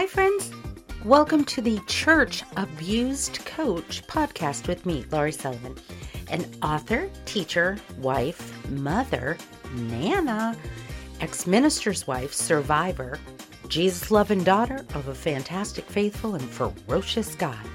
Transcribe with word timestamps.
Hi, 0.00 0.06
friends. 0.06 0.50
Welcome 1.04 1.44
to 1.44 1.60
the 1.60 1.78
Church 1.86 2.42
Abused 2.56 3.44
Coach 3.44 4.02
podcast 4.06 4.66
with 4.66 4.86
me, 4.86 5.04
Laurie 5.12 5.30
Sullivan, 5.30 5.76
an 6.30 6.46
author, 6.62 7.10
teacher, 7.26 7.76
wife, 7.98 8.66
mother, 8.70 9.36
Nana, 9.74 10.56
ex 11.20 11.46
minister's 11.46 12.06
wife, 12.06 12.32
survivor, 12.32 13.18
Jesus 13.68 14.10
loving 14.10 14.42
daughter 14.42 14.86
of 14.94 15.08
a 15.08 15.14
fantastic, 15.14 15.84
faithful, 15.84 16.34
and 16.34 16.48
ferocious 16.48 17.34
God. 17.34 17.66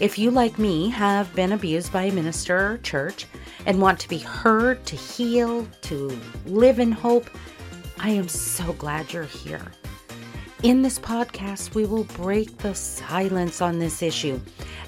If 0.00 0.18
you, 0.18 0.32
like 0.32 0.58
me, 0.58 0.88
have 0.90 1.32
been 1.36 1.52
abused 1.52 1.92
by 1.92 2.02
a 2.02 2.12
minister 2.12 2.72
or 2.72 2.78
church 2.78 3.26
and 3.64 3.80
want 3.80 4.00
to 4.00 4.08
be 4.08 4.18
heard, 4.18 4.84
to 4.86 4.96
heal, 4.96 5.68
to 5.82 6.18
live 6.46 6.80
in 6.80 6.90
hope, 6.90 7.30
I 8.00 8.10
am 8.10 8.26
so 8.26 8.72
glad 8.72 9.12
you're 9.12 9.22
here. 9.22 9.70
In 10.62 10.82
this 10.82 10.98
podcast, 10.98 11.74
we 11.74 11.86
will 11.86 12.04
break 12.04 12.58
the 12.58 12.74
silence 12.74 13.62
on 13.62 13.78
this 13.78 14.02
issue, 14.02 14.38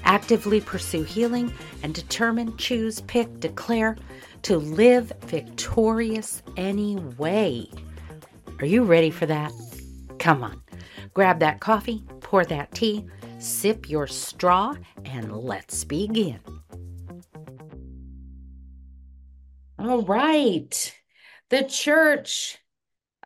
actively 0.03 0.61
pursue 0.61 1.01
healing, 1.01 1.51
and 1.81 1.95
determine, 1.95 2.55
choose, 2.57 3.01
pick, 3.01 3.39
declare 3.39 3.97
to 4.43 4.57
live 4.57 5.11
victorious 5.21 6.43
anyway. 6.57 7.65
Are 8.59 8.67
you 8.67 8.83
ready 8.83 9.09
for 9.09 9.25
that? 9.25 9.51
Come 10.19 10.43
on, 10.43 10.61
grab 11.15 11.39
that 11.39 11.59
coffee, 11.59 12.03
pour 12.19 12.45
that 12.45 12.71
tea, 12.75 13.07
sip 13.39 13.89
your 13.89 14.05
straw, 14.05 14.75
and 15.05 15.35
let's 15.35 15.83
begin. 15.83 16.39
All 19.79 20.03
right, 20.03 21.01
the 21.49 21.63
church 21.63 22.59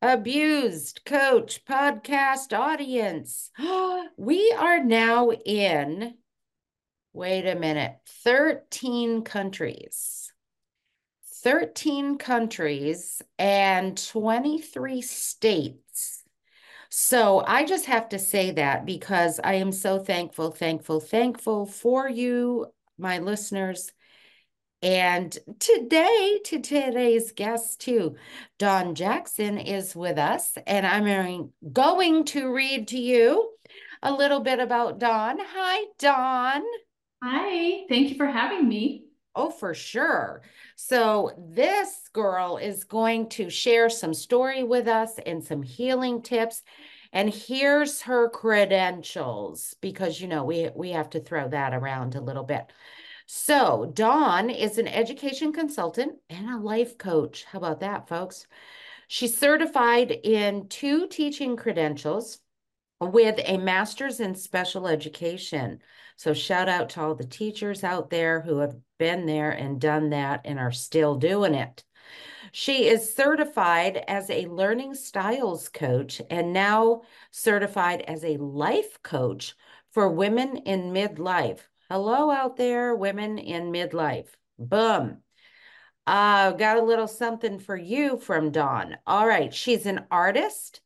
abused 0.01 1.01
coach 1.05 1.65
podcast 1.65 2.57
audience. 2.57 3.51
we 4.17 4.55
are 4.57 4.83
now 4.83 5.31
in, 5.31 6.15
wait 7.13 7.47
a 7.47 7.55
minute, 7.55 7.97
13 8.23 9.23
countries. 9.23 10.31
13 11.43 12.17
countries 12.17 13.21
and 13.37 13.97
23 14.07 15.01
states. 15.01 16.23
So 16.89 17.43
I 17.45 17.65
just 17.65 17.85
have 17.85 18.09
to 18.09 18.19
say 18.19 18.51
that 18.51 18.85
because 18.85 19.39
I 19.43 19.55
am 19.55 19.71
so 19.71 19.99
thankful, 19.99 20.51
thankful, 20.51 20.99
thankful 20.99 21.65
for 21.65 22.09
you, 22.09 22.67
my 22.97 23.19
listeners. 23.19 23.91
And 24.83 25.35
today, 25.59 26.39
to 26.45 26.59
today's 26.59 27.31
guest 27.31 27.81
too, 27.81 28.15
Dawn 28.59 28.93
Jackson 28.93 29.57
is 29.57 29.95
with 29.95 30.19
us, 30.19 30.55
and 30.67 30.85
I'm 30.85 31.51
going 31.73 32.25
to 32.25 32.53
read 32.53 32.87
to 32.89 32.99
you 32.99 33.49
a 34.03 34.13
little 34.13 34.39
bit 34.39 34.59
about 34.59 34.99
Dawn. 34.99 35.37
Hi, 35.39 35.85
Dawn. 35.97 36.63
Hi, 37.23 37.85
thank 37.89 38.09
you 38.09 38.15
for 38.17 38.27
having 38.27 38.67
me. 38.67 39.05
Oh, 39.33 39.49
for 39.49 39.73
sure. 39.73 40.43
So, 40.75 41.31
this 41.55 42.09
girl 42.13 42.57
is 42.57 42.83
going 42.83 43.29
to 43.29 43.49
share 43.49 43.89
some 43.89 44.13
story 44.13 44.61
with 44.61 44.87
us 44.87 45.19
and 45.25 45.43
some 45.43 45.63
healing 45.63 46.21
tips. 46.21 46.61
And 47.11 47.33
here's 47.33 48.01
her 48.01 48.29
credentials 48.29 49.75
because 49.81 50.21
you 50.21 50.27
know 50.27 50.43
we 50.43 50.69
we 50.75 50.91
have 50.91 51.09
to 51.11 51.19
throw 51.19 51.47
that 51.49 51.73
around 51.73 52.13
a 52.13 52.21
little 52.21 52.43
bit. 52.43 52.71
So, 53.29 53.91
Dawn 53.93 54.49
is 54.49 54.77
an 54.77 54.87
education 54.87 55.51
consultant 55.51 56.15
and 56.29 56.49
a 56.49 56.57
life 56.57 56.97
coach. 56.97 57.43
How 57.43 57.57
about 57.57 57.81
that, 57.81 58.07
folks? 58.07 58.47
She's 59.09 59.37
certified 59.37 60.11
in 60.11 60.69
two 60.69 61.07
teaching 61.07 61.57
credentials 61.57 62.39
with 63.01 63.37
a 63.43 63.57
master's 63.57 64.21
in 64.21 64.33
special 64.33 64.87
education. 64.87 65.81
So, 66.15 66.33
shout 66.33 66.69
out 66.69 66.89
to 66.91 67.01
all 67.01 67.15
the 67.15 67.25
teachers 67.25 67.83
out 67.83 68.09
there 68.09 68.39
who 68.39 68.59
have 68.59 68.77
been 68.97 69.25
there 69.25 69.51
and 69.51 69.81
done 69.81 70.11
that 70.11 70.41
and 70.45 70.57
are 70.57 70.71
still 70.71 71.15
doing 71.15 71.53
it. 71.53 71.83
She 72.53 72.87
is 72.87 73.13
certified 73.13 74.05
as 74.07 74.29
a 74.29 74.45
learning 74.45 74.95
styles 74.95 75.67
coach 75.67 76.21
and 76.29 76.53
now 76.53 77.01
certified 77.31 78.03
as 78.03 78.23
a 78.23 78.37
life 78.37 79.03
coach 79.03 79.53
for 79.91 80.09
women 80.09 80.55
in 80.57 80.93
midlife. 80.93 81.59
Hello 81.89 82.29
out 82.29 82.57
there, 82.57 82.93
women 82.93 83.37
in 83.37 83.71
midlife. 83.71 84.27
Boom. 84.59 85.19
Uh, 86.05 86.51
got 86.51 86.77
a 86.77 86.83
little 86.83 87.07
something 87.07 87.59
for 87.59 87.77
you 87.77 88.17
from 88.17 88.51
Dawn. 88.51 88.97
All 89.07 89.25
right. 89.25 89.53
She's 89.53 89.85
an 89.85 90.05
artist 90.11 90.81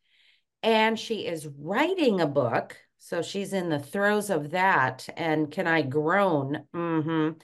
and 0.62 1.00
she 1.00 1.26
is 1.26 1.48
writing 1.48 2.22
a 2.22 2.28
book. 2.28 2.78
So 3.00 3.24
she's 3.24 3.52
in 3.52 3.70
the 3.70 3.80
throes 3.80 4.30
of 4.30 4.52
that. 4.52 5.10
And 5.18 5.50
can 5.50 5.66
I 5.66 5.82
groan? 5.82 6.66
Mm-hmm. 6.76 7.40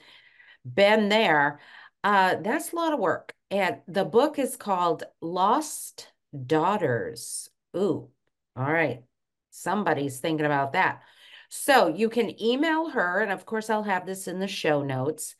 Been 0.72 1.08
there. 1.08 1.58
Uh, 2.04 2.36
that's 2.36 2.72
a 2.72 2.76
lot 2.76 2.92
of 2.92 3.00
work. 3.00 3.34
And 3.50 3.78
the 3.88 4.04
book 4.04 4.38
is 4.38 4.56
called 4.56 5.02
Lost 5.20 6.12
Daughters. 6.46 7.50
Ooh, 7.76 8.08
all 8.54 8.72
right. 8.72 9.02
Somebody's 9.50 10.20
thinking 10.20 10.46
about 10.46 10.74
that. 10.74 11.02
So 11.48 11.88
you 11.88 12.08
can 12.08 12.40
email 12.42 12.90
her, 12.90 13.20
and 13.20 13.32
of 13.32 13.46
course, 13.46 13.70
I'll 13.70 13.84
have 13.84 14.06
this 14.06 14.28
in 14.28 14.38
the 14.38 14.48
show 14.48 14.82
notes 14.82 15.34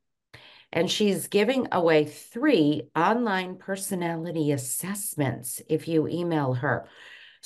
And 0.74 0.92
she's 0.92 1.28
giving 1.28 1.70
away 1.72 2.04
three 2.04 2.90
online 2.94 3.56
personality 3.56 4.52
assessments 4.52 5.62
if 5.70 5.88
you 5.88 6.10
email 6.10 6.56
her. 6.56 6.90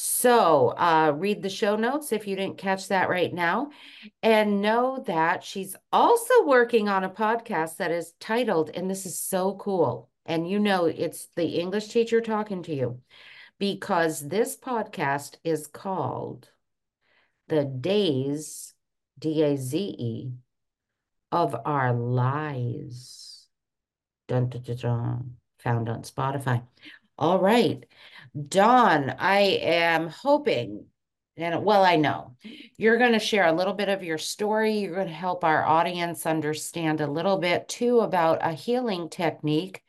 So 0.04 0.70
uh, 0.70 1.14
read 1.16 1.44
the 1.44 1.50
show 1.50 1.76
notes 1.76 2.12
if 2.12 2.26
you 2.26 2.36
didn't 2.36 2.58
catch 2.58 2.88
that 2.88 3.08
right 3.08 3.32
now. 3.32 3.70
And 4.24 4.60
know 4.60 5.04
that 5.06 5.44
she's 5.44 5.76
also 5.92 6.44
working 6.44 6.90
on 6.90 7.04
a 7.04 7.10
podcast 7.10 7.78
that 7.78 7.92
is 7.92 8.14
titled, 8.20 8.72
and 8.74 8.90
this 8.90 9.06
is 9.06 9.20
so 9.20 9.54
cool. 9.58 10.10
And 10.26 10.50
you 10.50 10.58
know, 10.58 10.86
it's 10.86 11.28
the 11.36 11.60
English 11.60 11.90
teacher 11.90 12.20
talking 12.20 12.64
to 12.64 12.74
you 12.74 13.00
because 13.60 14.28
this 14.28 14.58
podcast 14.58 15.36
is 15.44 15.68
called 15.68 16.50
The 17.48 17.64
Daze, 17.64 18.74
D 19.20 19.44
A 19.44 19.56
Z 19.56 19.78
E, 19.78 20.32
of 21.32 21.56
Our 21.64 21.94
Lies. 21.94 23.46
Dun, 24.28 24.50
dun, 24.50 24.64
dun, 24.64 24.78
dun, 24.78 25.36
found 25.60 25.90
on 25.90 26.02
Spotify. 26.02 26.64
All 27.20 27.40
right. 27.40 27.86
Dawn, 28.48 29.10
I 29.20 29.40
am 29.62 30.08
hoping, 30.08 30.86
and 31.36 31.66
well, 31.66 31.84
I 31.84 31.98
know 31.98 32.38
you're 32.78 32.98
going 32.98 33.12
to 33.12 33.20
share 33.20 33.46
a 33.46 33.52
little 33.52 33.74
bit 33.74 33.90
of 33.90 34.04
your 34.04 34.18
story. 34.18 34.80
You're 34.80 34.96
going 34.96 35.08
to 35.08 35.14
help 35.14 35.44
our 35.44 35.66
audience 35.66 36.26
understand 36.26 37.02
a 37.02 37.12
little 37.12 37.38
bit 37.40 37.68
too 37.68 38.00
about 38.00 38.40
a 38.42 38.54
healing 38.54 39.10
technique 39.10 39.84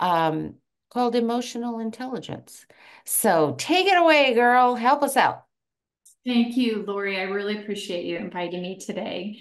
um, 0.00 0.54
called 0.92 1.14
emotional 1.14 1.78
intelligence. 1.78 2.66
So 3.04 3.54
take 3.56 3.86
it 3.86 3.96
away, 3.96 4.34
girl. 4.34 4.74
Help 4.74 5.02
us 5.04 5.16
out. 5.16 5.44
Thank 6.26 6.56
you, 6.56 6.84
Laurie. 6.86 7.18
I 7.18 7.22
really 7.22 7.58
appreciate 7.58 8.04
you 8.04 8.16
inviting 8.16 8.62
me 8.62 8.78
today. 8.78 9.38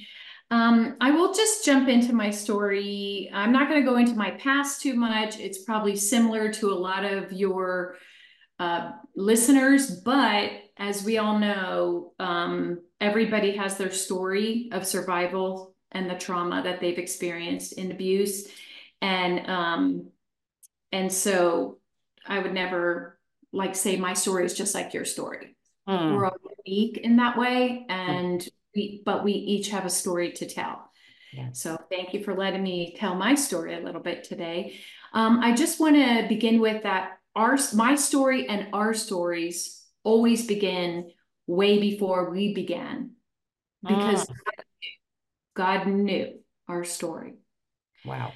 Um, 0.52 0.98
I 1.02 1.12
will 1.12 1.34
just 1.34 1.66
jump 1.66 1.90
into 1.90 2.14
my 2.14 2.30
story. 2.30 3.30
I'm 3.34 3.52
not 3.52 3.70
going 3.70 3.82
to 3.82 3.90
go 3.90 3.98
into 3.98 4.16
my 4.16 4.32
past 4.32 4.82
too 4.82 4.94
much. 4.94 5.40
It's 5.40 5.64
probably 5.64 5.96
similar 5.96 6.52
to 6.54 6.72
a 6.72 6.76
lot 6.76 7.06
of 7.06 7.32
your 7.32 7.98
uh, 8.60 8.92
listeners, 9.16 9.90
but 10.02 10.52
as 10.78 11.04
we 11.04 11.18
all 11.18 11.40
know, 11.40 12.14
um, 12.20 12.82
everybody 13.00 13.56
has 13.56 13.78
their 13.78 13.92
story 13.92 14.70
of 14.72 14.86
survival 14.86 15.76
and 15.92 16.10
the 16.10 16.16
trauma 16.16 16.62
that 16.64 16.80
they've 16.80 16.98
experienced 16.98 17.74
in 17.74 17.92
abuse, 17.92 18.48
and 19.02 19.50
um, 19.50 20.10
and 20.92 21.12
so 21.12 21.80
I 22.28 22.40
would 22.40 22.54
never 22.54 23.18
like 23.52 23.76
say 23.76 23.96
my 23.96 24.14
story 24.14 24.46
is 24.46 24.54
just 24.54 24.76
like 24.76 24.94
your 24.94 25.06
story. 25.06 25.56
Mm. 25.88 26.16
We're 26.16 26.26
all 26.26 26.38
unique 26.66 26.98
in 26.98 27.16
that 27.16 27.38
way, 27.38 27.86
and 27.90 28.48
we 28.76 29.02
but 29.06 29.24
we 29.24 29.32
each 29.32 29.70
have 29.70 29.86
a 29.86 29.90
story 29.90 30.34
to 30.34 30.48
tell. 30.48 30.92
Yeah. 31.34 31.50
So 31.54 31.78
thank 31.90 32.14
you 32.14 32.24
for 32.24 32.36
letting 32.36 32.64
me 32.64 32.96
tell 32.98 33.16
my 33.16 33.36
story 33.36 33.76
a 33.76 33.80
little 33.80 34.02
bit 34.02 34.24
today. 34.24 34.80
Um, 35.14 35.40
I 35.40 35.56
just 35.56 35.80
want 35.80 35.96
to 35.96 36.26
begin 36.28 36.60
with 36.60 36.84
that 36.84 37.19
our 37.40 37.58
my 37.74 37.96
story 37.96 38.48
and 38.48 38.68
our 38.74 38.94
stories 38.94 39.82
always 40.04 40.46
begin 40.46 41.10
way 41.48 41.80
before 41.80 42.30
we 42.30 42.54
began 42.54 43.12
because 43.82 44.26
mm. 44.26 44.36
God, 44.46 44.66
knew, 44.82 44.92
God 45.56 45.88
knew 45.88 46.40
our 46.68 46.84
story. 46.84 47.36
Wow. 48.04 48.34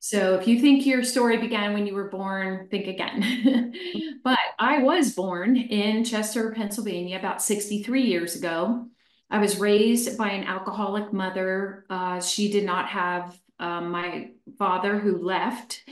So 0.00 0.34
if 0.34 0.46
you 0.46 0.60
think 0.60 0.84
your 0.84 1.02
story 1.02 1.38
began 1.38 1.72
when 1.72 1.86
you 1.86 1.94
were 1.94 2.08
born, 2.08 2.68
think 2.70 2.88
again. 2.88 3.72
but 4.24 4.38
I 4.58 4.82
was 4.82 5.14
born 5.14 5.56
in 5.56 6.04
Chester, 6.04 6.52
Pennsylvania, 6.52 7.18
about 7.18 7.40
63 7.40 8.02
years 8.02 8.36
ago. 8.36 8.86
I 9.30 9.38
was 9.38 9.58
raised 9.58 10.18
by 10.18 10.30
an 10.30 10.44
alcoholic 10.44 11.12
mother. 11.12 11.86
Uh, 11.88 12.20
she 12.20 12.50
did 12.50 12.64
not 12.64 12.88
have 12.88 13.38
um, 13.58 13.90
my 13.92 14.30
father 14.58 14.98
who 14.98 15.24
left 15.24 15.82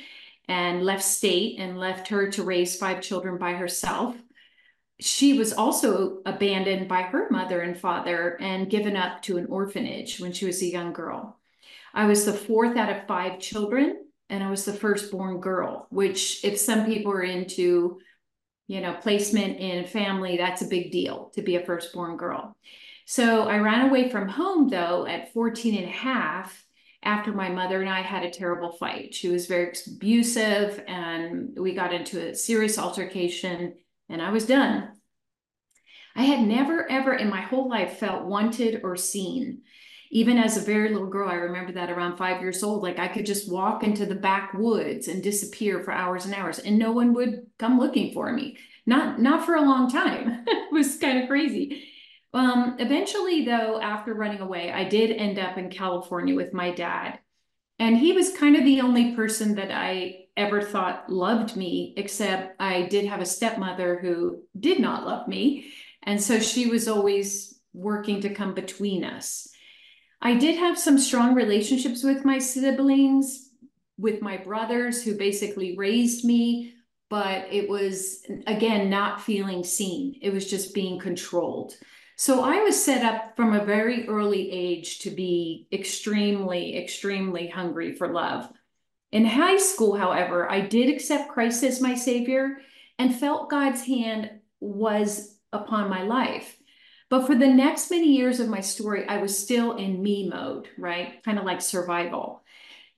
and 0.50 0.82
left 0.82 1.04
state 1.04 1.60
and 1.60 1.78
left 1.78 2.08
her 2.08 2.28
to 2.28 2.42
raise 2.42 2.74
five 2.74 3.00
children 3.00 3.38
by 3.38 3.52
herself. 3.52 4.16
She 4.98 5.38
was 5.38 5.52
also 5.52 6.22
abandoned 6.26 6.88
by 6.88 7.02
her 7.02 7.30
mother 7.30 7.60
and 7.60 7.78
father 7.78 8.36
and 8.40 8.68
given 8.68 8.96
up 8.96 9.22
to 9.22 9.38
an 9.38 9.46
orphanage 9.46 10.18
when 10.18 10.32
she 10.32 10.46
was 10.46 10.60
a 10.60 10.66
young 10.66 10.92
girl. 10.92 11.38
I 11.94 12.06
was 12.06 12.24
the 12.24 12.32
fourth 12.32 12.76
out 12.76 12.90
of 12.90 13.06
five 13.06 13.38
children, 13.38 14.04
and 14.28 14.42
I 14.42 14.50
was 14.50 14.64
the 14.64 14.72
firstborn 14.72 15.40
girl, 15.40 15.86
which, 15.90 16.44
if 16.44 16.58
some 16.58 16.84
people 16.84 17.12
are 17.12 17.22
into, 17.22 18.00
you 18.66 18.80
know, 18.80 18.94
placement 18.94 19.60
in 19.60 19.84
family, 19.84 20.36
that's 20.36 20.62
a 20.62 20.68
big 20.68 20.90
deal 20.90 21.30
to 21.34 21.42
be 21.42 21.54
a 21.54 21.64
firstborn 21.64 22.16
girl. 22.16 22.56
So 23.06 23.44
I 23.44 23.58
ran 23.58 23.88
away 23.88 24.10
from 24.10 24.28
home, 24.28 24.68
though, 24.68 25.06
at 25.06 25.32
14 25.32 25.76
and 25.76 25.86
a 25.86 25.92
half 25.92 26.64
after 27.02 27.32
my 27.32 27.48
mother 27.48 27.80
and 27.80 27.88
I 27.88 28.02
had 28.02 28.22
a 28.22 28.30
terrible 28.30 28.72
fight. 28.72 29.14
She 29.14 29.28
was 29.28 29.46
very 29.46 29.72
abusive, 29.86 30.82
and 30.86 31.58
we 31.58 31.74
got 31.74 31.94
into 31.94 32.28
a 32.28 32.34
serious 32.34 32.78
altercation, 32.78 33.74
and 34.08 34.20
I 34.20 34.30
was 34.30 34.46
done. 34.46 34.90
I 36.14 36.24
had 36.24 36.40
never, 36.40 36.90
ever 36.90 37.14
in 37.14 37.30
my 37.30 37.40
whole 37.40 37.68
life 37.68 37.98
felt 37.98 38.26
wanted 38.26 38.80
or 38.82 38.96
seen 38.96 39.62
even 40.12 40.38
as 40.38 40.56
a 40.56 40.60
very 40.60 40.92
little 40.92 41.08
girl, 41.08 41.28
I 41.28 41.34
remember 41.34 41.72
that 41.72 41.90
around 41.90 42.16
five 42.16 42.40
years 42.40 42.62
old, 42.64 42.82
like 42.82 42.98
I 42.98 43.06
could 43.06 43.24
just 43.24 43.50
walk 43.50 43.84
into 43.84 44.06
the 44.06 44.16
backwoods 44.16 45.06
and 45.06 45.22
disappear 45.22 45.82
for 45.82 45.92
hours 45.92 46.24
and 46.24 46.34
hours, 46.34 46.58
and 46.58 46.78
no 46.78 46.90
one 46.90 47.14
would 47.14 47.46
come 47.58 47.78
looking 47.78 48.12
for 48.12 48.32
me. 48.32 48.58
Not 48.86 49.20
not 49.20 49.46
for 49.46 49.54
a 49.54 49.62
long 49.62 49.88
time. 49.88 50.44
it 50.46 50.72
was 50.72 50.96
kind 50.96 51.22
of 51.22 51.28
crazy. 51.28 51.84
Um, 52.32 52.76
eventually, 52.78 53.44
though, 53.44 53.80
after 53.80 54.14
running 54.14 54.40
away, 54.40 54.70
I 54.70 54.84
did 54.84 55.10
end 55.10 55.38
up 55.38 55.58
in 55.58 55.70
California 55.70 56.34
with 56.34 56.52
my 56.52 56.70
dad, 56.70 57.18
and 57.78 57.96
he 57.96 58.12
was 58.12 58.36
kind 58.36 58.56
of 58.56 58.64
the 58.64 58.80
only 58.82 59.16
person 59.16 59.56
that 59.56 59.70
I 59.70 60.26
ever 60.36 60.62
thought 60.62 61.10
loved 61.10 61.56
me. 61.56 61.94
Except 61.96 62.60
I 62.60 62.82
did 62.82 63.06
have 63.06 63.20
a 63.20 63.26
stepmother 63.26 63.98
who 63.98 64.42
did 64.58 64.78
not 64.78 65.06
love 65.06 65.26
me, 65.26 65.72
and 66.02 66.22
so 66.22 66.38
she 66.38 66.66
was 66.66 66.86
always 66.88 67.60
working 67.72 68.20
to 68.20 68.34
come 68.34 68.54
between 68.54 69.04
us. 69.04 69.48
I 70.22 70.34
did 70.34 70.56
have 70.58 70.78
some 70.78 70.98
strong 70.98 71.34
relationships 71.34 72.04
with 72.04 72.24
my 72.24 72.38
siblings, 72.38 73.50
with 73.98 74.22
my 74.22 74.36
brothers 74.36 75.02
who 75.02 75.16
basically 75.16 75.76
raised 75.76 76.24
me, 76.24 76.74
but 77.08 77.46
it 77.50 77.68
was, 77.68 78.22
again, 78.46 78.88
not 78.88 79.22
feeling 79.22 79.64
seen. 79.64 80.18
It 80.22 80.32
was 80.32 80.48
just 80.48 80.74
being 80.74 80.98
controlled. 80.98 81.74
So 82.20 82.42
I 82.42 82.60
was 82.60 82.84
set 82.84 83.02
up 83.02 83.34
from 83.34 83.54
a 83.54 83.64
very 83.64 84.06
early 84.06 84.50
age 84.50 84.98
to 84.98 85.10
be 85.10 85.66
extremely, 85.72 86.76
extremely 86.76 87.48
hungry 87.48 87.94
for 87.94 88.12
love. 88.12 88.46
In 89.10 89.24
high 89.24 89.56
school, 89.56 89.96
however, 89.96 90.46
I 90.52 90.60
did 90.60 90.90
accept 90.90 91.30
Christ 91.30 91.64
as 91.64 91.80
my 91.80 91.94
savior 91.94 92.58
and 92.98 93.18
felt 93.18 93.48
God's 93.48 93.86
hand 93.86 94.32
was 94.60 95.38
upon 95.50 95.88
my 95.88 96.02
life. 96.02 96.58
But 97.08 97.26
for 97.26 97.34
the 97.34 97.48
next 97.48 97.90
many 97.90 98.14
years 98.14 98.38
of 98.38 98.50
my 98.50 98.60
story, 98.60 99.08
I 99.08 99.16
was 99.16 99.38
still 99.38 99.78
in 99.78 100.02
me 100.02 100.28
mode, 100.28 100.68
right? 100.76 101.24
Kind 101.24 101.38
of 101.38 101.46
like 101.46 101.62
survival. 101.62 102.44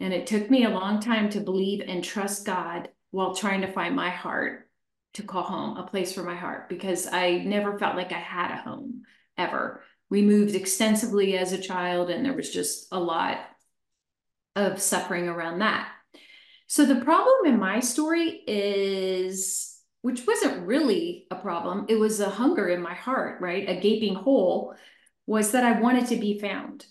And 0.00 0.12
it 0.12 0.26
took 0.26 0.50
me 0.50 0.64
a 0.64 0.70
long 0.70 0.98
time 0.98 1.30
to 1.30 1.40
believe 1.40 1.80
and 1.86 2.02
trust 2.02 2.44
God 2.44 2.88
while 3.12 3.36
trying 3.36 3.60
to 3.60 3.70
find 3.70 3.94
my 3.94 4.10
heart 4.10 4.68
to 5.14 5.22
call 5.22 5.42
home, 5.42 5.76
a 5.76 5.86
place 5.86 6.12
for 6.12 6.22
my 6.22 6.34
heart, 6.34 6.68
because 6.68 7.06
I 7.06 7.38
never 7.38 7.78
felt 7.78 7.96
like 7.96 8.12
I 8.12 8.18
had 8.18 8.50
a 8.50 8.62
home 8.62 9.02
ever. 9.36 9.82
We 10.08 10.22
moved 10.22 10.54
extensively 10.54 11.36
as 11.36 11.52
a 11.52 11.60
child, 11.60 12.10
and 12.10 12.24
there 12.24 12.32
was 12.32 12.50
just 12.50 12.88
a 12.92 13.00
lot 13.00 13.38
of 14.56 14.80
suffering 14.80 15.28
around 15.28 15.60
that. 15.60 15.88
So 16.66 16.84
the 16.84 17.04
problem 17.04 17.46
in 17.46 17.58
my 17.58 17.80
story 17.80 18.42
is 18.46 19.72
which 20.02 20.26
wasn't 20.26 20.66
really 20.66 21.26
a 21.30 21.36
problem. 21.36 21.86
It 21.88 21.94
was 21.94 22.20
a 22.20 22.28
hunger 22.28 22.68
in 22.68 22.82
my 22.82 22.94
heart, 22.94 23.40
right? 23.40 23.68
A 23.68 23.80
gaping 23.80 24.16
hole 24.16 24.74
was 25.26 25.52
that 25.52 25.64
I 25.64 25.80
wanted 25.80 26.08
to 26.08 26.16
be 26.16 26.40
found. 26.40 26.84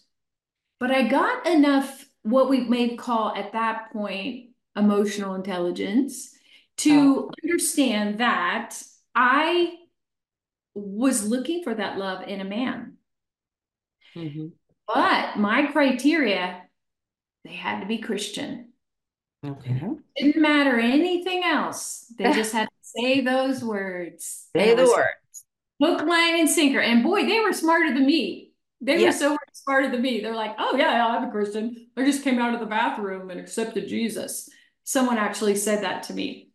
But 0.79 0.91
I 0.91 1.07
got 1.07 1.45
enough, 1.45 2.05
what 2.23 2.49
we 2.49 2.61
may 2.61 2.95
call 2.95 3.35
at 3.35 3.51
that 3.51 3.91
point, 3.91 4.51
emotional 4.77 5.35
intelligence 5.35 6.31
to 6.83 7.29
oh. 7.29 7.31
understand 7.43 8.19
that 8.19 8.81
I 9.15 9.73
was 10.73 11.27
looking 11.27 11.63
for 11.63 11.73
that 11.73 11.97
love 11.97 12.27
in 12.27 12.41
a 12.41 12.45
man. 12.45 12.97
Mm-hmm. 14.15 14.47
But 14.87 15.37
my 15.37 15.67
criteria, 15.71 16.63
they 17.45 17.53
had 17.53 17.81
to 17.81 17.85
be 17.85 17.97
Christian. 17.97 18.73
Okay. 19.45 19.81
Didn't 20.15 20.41
matter 20.41 20.79
anything 20.79 21.43
else. 21.43 22.13
They 22.17 22.31
just 22.33 22.53
had 22.53 22.65
to 22.65 22.81
Say 22.95 23.21
those 23.21 23.63
words. 23.63 24.47
Say 24.55 24.75
the 24.75 24.85
words. 24.85 25.45
Hook, 25.81 26.01
line, 26.01 26.39
and 26.39 26.49
sinker. 26.49 26.79
And 26.79 27.03
boy, 27.03 27.25
they 27.25 27.39
were 27.39 27.53
smarter 27.53 27.93
than 27.93 28.05
me. 28.05 28.51
They 28.81 28.99
yes. 28.99 29.15
were 29.15 29.19
so 29.19 29.29
much 29.31 29.39
smarter 29.53 29.89
than 29.89 30.01
me. 30.01 30.21
They're 30.21 30.35
like, 30.35 30.55
oh, 30.59 30.75
yeah, 30.75 31.07
I'm 31.07 31.27
a 31.27 31.31
Christian. 31.31 31.87
I 31.95 32.03
just 32.03 32.23
came 32.23 32.39
out 32.39 32.53
of 32.53 32.59
the 32.59 32.65
bathroom 32.65 33.29
and 33.29 33.39
accepted 33.39 33.87
Jesus. 33.87 34.49
Someone 34.83 35.17
actually 35.17 35.55
said 35.55 35.83
that 35.83 36.03
to 36.03 36.13
me. 36.13 36.50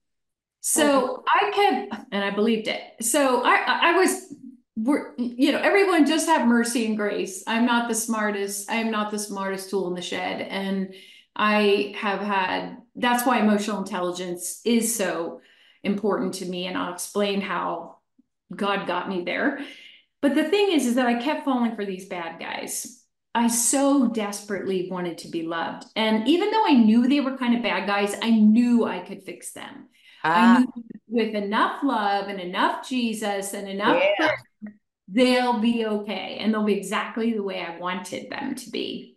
So. 0.61 1.23
I 1.29 1.51
kept, 1.51 2.07
and 2.13 2.25
I 2.25 2.31
believed 2.31 2.69
it. 2.69 2.81
So 3.01 3.43
I, 3.45 3.91
I 3.91 3.93
was, 3.93 4.35
we're, 4.77 5.15
you 5.17 5.53
know, 5.53 5.59
everyone 5.59 6.07
just 6.07 6.27
have 6.27 6.47
mercy 6.47 6.87
and 6.87 6.97
grace. 6.97 7.45
I'm 7.47 7.67
not 7.67 7.89
the 7.89 7.95
smartest. 7.95 8.71
I 8.71 8.77
am 8.77 8.91
not 8.91 9.11
the 9.11 9.19
smartest 9.19 9.71
tool 9.71 9.89
in 9.89 9.95
the 9.95 10.03
shed. 10.03 10.41
And 10.43 10.95
I 11.35 11.95
have 11.99 12.21
had, 12.21 12.79
that's 12.95 13.27
why 13.27 13.39
emotional 13.39 13.79
intelligence 13.79 14.61
is 14.65 14.95
so 14.95 15.41
important 15.83 16.35
to 16.35 16.47
me 16.47 16.67
and 16.67 16.77
I'll 16.77 16.93
explain 16.93 17.41
how 17.41 17.99
God 18.55 18.87
got 18.87 19.09
me 19.09 19.23
there. 19.23 19.61
But 20.23 20.35
the 20.35 20.45
thing 20.45 20.73
is, 20.73 20.87
is 20.87 20.95
that 20.97 21.07
I 21.07 21.23
kept 21.23 21.45
falling 21.45 21.77
for 21.77 21.85
these 21.85 22.09
bad 22.09 22.41
guys. 22.41 23.05
I 23.35 23.49
so 23.49 24.09
desperately 24.09 24.89
wanted 24.91 25.19
to 25.19 25.29
be 25.29 25.43
loved. 25.43 25.85
And 25.95 26.27
even 26.27 26.51
though 26.51 26.65
I 26.67 26.73
knew 26.73 27.07
they 27.07 27.21
were 27.21 27.37
kind 27.37 27.55
of 27.55 27.63
bad 27.63 27.87
guys, 27.87 28.17
I 28.23 28.31
knew 28.31 28.85
I 28.85 29.01
could 29.01 29.23
fix 29.23 29.53
them. 29.53 29.89
Ah. 30.27 30.57
I 30.57 30.61
knew 30.61 30.85
with 31.09 31.35
enough 31.35 31.83
love 31.83 32.29
and 32.29 32.41
enough 32.41 32.89
Jesus 32.89 33.55
and 33.55 33.69
enough 33.69 34.03
yeah. 34.03 34.27
prayer, 34.27 34.45
they'll 35.09 35.61
be 35.61 35.87
okay 35.87 36.39
and 36.41 36.53
they'll 36.53 36.65
be 36.65 36.75
exactly 36.75 37.33
the 37.33 37.43
way 37.43 37.61
I 37.61 37.79
wanted 37.79 38.31
them 38.31 38.55
to 38.57 38.71
be. 38.71 39.17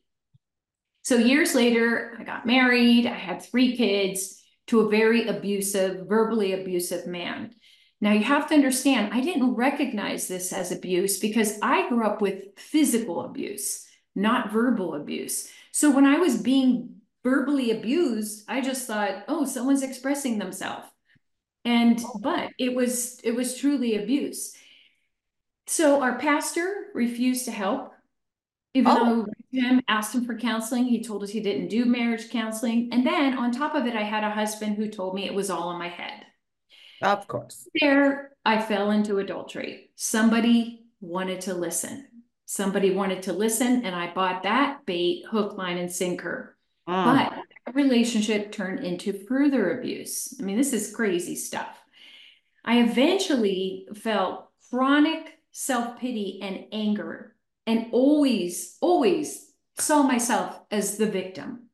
So 1.03 1.15
years 1.15 1.55
later, 1.55 2.15
I 2.19 2.23
got 2.23 2.45
married, 2.45 3.07
I 3.07 3.13
had 3.13 3.41
three 3.41 3.75
kids 3.75 4.41
to 4.67 4.81
a 4.81 4.89
very 4.89 5.27
abusive, 5.27 6.07
verbally 6.07 6.53
abusive 6.53 7.07
man. 7.07 7.55
Now, 8.01 8.13
you 8.13 8.23
have 8.23 8.47
to 8.49 8.55
understand, 8.55 9.13
I 9.13 9.21
didn't 9.21 9.55
recognize 9.55 10.27
this 10.27 10.53
as 10.53 10.71
abuse 10.71 11.19
because 11.19 11.57
I 11.61 11.89
grew 11.89 12.05
up 12.05 12.21
with 12.21 12.57
physical 12.57 13.25
abuse, 13.25 13.85
not 14.15 14.51
verbal 14.51 14.93
abuse. 14.93 15.49
So 15.71 15.91
when 15.91 16.05
I 16.05 16.17
was 16.19 16.41
being 16.41 16.97
verbally 17.23 17.71
abused, 17.71 18.45
I 18.47 18.61
just 18.61 18.87
thought, 18.87 19.23
oh, 19.27 19.45
someone's 19.45 19.83
expressing 19.83 20.37
themselves. 20.37 20.87
And 21.65 22.01
but 22.21 22.51
it 22.57 22.73
was 22.73 23.19
it 23.23 23.31
was 23.31 23.57
truly 23.57 23.95
abuse. 23.95 24.55
So 25.67 26.01
our 26.01 26.17
pastor 26.17 26.87
refused 26.93 27.45
to 27.45 27.51
help. 27.51 27.93
Even 28.73 28.91
oh. 28.91 29.05
though 29.05 29.25
Jim 29.53 29.81
asked 29.87 30.15
him 30.15 30.25
for 30.25 30.37
counseling, 30.37 30.85
he 30.85 31.03
told 31.03 31.23
us 31.23 31.29
he 31.29 31.41
didn't 31.41 31.69
do 31.69 31.85
marriage 31.85 32.29
counseling. 32.29 32.89
And 32.91 33.05
then 33.05 33.37
on 33.37 33.51
top 33.51 33.75
of 33.75 33.85
it, 33.85 33.95
I 33.95 34.03
had 34.03 34.23
a 34.23 34.29
husband 34.29 34.77
who 34.77 34.89
told 34.89 35.15
me 35.15 35.25
it 35.25 35.33
was 35.33 35.49
all 35.49 35.71
in 35.71 35.79
my 35.79 35.89
head. 35.89 36.23
Of 37.01 37.27
course. 37.27 37.67
There, 37.79 38.31
I 38.45 38.61
fell 38.61 38.91
into 38.91 39.19
adultery. 39.19 39.91
Somebody 39.95 40.85
wanted 41.01 41.41
to 41.41 41.53
listen. 41.53 42.07
Somebody 42.45 42.91
wanted 42.91 43.23
to 43.23 43.33
listen, 43.33 43.85
and 43.85 43.95
I 43.95 44.11
bought 44.11 44.43
that 44.43 44.85
bait, 44.85 45.23
hook, 45.29 45.55
line, 45.57 45.77
and 45.77 45.91
sinker. 45.91 46.57
Mm. 46.87 47.05
But 47.05 47.43
relationship 47.79 48.51
turned 48.51 48.83
into 48.83 49.25
further 49.27 49.79
abuse. 49.79 50.35
I 50.39 50.43
mean, 50.43 50.57
this 50.57 50.73
is 50.73 50.95
crazy 50.95 51.35
stuff. 51.35 51.79
I 52.65 52.81
eventually 52.81 53.87
felt 53.95 54.49
chronic 54.69 55.39
self 55.51 55.99
pity 55.99 56.39
and 56.41 56.65
anger 56.71 57.35
and 57.65 57.87
always, 57.91 58.77
always 58.81 59.51
saw 59.77 60.03
myself 60.03 60.59
as 60.71 60.97
the 60.97 61.05
victim. 61.05 61.69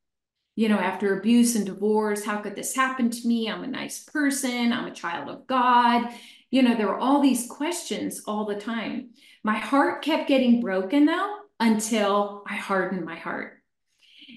You 0.56 0.70
know, 0.70 0.80
after 0.80 1.18
abuse 1.18 1.56
and 1.56 1.66
divorce, 1.66 2.24
how 2.24 2.38
could 2.38 2.56
this 2.56 2.76
happen 2.76 3.10
to 3.10 3.28
me? 3.28 3.50
I'm 3.50 3.64
a 3.64 3.68
nice 3.68 4.04
person. 4.04 4.72
I'm 4.72 4.86
a 4.86 4.94
child 4.94 5.30
of 5.30 5.48
God. 5.48 6.10
You 6.50 6.62
know, 6.62 6.76
there 6.76 6.88
were 6.88 7.00
all 7.00 7.22
these 7.22 7.48
questions 7.48 8.22
all 8.26 8.46
the 8.46 8.56
time. 8.56 9.10
My 9.44 9.58
heart 9.58 10.02
kept 10.02 10.30
getting 10.30 10.62
broken 10.62 11.06
though 11.06 11.40
until 11.60 12.44
I 12.48 12.56
hardened 12.56 13.06
my 13.06 13.16
heart. 13.16 13.55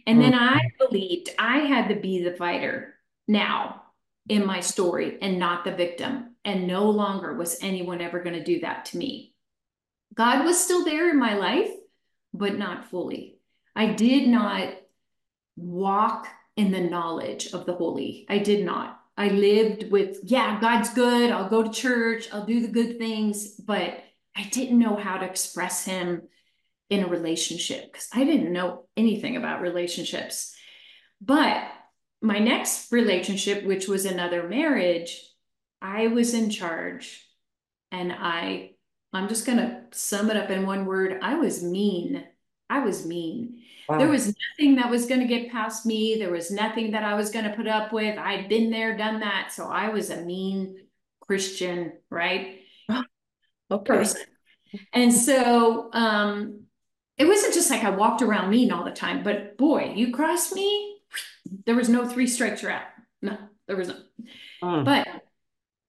And 0.09 0.23
then 0.23 0.33
mm-hmm. 0.33 0.57
I 0.57 0.71
believed 0.79 1.29
I 1.39 1.59
had 1.59 1.89
to 1.91 1.95
be 1.95 2.25
the 2.25 2.33
fighter 2.33 2.95
now 3.29 3.83
in 4.27 4.47
my 4.47 4.61
story 4.61 5.19
and 5.21 5.39
not 5.39 5.65
the 5.65 5.73
victim. 5.73 6.35
And 6.47 6.67
no 6.67 6.89
longer 6.89 7.35
was 7.35 7.63
anyone 7.63 8.01
ever 8.01 8.21
going 8.21 8.35
to 8.35 8.43
do 8.43 8.61
that 8.61 8.87
to 8.87 8.97
me. 8.97 9.35
God 10.15 10.47
was 10.47 10.59
still 10.59 10.83
there 10.83 11.11
in 11.11 11.19
my 11.19 11.35
life, 11.35 11.71
but 12.33 12.57
not 12.57 12.87
fully. 12.87 13.37
I 13.77 13.93
did 13.93 14.29
not 14.29 14.73
walk 15.57 16.27
in 16.57 16.73
the 16.73 16.81
knowledge 16.81 17.53
of 17.53 17.67
the 17.67 17.75
holy. 17.75 18.25
I 18.31 18.39
did 18.39 18.65
not. 18.65 18.99
I 19.19 19.29
lived 19.29 19.91
with, 19.91 20.21
yeah, 20.23 20.59
God's 20.59 20.89
good. 20.95 21.31
I'll 21.31 21.51
go 21.51 21.63
to 21.63 21.71
church. 21.71 22.31
I'll 22.33 22.47
do 22.47 22.61
the 22.61 22.73
good 22.73 22.97
things. 22.97 23.57
But 23.57 24.03
I 24.35 24.45
didn't 24.45 24.79
know 24.79 24.97
how 24.97 25.19
to 25.19 25.27
express 25.27 25.85
Him 25.85 26.23
in 26.91 27.05
a 27.05 27.09
relationship 27.09 27.93
because 27.93 28.09
I 28.13 28.25
didn't 28.25 28.53
know 28.53 28.87
anything 28.97 29.37
about 29.37 29.61
relationships. 29.61 30.55
But 31.21 31.65
my 32.21 32.39
next 32.39 32.91
relationship, 32.93 33.65
which 33.65 33.89
was 33.89 34.05
another 34.05 34.49
marriage, 34.49 35.23
I 35.81 36.09
was 36.09 36.35
in 36.35 36.51
charge 36.51 37.25
and 37.93 38.13
I 38.13 38.73
I'm 39.13 39.29
just 39.29 39.47
going 39.47 39.59
to 39.59 39.83
sum 39.93 40.31
it 40.31 40.37
up 40.37 40.51
in 40.51 40.67
one 40.67 40.85
word. 40.85 41.19
I 41.23 41.37
was 41.37 41.63
mean. 41.63 42.25
I 42.69 42.81
was 42.81 43.07
mean. 43.07 43.63
Wow. 43.89 43.99
There 43.99 44.09
was 44.09 44.35
nothing 44.59 44.77
that 44.77 44.91
was 44.91 45.07
going 45.07 45.21
to 45.21 45.27
get 45.27 45.51
past 45.51 45.87
me. 45.87 46.19
There 46.19 46.31
was 46.31 46.51
nothing 46.51 46.91
that 46.91 47.03
I 47.03 47.15
was 47.15 47.31
going 47.31 47.47
to 47.47 47.57
put 47.57 47.67
up 47.67 47.91
with. 47.91 48.19
I'd 48.19 48.51
been 48.51 48.71
there, 48.71 48.99
done 48.99 49.21
that. 49.21 49.51
So 49.53 49.67
I 49.67 49.89
was 49.89 50.11
a 50.11 50.21
mean 50.23 50.77
Christian, 51.21 51.93
right? 52.11 52.59
okay. 53.71 53.95
Person. 53.95 54.23
And 54.93 55.11
so 55.11 55.89
um, 55.95 56.65
it 57.19 57.27
wasn't 57.27 57.55
just 57.55 57.71
like 57.71 57.85
I 57.85 57.91
walked 57.91 58.23
around 58.23 58.51
mean 58.51 58.71
all 58.71 58.85
the 58.85 58.91
time, 58.91 59.23
but 59.23 59.59
boy, 59.59 59.93
you 59.97 60.13
crossed 60.13 60.55
me, 60.55 60.99
there 61.67 61.75
was 61.75 61.89
no 61.89 62.07
three 62.07 62.27
strikes 62.27 62.63
you're 62.63 62.71
out. 62.71 62.87
No, 63.23 63.37
there 63.67 63.77
was 63.77 63.89
no. 63.89 63.97
Mm. 64.63 64.85
But 64.85 65.09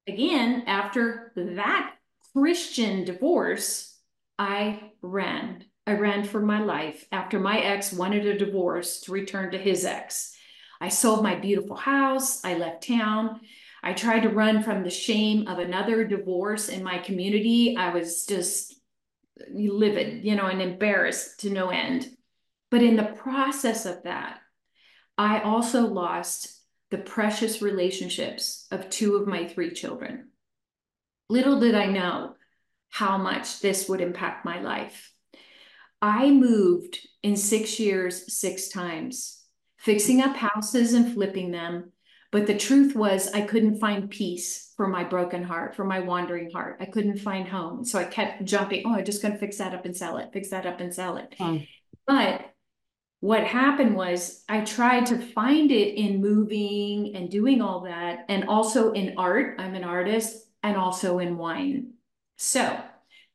again, 0.08 0.64
after 0.68 1.32
that 1.36 1.94
Christian 2.34 3.06
divorce, 3.06 3.96
I 4.38 4.92
ran. 5.02 5.66
I 5.86 5.94
ran 5.94 6.24
for 6.24 6.40
my 6.40 6.62
life 6.62 7.06
after 7.12 7.40
my 7.40 7.60
ex 7.60 7.94
wanted 7.94 8.26
a 8.26 8.38
divorce 8.38 9.02
to 9.02 9.12
return 9.12 9.52
to 9.52 9.58
his 9.58 9.86
ex. 9.86 10.36
I 10.82 10.90
sold 10.90 11.24
my 11.24 11.36
beautiful 11.36 11.76
house. 11.76 12.44
I 12.46 12.56
left 12.56 12.88
town. 12.88 13.42
I 13.84 13.94
tried 13.94 14.22
to 14.22 14.30
run 14.30 14.64
from 14.64 14.84
the 14.84 14.90
shame 14.90 15.48
of 15.48 15.60
another 15.60 16.04
divorce 16.06 16.70
in 16.70 16.84
my 16.84 17.00
community. 17.00 17.76
I 17.78 17.94
was 17.94 18.26
just 18.26 18.79
livid, 19.52 20.24
you 20.24 20.36
know, 20.36 20.46
and 20.46 20.62
embarrassed 20.62 21.42
to 21.42 21.50
no 21.50 21.70
end. 21.70 22.10
But 22.72 22.84
in 22.84 22.96
the 22.96 23.04
process 23.04 23.86
of 23.86 24.04
that, 24.04 24.40
I 25.18 25.42
also 25.42 25.88
lost 25.88 26.62
the 26.92 26.98
precious 26.98 27.62
relationships 27.62 28.68
of 28.72 28.90
two 28.90 29.16
of 29.16 29.28
my 29.28 29.48
three 29.48 29.72
children. 29.72 30.30
Little 31.30 31.60
did 31.60 31.76
I 31.76 31.86
know 31.88 32.36
how 32.90 33.18
much 33.18 33.60
this 33.60 33.88
would 33.88 34.02
impact 34.02 34.46
my 34.46 34.62
life. 34.62 35.12
I 36.02 36.32
moved 36.32 37.00
in 37.22 37.36
six 37.36 37.80
years, 37.80 38.34
six 38.34 38.70
times, 38.70 39.44
fixing 39.78 40.22
up 40.22 40.36
houses 40.36 40.94
and 40.94 41.14
flipping 41.14 41.52
them. 41.52 41.92
But 42.32 42.48
the 42.48 42.58
truth 42.58 42.96
was, 42.96 43.32
I 43.32 43.42
couldn't 43.42 43.80
find 43.80 44.10
peace 44.10 44.69
for 44.80 44.88
my 44.88 45.04
broken 45.04 45.44
heart, 45.44 45.76
for 45.76 45.84
my 45.84 46.00
wandering 46.00 46.50
heart. 46.52 46.78
I 46.80 46.86
couldn't 46.86 47.18
find 47.18 47.46
home. 47.46 47.84
So 47.84 48.00
I 48.00 48.06
kept 48.06 48.46
jumping. 48.46 48.84
Oh, 48.86 48.96
I'm 48.96 49.04
just 49.04 49.22
going 49.22 49.34
to 49.34 49.38
fix 49.38 49.58
that 49.58 49.74
up 49.74 49.84
and 49.84 49.94
sell 49.94 50.16
it, 50.16 50.30
fix 50.32 50.52
that 50.52 50.66
up 50.66 50.80
and 50.80 50.94
sell 50.94 51.18
it. 51.18 51.36
Hmm. 51.38 51.58
But 52.08 52.50
what 53.20 53.44
happened 53.44 53.98
was 53.98 54.42
I 54.48 54.62
tried 54.62 55.08
to 55.08 55.18
find 55.18 55.70
it 55.70 56.00
in 56.00 56.22
moving 56.22 57.14
and 57.14 57.30
doing 57.30 57.62
all 57.62 57.82
that, 57.82 58.24
and 58.30 58.46
also 58.46 58.94
in 58.94 59.16
art. 59.18 59.60
I'm 59.60 59.76
an 59.76 59.84
artist 59.84 60.48
and 60.64 60.78
also 60.78 61.20
in 61.20 61.38
wine. 61.38 61.96
So 62.38 62.82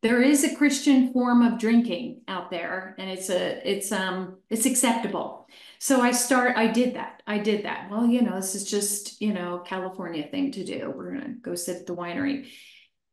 there 0.04 0.20
is 0.20 0.44
a 0.44 0.54
Christian 0.54 1.14
form 1.14 1.40
of 1.40 1.58
drinking 1.58 2.20
out 2.28 2.50
there, 2.50 2.94
and 2.99 3.08
it's 3.08 3.30
a 3.30 3.66
it's 3.68 3.90
um 3.90 4.37
it's 4.50 4.66
acceptable. 4.66 5.49
So 5.78 6.02
I 6.02 6.11
start 6.11 6.58
I 6.58 6.66
did 6.66 6.96
that. 6.96 7.23
I 7.26 7.38
did 7.38 7.64
that. 7.64 7.90
Well, 7.90 8.06
you 8.06 8.20
know, 8.20 8.37
this 8.37 8.54
is 8.54 8.70
just, 8.70 9.23
you 9.23 9.32
know, 9.32 9.62
California 9.64 10.28
thing 10.30 10.52
to 10.52 10.64
do. 10.64 10.92
We're 10.94 11.14
gonna 11.14 11.37
go 11.40 11.54
sit 11.54 11.78
at 11.78 11.87
the 11.87 11.96
winery. 11.96 12.49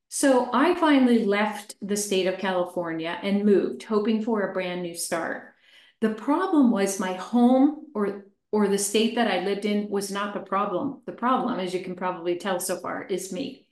So 0.09 0.49
I 0.51 0.75
finally 0.75 1.23
left 1.23 1.75
the 1.81 1.95
state 1.95 2.27
of 2.27 2.39
California 2.39 3.17
and 3.23 3.45
moved, 3.45 3.83
hoping 3.83 4.21
for 4.21 4.41
a 4.41 4.53
brand 4.53 4.83
new 4.83 4.93
start. 4.93 5.53
The 6.01 6.09
problem 6.09 6.71
was 6.71 6.99
my 6.99 7.13
home 7.13 7.85
or 7.95 8.25
or 8.51 8.67
the 8.67 8.77
state 8.77 9.15
that 9.15 9.31
I 9.31 9.45
lived 9.45 9.63
in 9.63 9.89
was 9.89 10.11
not 10.11 10.33
the 10.33 10.41
problem. 10.41 11.03
The 11.05 11.13
problem, 11.13 11.57
as 11.57 11.73
you 11.73 11.85
can 11.85 11.95
probably 11.95 12.35
tell 12.37 12.59
so 12.59 12.81
far, 12.81 13.03
is 13.05 13.31
me. 13.31 13.65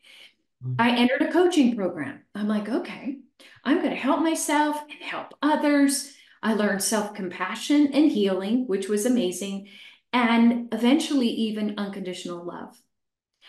I 0.77 0.95
entered 0.95 1.21
a 1.21 1.31
coaching 1.31 1.75
program. 1.75 2.21
I'm 2.35 2.47
like, 2.47 2.67
okay, 2.67 3.19
I'm 3.63 3.77
going 3.77 3.91
to 3.91 3.95
help 3.95 4.21
myself 4.21 4.81
and 4.81 5.01
help 5.01 5.33
others. 5.41 6.13
I 6.43 6.53
learned 6.53 6.83
self 6.83 7.13
compassion 7.13 7.91
and 7.93 8.11
healing, 8.11 8.67
which 8.67 8.89
was 8.89 9.05
amazing, 9.05 9.69
and 10.11 10.73
eventually 10.73 11.27
even 11.27 11.75
unconditional 11.77 12.45
love. 12.45 12.77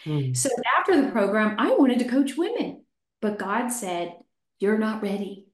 Mm. 0.04 0.36
So 0.36 0.50
after 0.78 1.00
the 1.00 1.10
program, 1.10 1.56
I 1.58 1.72
wanted 1.72 1.98
to 2.00 2.08
coach 2.08 2.36
women, 2.36 2.84
but 3.20 3.38
God 3.38 3.68
said, 3.68 4.14
You're 4.60 4.78
not 4.78 5.02
ready. 5.02 5.48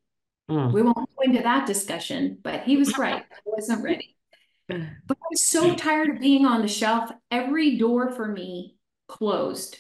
Mm. 0.51 0.73
We 0.73 0.83
won't 0.83 0.97
go 0.97 1.23
into 1.23 1.43
that 1.43 1.67
discussion, 1.67 2.39
but 2.43 2.63
He 2.65 2.77
was 2.77 2.99
right. 2.99 3.23
I 3.23 3.39
wasn't 3.45 3.83
ready. 3.83 4.13
But 4.69 5.17
I 5.17 5.27
was 5.31 5.47
so 5.47 5.77
tired 5.77 6.11
of 6.11 6.21
being 6.21 6.45
on 6.45 6.61
the 6.61 6.67
shelf. 6.67 7.13
Every 7.31 7.79
door 7.79 8.11
for 8.11 8.27
me 8.27 8.75
closed. 9.07 9.79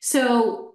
So 0.00 0.69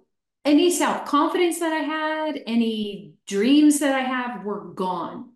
any 0.46 0.70
self 0.70 1.04
confidence 1.04 1.58
that 1.58 1.72
I 1.72 1.84
had, 1.84 2.42
any 2.46 3.14
dreams 3.26 3.80
that 3.80 3.94
I 3.94 4.00
have 4.00 4.44
were 4.44 4.72
gone, 4.72 5.32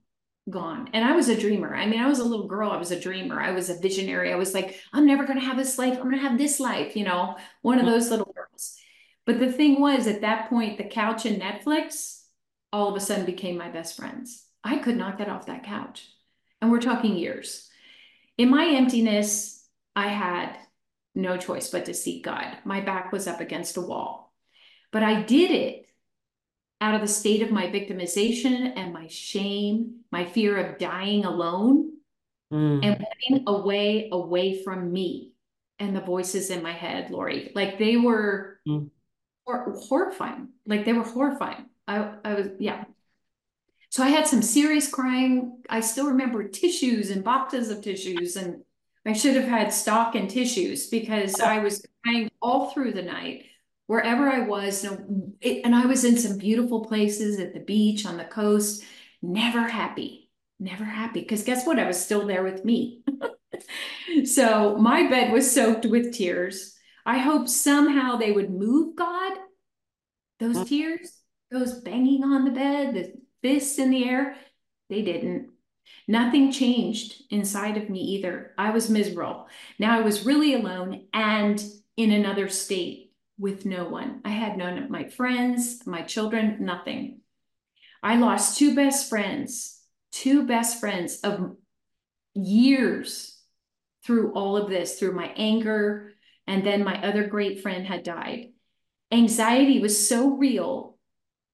gone. 0.49 0.89
And 0.93 1.05
I 1.05 1.13
was 1.13 1.29
a 1.29 1.39
dreamer. 1.39 1.75
I 1.75 1.87
mean, 1.87 2.01
I 2.01 2.09
was 2.09 2.21
a 2.21 2.25
little 2.25 2.47
girl. 2.47 2.71
I 2.71 2.77
was 2.77 2.93
a 2.93 3.01
dreamer. 3.01 3.41
I 3.41 3.51
was 3.51 3.69
a 3.69 3.79
visionary. 3.79 4.33
I 4.33 4.37
was 4.37 4.55
like, 4.55 4.81
I'm 4.93 5.07
never 5.07 5.27
going 5.27 5.39
to 5.39 5.45
have 5.45 5.57
this 5.57 5.79
life. 5.79 5.95
I'm 5.95 6.05
going 6.05 6.17
to 6.17 6.29
have 6.29 6.39
this 6.39 6.61
life, 6.61 6.97
you 6.97 7.05
know, 7.05 7.37
one 7.63 7.79
of 7.79 7.85
mm-hmm. 7.85 7.93
those 7.93 8.11
little 8.11 8.33
girls. 8.35 8.77
But 9.27 9.39
the 9.39 9.53
thing 9.53 9.81
was, 9.81 10.07
at 10.07 10.23
that 10.23 10.49
point, 10.49 10.79
the 10.79 10.85
couch 10.85 11.27
and 11.27 11.43
Netflix 11.43 12.23
all 12.73 12.89
of 12.89 12.97
a 12.97 13.01
sudden 13.01 13.27
became 13.27 13.59
my 13.59 13.69
best 13.69 13.97
friends. 13.97 14.45
I 14.63 14.79
could 14.79 14.97
not 14.97 15.19
get 15.19 15.29
off 15.29 15.47
that 15.47 15.65
couch. 15.65 16.09
And 16.63 16.71
we're 16.71 16.81
talking 16.81 17.17
years. 17.17 17.69
In 18.39 18.49
my 18.49 18.67
emptiness, 18.67 19.67
I 19.97 20.09
had 20.09 20.57
no 21.15 21.37
choice 21.37 21.71
but 21.71 21.87
to 21.87 21.95
seek 21.95 22.25
God. 22.25 22.59
My 22.65 22.81
back 22.81 23.13
was 23.13 23.27
up 23.27 23.41
against 23.41 23.77
a 23.77 23.81
wall. 23.81 24.30
But 24.93 25.03
I 25.03 25.23
did 25.23 25.51
it 25.51 25.87
out 26.81 26.95
of 26.95 27.01
the 27.01 27.09
state 27.09 27.43
of 27.43 27.51
my 27.51 27.67
victimization 27.67 28.73
and 28.77 28.93
my 28.93 29.07
shame, 29.07 30.01
my 30.11 30.25
fear 30.25 30.57
of 30.57 30.79
dying 30.79 31.25
alone, 31.25 31.93
mm. 32.53 32.85
and 32.85 33.05
running 33.05 33.45
away, 33.47 34.09
away 34.11 34.63
from 34.63 34.93
me 34.93 35.33
and 35.79 35.95
the 35.95 36.01
voices 36.01 36.51
in 36.51 36.63
my 36.63 36.73
head, 36.73 37.11
Laurie. 37.11 37.53
Like 37.55 37.79
they 37.79 37.97
were 37.97 38.61
mm. 38.67 38.89
hor- 39.45 39.75
horrifying. 39.79 40.49
Like 40.67 40.85
they 40.85 40.93
were 40.93 41.05
horrifying. 41.05 41.67
I, 41.87 42.15
I 42.25 42.35
was, 42.35 42.49
yeah. 42.59 42.85
So 43.91 44.03
I 44.03 44.09
had 44.09 44.27
some 44.27 44.43
serious 44.43 44.89
crying. 44.89 45.63
I 45.69 45.81
still 45.81 46.09
remember 46.09 46.47
tissues 46.47 47.11
and 47.11 47.25
boxes 47.25 47.71
of 47.71 47.83
tissues, 47.83 48.37
and 48.37 48.63
I 49.05 49.15
should 49.15 49.35
have 49.35 49.49
had 49.49 49.73
stock 49.73 50.15
and 50.15 50.31
tissues 50.31 50.87
because 50.87 51.41
I 51.41 51.59
was 51.59 51.85
crying 52.05 52.31
all 52.41 52.71
through 52.71 52.93
the 52.93 53.03
night 53.03 53.47
wherever 53.91 54.31
I 54.31 54.39
was, 54.39 54.87
it, 55.41 55.63
and 55.65 55.75
I 55.75 55.85
was 55.87 56.05
in 56.05 56.17
some 56.17 56.39
beautiful 56.39 56.85
places 56.85 57.41
at 57.41 57.55
the 57.55 57.59
beach, 57.59 58.07
on 58.07 58.19
the 58.19 58.25
coast, 58.25 58.85
never 59.21 59.67
happy, 59.67 60.31
never 60.61 60.85
happy. 60.85 61.23
Because 61.23 61.43
guess 61.43 61.67
what? 61.67 61.81
I 61.81 61.89
was 61.89 62.01
still 62.01 62.25
there 62.25 62.45
with 62.45 62.65
me. 62.65 63.03
so 64.27 64.77
my 64.77 65.11
bed 65.11 65.33
was 65.33 65.53
soaked 65.53 65.87
with 65.87 66.15
tears. 66.15 66.77
I 67.05 67.19
hope 67.19 67.49
somehow 67.49 68.15
they 68.15 68.31
would 68.31 68.49
move 68.49 68.95
God. 68.95 69.33
Those 70.39 70.59
mm. 70.59 70.69
tears, 70.69 71.13
those 71.51 71.81
banging 71.81 72.23
on 72.23 72.45
the 72.45 72.53
bed, 72.53 72.95
the 72.95 73.13
fists 73.43 73.81
in 73.81 73.91
the 73.91 74.09
air, 74.09 74.37
they 74.89 75.03
didn't. 75.03 75.51
Nothing 76.07 76.53
changed 76.53 77.25
inside 77.29 77.77
of 77.77 77.91
me 77.91 77.99
either. 77.99 78.55
I 78.57 78.71
was 78.71 78.89
miserable. 78.89 79.49
Now 79.81 79.99
I 79.99 80.03
was 80.03 80.25
really 80.25 80.55
alone 80.55 81.07
and 81.13 81.61
in 81.97 82.13
another 82.13 82.49
state 82.49 83.10
with 83.41 83.65
no 83.65 83.89
one. 83.89 84.21
I 84.25 84.29
had 84.29 84.59
none 84.59 84.79
of 84.79 84.91
my 84.91 85.09
friends, 85.09 85.87
my 85.87 86.03
children, 86.03 86.59
nothing. 86.61 87.21
I 88.03 88.17
lost 88.17 88.59
two 88.59 88.75
best 88.75 89.09
friends, 89.09 89.81
two 90.13 90.47
best 90.47 90.79
friends 90.79 91.21
of 91.21 91.57
years 92.35 93.41
through 94.05 94.33
all 94.35 94.57
of 94.57 94.69
this, 94.69 94.99
through 94.99 95.15
my 95.15 95.33
anger. 95.37 96.13
And 96.47 96.65
then 96.65 96.85
my 96.85 97.03
other 97.03 97.27
great 97.27 97.63
friend 97.63 97.87
had 97.87 98.03
died. 98.03 98.49
Anxiety 99.11 99.81
was 99.81 100.09
so 100.09 100.37
real 100.37 100.99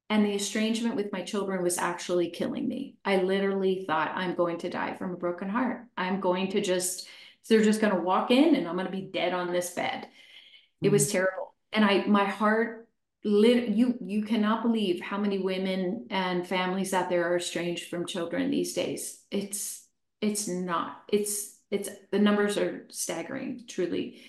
and 0.08 0.24
the 0.24 0.34
estrangement 0.34 0.94
with 0.94 1.12
my 1.12 1.22
children 1.22 1.62
was 1.62 1.78
actually 1.78 2.30
killing 2.30 2.68
me. 2.68 2.96
I 3.04 3.16
literally 3.16 3.84
thought 3.86 4.12
I'm 4.14 4.36
going 4.36 4.58
to 4.58 4.70
die 4.70 4.94
from 4.96 5.12
a 5.12 5.16
broken 5.16 5.48
heart. 5.48 5.86
I'm 5.96 6.20
going 6.20 6.50
to 6.52 6.60
just, 6.60 7.08
they're 7.48 7.64
just 7.64 7.80
going 7.80 7.94
to 7.94 8.00
walk 8.00 8.30
in 8.30 8.54
and 8.54 8.68
I'm 8.68 8.76
going 8.76 8.86
to 8.86 8.92
be 8.92 9.02
dead 9.12 9.32
on 9.32 9.52
this 9.52 9.70
bed. 9.70 10.02
Mm-hmm. 10.02 10.86
It 10.86 10.92
was 10.92 11.04
mm-hmm. 11.04 11.12
terrible. 11.12 11.35
And 11.76 11.84
I, 11.84 12.06
my 12.06 12.24
heart 12.24 12.88
lit, 13.22 13.68
you, 13.68 13.98
you 14.00 14.22
cannot 14.22 14.62
believe 14.62 15.02
how 15.02 15.18
many 15.18 15.38
women 15.38 16.06
and 16.08 16.48
families 16.48 16.94
out 16.94 17.10
there 17.10 17.30
are 17.30 17.36
estranged 17.36 17.90
from 17.90 18.06
children 18.06 18.50
these 18.50 18.72
days. 18.72 19.20
It's, 19.30 19.86
it's 20.22 20.48
not, 20.48 21.02
it's, 21.12 21.54
it's, 21.70 21.90
the 22.10 22.18
numbers 22.18 22.56
are 22.56 22.86
staggering, 22.88 23.64
truly. 23.68 24.22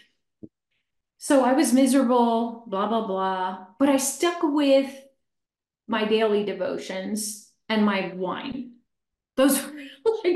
So 1.19 1.45
I 1.45 1.53
was 1.53 1.71
miserable, 1.71 2.65
blah, 2.67 2.87
blah, 2.89 3.07
blah. 3.07 3.67
But 3.79 3.87
I 3.87 3.95
stuck 3.95 4.43
with 4.43 4.93
my 5.87 6.03
daily 6.03 6.43
devotions 6.43 7.49
and 7.69 7.85
my 7.85 8.11
wine. 8.13 8.73
Those 9.37 9.63
were 9.63 9.71
like 10.25 10.35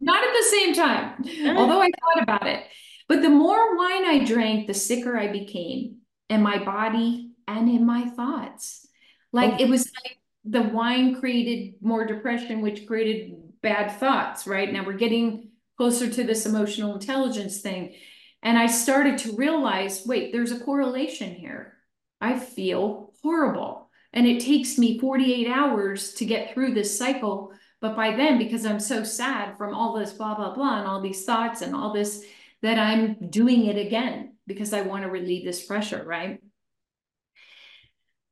not 0.00 0.24
at 0.24 0.34
the 0.34 0.48
same 0.50 0.74
time, 0.74 1.22
mm. 1.22 1.56
although 1.56 1.80
I 1.80 1.90
thought 2.00 2.24
about 2.24 2.48
it. 2.48 2.64
But 3.06 3.22
the 3.22 3.30
more 3.30 3.76
wine 3.76 4.04
I 4.04 4.24
drank, 4.24 4.66
the 4.66 4.74
sicker 4.74 5.16
I 5.16 5.30
became 5.30 5.99
in 6.30 6.42
my 6.42 6.62
body 6.64 7.32
and 7.46 7.68
in 7.68 7.84
my 7.84 8.08
thoughts. 8.10 8.86
Like 9.32 9.60
it 9.60 9.68
was 9.68 9.92
like 10.02 10.18
the 10.44 10.62
wine 10.62 11.20
created 11.20 11.74
more 11.82 12.06
depression, 12.06 12.62
which 12.62 12.86
created 12.86 13.36
bad 13.60 13.90
thoughts, 13.90 14.46
right? 14.46 14.72
Now 14.72 14.84
we're 14.86 14.94
getting 14.94 15.50
closer 15.76 16.08
to 16.08 16.24
this 16.24 16.46
emotional 16.46 16.94
intelligence 16.94 17.60
thing. 17.60 17.94
And 18.42 18.56
I 18.56 18.66
started 18.66 19.18
to 19.18 19.36
realize 19.36 20.06
wait, 20.06 20.32
there's 20.32 20.52
a 20.52 20.60
correlation 20.60 21.34
here. 21.34 21.74
I 22.20 22.38
feel 22.38 23.12
horrible. 23.22 23.90
And 24.12 24.26
it 24.26 24.40
takes 24.40 24.78
me 24.78 24.98
48 24.98 25.48
hours 25.48 26.14
to 26.14 26.24
get 26.24 26.54
through 26.54 26.74
this 26.74 26.96
cycle. 26.96 27.52
But 27.80 27.96
by 27.96 28.16
then, 28.16 28.38
because 28.38 28.66
I'm 28.66 28.80
so 28.80 29.04
sad 29.04 29.56
from 29.56 29.74
all 29.74 29.98
this 29.98 30.12
blah, 30.12 30.34
blah, 30.34 30.54
blah, 30.54 30.78
and 30.78 30.88
all 30.88 31.00
these 31.00 31.24
thoughts 31.24 31.62
and 31.62 31.74
all 31.74 31.92
this, 31.92 32.24
that 32.62 32.78
I'm 32.78 33.30
doing 33.30 33.66
it 33.66 33.78
again 33.78 34.29
because 34.46 34.72
I 34.72 34.82
want 34.82 35.04
to 35.04 35.10
relieve 35.10 35.44
this 35.44 35.64
pressure, 35.64 36.02
right? 36.04 36.40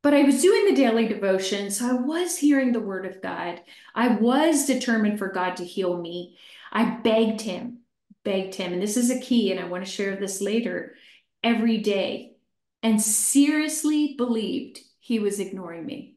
But 0.01 0.13
I 0.13 0.23
was 0.23 0.41
doing 0.41 0.65
the 0.65 0.75
daily 0.75 1.07
devotion. 1.07 1.71
So 1.71 1.89
I 1.89 1.93
was 1.93 2.37
hearing 2.37 2.71
the 2.71 2.79
word 2.79 3.05
of 3.05 3.21
God. 3.21 3.61
I 3.93 4.09
was 4.09 4.65
determined 4.65 5.19
for 5.19 5.27
God 5.27 5.57
to 5.57 5.65
heal 5.65 5.99
me. 5.99 6.37
I 6.71 6.99
begged 7.03 7.41
him, 7.41 7.79
begged 8.23 8.55
him. 8.55 8.73
And 8.73 8.81
this 8.81 8.95
is 8.95 9.11
a 9.11 9.19
key, 9.19 9.51
and 9.51 9.59
I 9.59 9.67
want 9.67 9.85
to 9.85 9.91
share 9.91 10.15
this 10.15 10.41
later 10.41 10.95
every 11.43 11.79
day, 11.79 12.33
and 12.81 13.01
seriously 13.01 14.15
believed 14.17 14.79
he 14.99 15.19
was 15.19 15.39
ignoring 15.39 15.85
me 15.85 16.15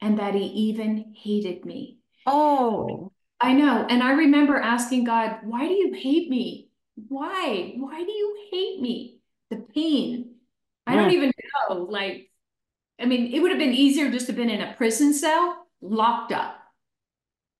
and 0.00 0.18
that 0.18 0.34
he 0.34 0.44
even 0.44 1.14
hated 1.16 1.64
me. 1.64 1.98
Oh, 2.26 3.12
I 3.40 3.52
know. 3.52 3.86
And 3.88 4.02
I 4.02 4.12
remember 4.12 4.56
asking 4.56 5.04
God, 5.04 5.38
why 5.44 5.66
do 5.68 5.74
you 5.74 5.92
hate 5.92 6.28
me? 6.28 6.70
Why? 7.08 7.74
Why 7.76 8.02
do 8.02 8.10
you 8.10 8.36
hate 8.50 8.80
me? 8.80 9.13
The 9.56 9.72
pain. 9.74 10.34
I 10.86 10.96
don't 10.96 11.12
even 11.12 11.32
know. 11.68 11.76
Like, 11.76 12.30
I 13.00 13.06
mean, 13.06 13.32
it 13.32 13.40
would 13.40 13.50
have 13.50 13.58
been 13.58 13.72
easier 13.72 14.10
just 14.10 14.26
to 14.26 14.32
have 14.32 14.36
been 14.36 14.50
in 14.50 14.60
a 14.60 14.74
prison 14.74 15.14
cell, 15.14 15.66
locked 15.80 16.32
up, 16.32 16.56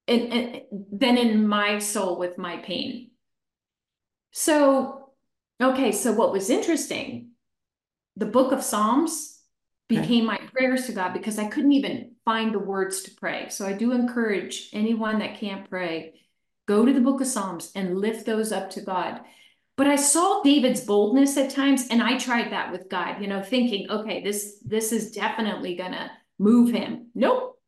and, 0.07 0.33
and 0.33 0.63
than 0.93 1.17
in 1.17 1.47
my 1.47 1.79
soul 1.79 2.19
with 2.19 2.39
my 2.39 2.59
pain. 2.59 3.11
So, 4.33 5.11
okay, 5.63 5.93
so 5.93 6.13
what 6.13 6.33
was 6.33 6.51
interesting, 6.51 7.31
the 8.17 8.27
book 8.27 8.53
of 8.53 8.63
Psalms 8.63 9.41
became 9.89 10.25
my 10.25 10.39
prayers 10.53 10.87
to 10.87 10.93
God 10.93 11.13
because 11.13 11.39
I 11.39 11.49
couldn't 11.49 11.73
even 11.73 12.13
find 12.25 12.55
the 12.55 12.59
words 12.59 13.03
to 13.03 13.11
pray. 13.13 13.49
So 13.49 13.67
I 13.67 13.73
do 13.73 13.93
encourage 13.93 14.71
anyone 14.73 15.19
that 15.21 15.39
can't 15.39 15.69
pray, 15.69 16.15
go 16.67 16.85
to 16.85 16.93
the 16.93 17.01
book 17.01 17.21
of 17.21 17.27
Psalms 17.27 17.71
and 17.75 17.99
lift 17.99 18.27
those 18.27 18.53
up 18.53 18.71
to 18.71 18.81
God. 18.81 19.21
But 19.77 19.89
I 19.89 19.97
saw 19.97 20.41
David's 20.43 20.83
boldness 20.83 21.37
at 21.37 21.51
times 21.51 21.89
and 21.91 22.03
I 22.03 22.17
tried 22.17 22.53
that 22.53 22.71
with 22.71 22.89
God, 22.89 23.21
you 23.21 23.27
know, 23.27 23.43
thinking, 23.43 23.91
okay, 23.91 24.23
this 24.23 24.63
this 24.65 24.93
is 24.93 25.11
definitely 25.11 25.77
to 25.77 26.11
move 26.39 26.73
him. 26.73 27.09
Nope. 27.15 27.59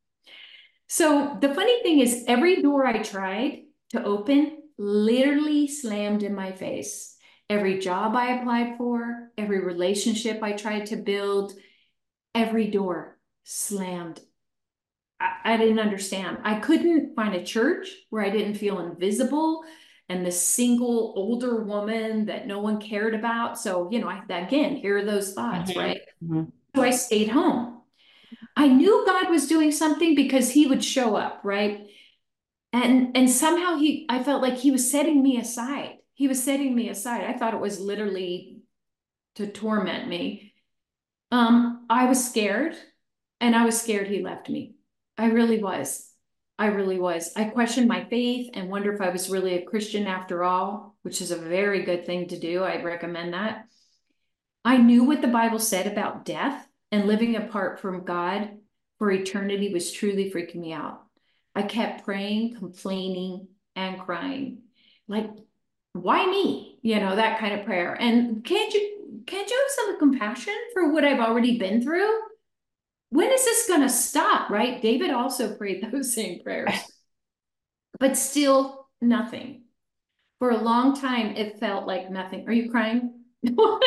So 0.88 1.36
the 1.40 1.52
funny 1.52 1.82
thing 1.82 1.98
is 2.00 2.24
every 2.28 2.62
door 2.62 2.86
I 2.86 3.02
tried 3.02 3.62
to 3.90 4.04
open 4.04 4.62
literally 4.78 5.66
slammed 5.66 6.22
in 6.22 6.34
my 6.34 6.52
face. 6.52 7.16
Every 7.48 7.78
job 7.78 8.14
I 8.14 8.36
applied 8.36 8.76
for, 8.76 9.30
every 9.38 9.60
relationship 9.64 10.42
I 10.42 10.52
tried 10.52 10.86
to 10.86 10.96
build, 10.96 11.54
every 12.34 12.68
door 12.68 13.18
slammed. 13.44 14.20
I, 15.20 15.54
I 15.54 15.56
didn't 15.56 15.78
understand. 15.78 16.38
I 16.44 16.60
couldn't 16.60 17.14
find 17.14 17.34
a 17.34 17.44
church 17.44 17.88
where 18.10 18.24
I 18.24 18.30
didn't 18.30 18.54
feel 18.54 18.80
invisible 18.80 19.62
and 20.08 20.24
the 20.24 20.32
single 20.32 21.14
older 21.16 21.62
woman 21.64 22.26
that 22.26 22.46
no 22.46 22.60
one 22.60 22.80
cared 22.80 23.14
about. 23.14 23.58
So, 23.58 23.90
you 23.90 23.98
know, 23.98 24.08
I, 24.08 24.22
again, 24.28 24.76
here 24.76 24.98
are 24.98 25.04
those 25.04 25.32
thoughts, 25.32 25.70
mm-hmm. 25.70 25.80
right? 25.80 26.00
Mm-hmm. 26.22 26.44
So 26.74 26.82
I 26.82 26.90
stayed 26.90 27.28
home. 27.28 27.80
I 28.56 28.68
knew 28.68 29.04
God 29.06 29.30
was 29.30 29.48
doing 29.48 29.72
something 29.72 30.14
because 30.14 30.50
he 30.50 30.66
would 30.66 30.84
show 30.84 31.16
up, 31.16 31.40
right? 31.42 31.86
And 32.72 33.16
and 33.16 33.30
somehow 33.30 33.76
he 33.76 34.06
I 34.08 34.22
felt 34.22 34.42
like 34.42 34.56
he 34.56 34.70
was 34.70 34.90
setting 34.90 35.22
me 35.22 35.38
aside. 35.38 35.96
He 36.14 36.28
was 36.28 36.42
setting 36.42 36.74
me 36.74 36.88
aside. 36.88 37.24
I 37.24 37.34
thought 37.34 37.54
it 37.54 37.60
was 37.60 37.80
literally 37.80 38.58
to 39.36 39.46
torment 39.46 40.08
me. 40.08 40.54
Um, 41.30 41.86
I 41.88 42.06
was 42.06 42.28
scared 42.28 42.74
and 43.40 43.54
I 43.54 43.64
was 43.64 43.80
scared 43.80 44.08
he 44.08 44.22
left 44.22 44.48
me. 44.48 44.74
I 45.18 45.26
really 45.26 45.62
was. 45.62 46.10
I 46.58 46.66
really 46.66 46.98
was. 46.98 47.32
I 47.36 47.44
questioned 47.44 47.86
my 47.86 48.04
faith 48.04 48.50
and 48.54 48.70
wonder 48.70 48.92
if 48.92 49.00
I 49.00 49.10
was 49.10 49.28
really 49.28 49.54
a 49.54 49.64
Christian 49.64 50.06
after 50.06 50.42
all, 50.42 50.96
which 51.02 51.20
is 51.20 51.30
a 51.30 51.36
very 51.36 51.84
good 51.84 52.06
thing 52.06 52.28
to 52.28 52.38
do. 52.38 52.62
I 52.62 52.82
recommend 52.82 53.34
that. 53.34 53.66
I 54.64 54.78
knew 54.78 55.04
what 55.04 55.20
the 55.20 55.28
Bible 55.28 55.58
said 55.58 55.86
about 55.86 56.24
death 56.24 56.66
and 56.90 57.06
living 57.06 57.36
apart 57.36 57.80
from 57.80 58.04
God 58.04 58.56
for 58.98 59.10
eternity 59.10 59.72
was 59.72 59.92
truly 59.92 60.30
freaking 60.30 60.56
me 60.56 60.72
out. 60.72 61.02
I 61.54 61.62
kept 61.62 62.04
praying, 62.04 62.54
complaining, 62.56 63.48
and 63.74 64.00
crying. 64.00 64.62
Like, 65.08 65.30
why 65.92 66.26
me? 66.26 66.78
You 66.82 67.00
know, 67.00 67.16
that 67.16 67.38
kind 67.38 67.58
of 67.58 67.66
prayer. 67.66 67.94
And 67.94 68.44
can't 68.44 68.72
you 68.72 69.22
can't 69.26 69.48
you 69.48 69.56
have 69.56 69.70
some 69.70 69.98
compassion 69.98 70.54
for 70.72 70.92
what 70.92 71.04
I've 71.04 71.20
already 71.20 71.58
been 71.58 71.82
through? 71.82 72.10
When 73.10 73.30
is 73.30 73.44
this 73.44 73.68
going 73.68 73.82
to 73.82 73.88
stop? 73.88 74.50
Right? 74.50 74.82
David 74.82 75.10
also 75.10 75.56
prayed 75.56 75.86
those 75.90 76.14
same 76.14 76.42
prayers, 76.42 76.74
but 77.98 78.16
still 78.16 78.88
nothing. 79.00 79.62
For 80.38 80.50
a 80.50 80.58
long 80.58 81.00
time, 81.00 81.34
it 81.36 81.58
felt 81.58 81.86
like 81.86 82.10
nothing. 82.10 82.46
Are 82.46 82.52
you 82.52 82.70
crying? 82.70 83.20
no, 83.42 83.80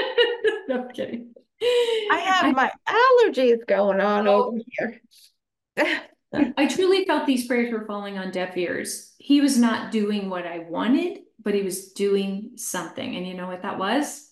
I'm 0.72 0.90
kidding. 0.90 1.34
I 1.62 2.20
have 2.20 2.46
I, 2.46 2.52
my 2.52 2.72
allergies 2.88 3.66
going 3.68 4.00
on 4.00 4.28
oh, 4.28 4.46
over 4.46 4.58
here. 4.78 5.02
I 6.58 6.68
truly 6.68 7.06
felt 7.06 7.26
these 7.26 7.48
prayers 7.48 7.72
were 7.72 7.86
falling 7.86 8.18
on 8.18 8.32
deaf 8.32 8.56
ears. 8.56 9.14
He 9.18 9.42
was 9.42 9.58
not 9.58 9.92
doing 9.92 10.30
what 10.30 10.46
I 10.46 10.60
wanted, 10.60 11.20
but 11.44 11.54
he 11.54 11.64
was 11.64 11.92
doing 11.94 12.52
something. 12.56 13.16
And 13.16 13.28
you 13.28 13.34
know 13.34 13.48
what 13.48 13.64
that 13.64 13.80
was? 13.80 14.32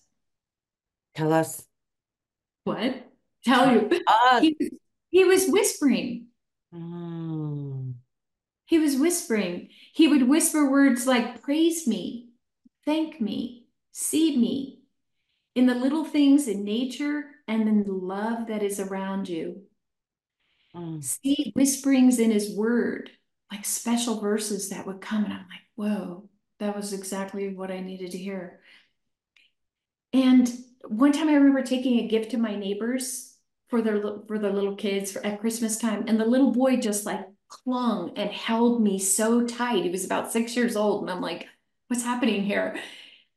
Tell 1.16 1.34
us. 1.34 1.66
What? 2.64 3.07
Tell 3.48 3.72
you. 3.72 3.90
Uh, 4.06 4.42
he, 4.42 4.56
he 5.10 5.24
was 5.24 5.48
whispering. 5.48 6.28
Mm. 6.74 7.94
He 8.66 8.78
was 8.78 8.98
whispering. 8.98 9.70
He 9.94 10.08
would 10.08 10.28
whisper 10.28 10.70
words 10.70 11.08
like, 11.08 11.42
praise 11.42 11.88
me, 11.88 12.30
thank 12.86 13.22
me, 13.22 13.68
see 13.94 14.38
me 14.38 14.82
in 15.56 15.66
the 15.66 15.76
little 15.76 16.04
things 16.04 16.48
in 16.48 16.66
nature 16.66 17.24
and 17.48 17.68
in 17.68 17.84
the 17.84 17.94
love 17.94 18.48
that 18.48 18.62
is 18.62 18.80
around 18.80 19.30
you. 19.30 19.62
Mm. 20.76 21.02
See 21.02 21.54
whisperings 21.56 22.20
in 22.20 22.32
his 22.32 22.54
word, 22.54 23.10
like 23.50 23.64
special 23.64 24.20
verses 24.20 24.70
that 24.70 24.86
would 24.86 25.00
come. 25.00 25.24
And 25.24 25.34
I'm 25.34 25.40
like, 25.40 25.66
whoa, 25.76 26.30
that 26.60 26.76
was 26.76 26.92
exactly 26.92 27.54
what 27.56 27.72
I 27.72 27.80
needed 27.80 28.12
to 28.12 28.18
hear. 28.18 28.60
And 30.12 30.52
one 30.86 31.14
time 31.14 31.30
I 31.30 31.36
remember 31.36 31.64
taking 31.64 32.00
a 32.00 32.08
gift 32.08 32.32
to 32.32 32.38
my 32.38 32.56
neighbors 32.56 33.27
for 33.68 33.82
their 33.82 34.02
for 34.28 34.40
their 34.40 34.54
little 34.54 34.76
kids 34.76 35.12
for, 35.12 35.26
at 35.26 35.40
Christmas 35.40 35.78
time, 35.78 36.06
and 36.08 36.20
the 36.20 36.26
little 36.26 36.52
boy 36.52 36.78
just 36.78 37.06
like 37.06 37.26
clung 37.50 38.18
and 38.18 38.30
held 38.30 38.82
me 38.82 39.00
so 39.00 39.46
tight. 39.46 39.84
He 39.84 39.90
was 39.90 40.06
about 40.06 40.32
six 40.32 40.56
years 40.56 40.76
old, 40.76 41.02
and 41.04 41.12
I'm 41.12 41.22
like, 41.22 41.48
"What's 41.88 42.04
happening 42.04 42.44
here?" 42.44 42.80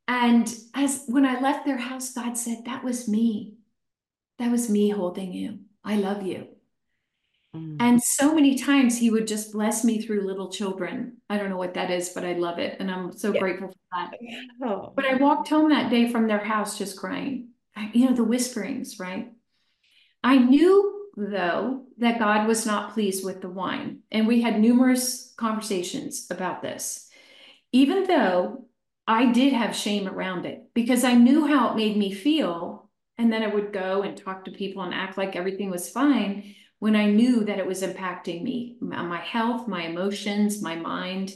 And 0.09 0.53
as 0.75 1.05
when 1.07 1.27
I 1.27 1.41
left 1.41 1.65
their 1.65 1.79
house, 1.79 2.13
God 2.13 2.37
said, 2.37 2.65
"That 2.65 2.85
was 2.85 3.09
me. 3.09 3.55
That 4.39 4.51
was 4.51 4.71
me 4.71 4.91
holding 4.91 5.33
you. 5.33 5.61
I 5.85 5.97
love 5.97 6.23
you." 6.23 6.49
Mm. 7.55 7.77
And 7.81 8.03
so 8.03 8.35
many 8.35 8.57
times 8.57 8.97
he 8.97 9.11
would 9.11 9.27
just 9.27 9.53
bless 9.53 9.85
me 9.85 10.01
through 10.01 10.27
little 10.27 10.51
children. 10.51 11.17
I 11.29 11.37
don't 11.37 11.51
know 11.51 11.57
what 11.57 11.75
that 11.75 11.91
is, 11.91 12.11
but 12.11 12.25
I 12.25 12.35
love 12.35 12.59
it. 12.59 12.77
And 12.79 12.91
I'm 12.91 13.13
so 13.13 13.33
yeah. 13.33 13.41
grateful 13.41 13.69
for 13.69 13.75
that. 13.93 14.13
Oh. 14.63 14.93
But 14.95 15.05
I 15.05 15.15
walked 15.15 15.49
home 15.49 15.71
that 15.71 15.91
day 15.91 16.11
from 16.11 16.29
their 16.29 16.45
house 16.45 16.79
just 16.79 16.97
crying. 16.97 17.49
You 17.93 18.07
know, 18.07 18.15
the 18.15 18.25
whisperings, 18.25 18.99
right? 19.01 19.33
I 20.23 20.39
knew 20.39 21.01
though, 21.17 21.85
that 21.99 22.19
God 22.19 22.47
was 22.47 22.67
not 22.67 22.95
pleased 22.95 23.25
with 23.25 23.41
the 23.41 23.49
wine. 23.49 24.01
And 24.11 24.27
we 24.27 24.41
had 24.43 24.59
numerous 24.59 25.35
conversations 25.37 26.27
about 26.31 26.63
this. 26.63 27.09
Even 27.73 28.05
though 28.05 28.67
I 29.07 29.33
did 29.33 29.53
have 29.53 29.75
shame 29.77 30.09
around 30.09 30.47
it 30.47 30.65
because 30.75 31.05
I 31.05 31.15
knew 31.15 31.47
how 31.47 31.71
it 31.71 31.77
made 31.77 31.97
me 31.97 32.13
feel. 32.13 32.89
And 33.19 33.33
then 33.33 33.43
I 33.43 33.49
would 33.49 33.73
go 33.73 34.03
and 34.03 34.17
talk 34.17 34.45
to 34.45 34.51
people 34.51 34.83
and 34.83 34.95
act 34.95 35.19
like 35.19 35.37
everything 35.37 35.71
was 35.71 35.91
fine 35.91 36.55
when 36.79 36.97
I 36.97 37.11
knew 37.11 37.45
that 37.45 37.59
it 37.59 37.67
was 37.67 37.83
impacting 37.83 38.43
me, 38.43 38.77
my 38.81 39.21
health, 39.21 39.69
my 39.69 39.83
emotions, 39.83 40.63
my 40.63 40.77
mind. 40.77 41.35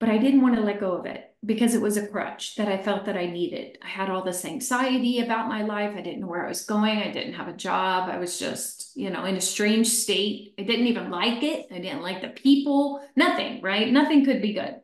But 0.00 0.08
I 0.08 0.16
didn't 0.16 0.40
want 0.40 0.54
to 0.54 0.62
let 0.62 0.80
go 0.80 0.92
of 0.92 1.04
it 1.04 1.27
because 1.44 1.74
it 1.74 1.80
was 1.80 1.96
a 1.96 2.06
crutch 2.06 2.56
that 2.56 2.68
I 2.68 2.82
felt 2.82 3.04
that 3.04 3.16
I 3.16 3.26
needed. 3.26 3.78
I 3.82 3.86
had 3.86 4.10
all 4.10 4.24
this 4.24 4.44
anxiety 4.44 5.20
about 5.20 5.48
my 5.48 5.62
life. 5.62 5.94
I 5.96 6.00
didn't 6.00 6.20
know 6.20 6.26
where 6.26 6.44
I 6.44 6.48
was 6.48 6.64
going. 6.64 6.98
I 6.98 7.12
didn't 7.12 7.34
have 7.34 7.46
a 7.46 7.52
job. 7.52 8.08
I 8.08 8.18
was 8.18 8.38
just, 8.38 8.96
you 8.96 9.10
know, 9.10 9.24
in 9.24 9.36
a 9.36 9.40
strange 9.40 9.86
state. 9.86 10.54
I 10.58 10.62
didn't 10.62 10.88
even 10.88 11.10
like 11.10 11.44
it. 11.44 11.66
I 11.70 11.78
didn't 11.78 12.02
like 12.02 12.22
the 12.22 12.28
people. 12.28 13.06
Nothing, 13.14 13.62
right? 13.62 13.90
Nothing 13.90 14.24
could 14.24 14.42
be 14.42 14.54
good. 14.54 14.80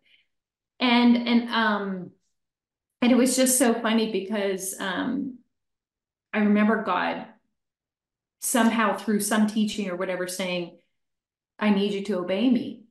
And 0.78 1.28
and 1.28 1.48
um 1.50 2.10
and 3.02 3.10
it 3.10 3.16
was 3.16 3.36
just 3.36 3.58
so 3.58 3.74
funny 3.74 4.12
because 4.12 4.76
um 4.78 5.38
I 6.32 6.38
remember 6.38 6.84
God 6.84 7.26
somehow 8.40 8.96
through 8.96 9.20
some 9.20 9.46
teaching 9.46 9.88
or 9.88 9.96
whatever 9.96 10.28
saying, 10.28 10.78
I 11.58 11.70
need 11.70 11.92
you 11.92 12.04
to 12.04 12.18
obey 12.18 12.48
me. 12.48 12.84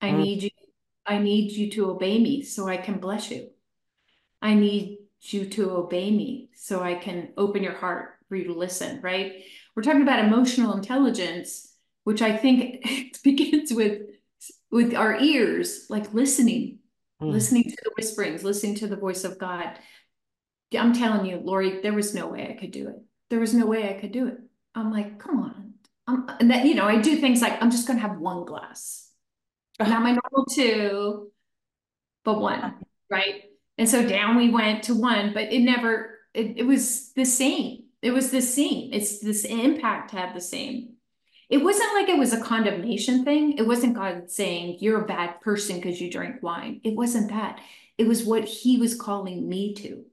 I 0.00 0.10
mm. 0.10 0.18
need 0.18 0.42
you 0.44 0.50
I 1.06 1.18
need 1.18 1.52
you 1.52 1.70
to 1.72 1.90
obey 1.90 2.18
me 2.18 2.42
so 2.42 2.68
I 2.68 2.76
can 2.76 2.98
bless 2.98 3.30
you. 3.30 3.50
I 4.40 4.54
need 4.54 4.98
you 5.20 5.46
to 5.46 5.70
obey 5.70 6.10
me 6.10 6.50
so 6.54 6.82
I 6.82 6.94
can 6.94 7.32
open 7.36 7.62
your 7.62 7.74
heart 7.74 8.14
for 8.28 8.36
you 8.36 8.44
to 8.44 8.54
listen, 8.54 9.00
right? 9.00 9.32
We're 9.74 9.82
talking 9.82 10.02
about 10.02 10.24
emotional 10.24 10.74
intelligence, 10.74 11.72
which 12.04 12.22
I 12.22 12.36
think 12.36 13.16
begins 13.24 13.72
with 13.72 14.02
with 14.70 14.94
our 14.94 15.18
ears, 15.20 15.86
like 15.88 16.12
listening, 16.12 16.80
mm. 17.22 17.30
listening 17.30 17.64
to 17.64 17.76
the 17.84 17.92
whisperings, 17.96 18.42
listening 18.42 18.74
to 18.76 18.88
the 18.88 18.96
voice 18.96 19.24
of 19.24 19.38
God. 19.38 19.78
I'm 20.76 20.92
telling 20.92 21.26
you, 21.26 21.36
Laurie, 21.36 21.80
there 21.80 21.92
was 21.92 22.14
no 22.14 22.26
way 22.26 22.48
I 22.50 22.58
could 22.60 22.72
do 22.72 22.88
it. 22.88 22.96
There 23.30 23.38
was 23.38 23.54
no 23.54 23.66
way 23.66 23.88
I 23.88 24.00
could 24.00 24.10
do 24.10 24.26
it. 24.26 24.38
I'm 24.74 24.92
like, 24.92 25.20
come 25.20 25.38
on. 25.38 25.74
I'm, 26.08 26.28
and 26.40 26.50
that, 26.50 26.66
you 26.66 26.74
know, 26.74 26.86
I 26.86 27.00
do 27.00 27.16
things 27.16 27.40
like 27.40 27.62
I'm 27.62 27.70
just 27.70 27.86
going 27.86 28.00
to 28.00 28.06
have 28.06 28.18
one 28.18 28.44
glass 28.44 29.03
not 29.80 30.02
my 30.02 30.10
normal 30.10 30.46
two, 30.46 31.30
but 32.24 32.40
one, 32.40 32.74
right? 33.10 33.44
And 33.76 33.88
so 33.88 34.06
down 34.06 34.36
we 34.36 34.50
went 34.50 34.84
to 34.84 34.94
one, 34.94 35.32
but 35.34 35.52
it 35.52 35.60
never, 35.60 36.18
it, 36.32 36.58
it 36.58 36.66
was 36.66 37.12
the 37.12 37.24
same. 37.24 37.84
It 38.02 38.12
was 38.12 38.30
the 38.30 38.42
same. 38.42 38.92
It's 38.92 39.18
this 39.18 39.44
impact 39.44 40.10
had 40.10 40.34
the 40.34 40.40
same. 40.40 40.90
It 41.50 41.58
wasn't 41.58 41.92
like 41.94 42.08
it 42.08 42.18
was 42.18 42.32
a 42.32 42.40
condemnation 42.40 43.24
thing. 43.24 43.58
It 43.58 43.66
wasn't 43.66 43.94
God 43.94 44.30
saying, 44.30 44.78
you're 44.80 45.02
a 45.02 45.06
bad 45.06 45.40
person 45.40 45.76
because 45.76 46.00
you 46.00 46.10
drink 46.10 46.42
wine. 46.42 46.80
It 46.84 46.94
wasn't 46.94 47.30
that. 47.30 47.60
It 47.98 48.06
was 48.06 48.24
what 48.24 48.44
he 48.44 48.78
was 48.78 48.94
calling 48.94 49.48
me 49.48 49.74
to. 49.74 50.04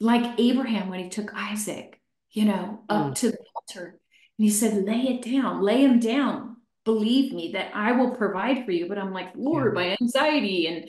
Like 0.00 0.38
Abraham 0.38 0.88
when 0.88 1.00
he 1.00 1.08
took 1.08 1.32
Isaac, 1.34 2.00
you 2.30 2.44
know, 2.44 2.80
up 2.88 3.12
mm. 3.12 3.14
to 3.16 3.30
the 3.30 3.38
altar. 3.54 3.98
And 4.38 4.44
he 4.44 4.50
said, 4.50 4.84
lay 4.84 5.02
it 5.02 5.22
down, 5.22 5.62
lay 5.62 5.84
him 5.84 6.00
down 6.00 6.51
believe 6.84 7.32
me 7.32 7.52
that 7.52 7.70
I 7.74 7.92
will 7.92 8.16
provide 8.16 8.64
for 8.64 8.72
you. 8.72 8.88
But 8.88 8.98
I'm 8.98 9.12
like, 9.12 9.30
Lord, 9.34 9.72
yeah. 9.74 9.80
my 9.80 9.96
anxiety 10.00 10.66
and, 10.66 10.88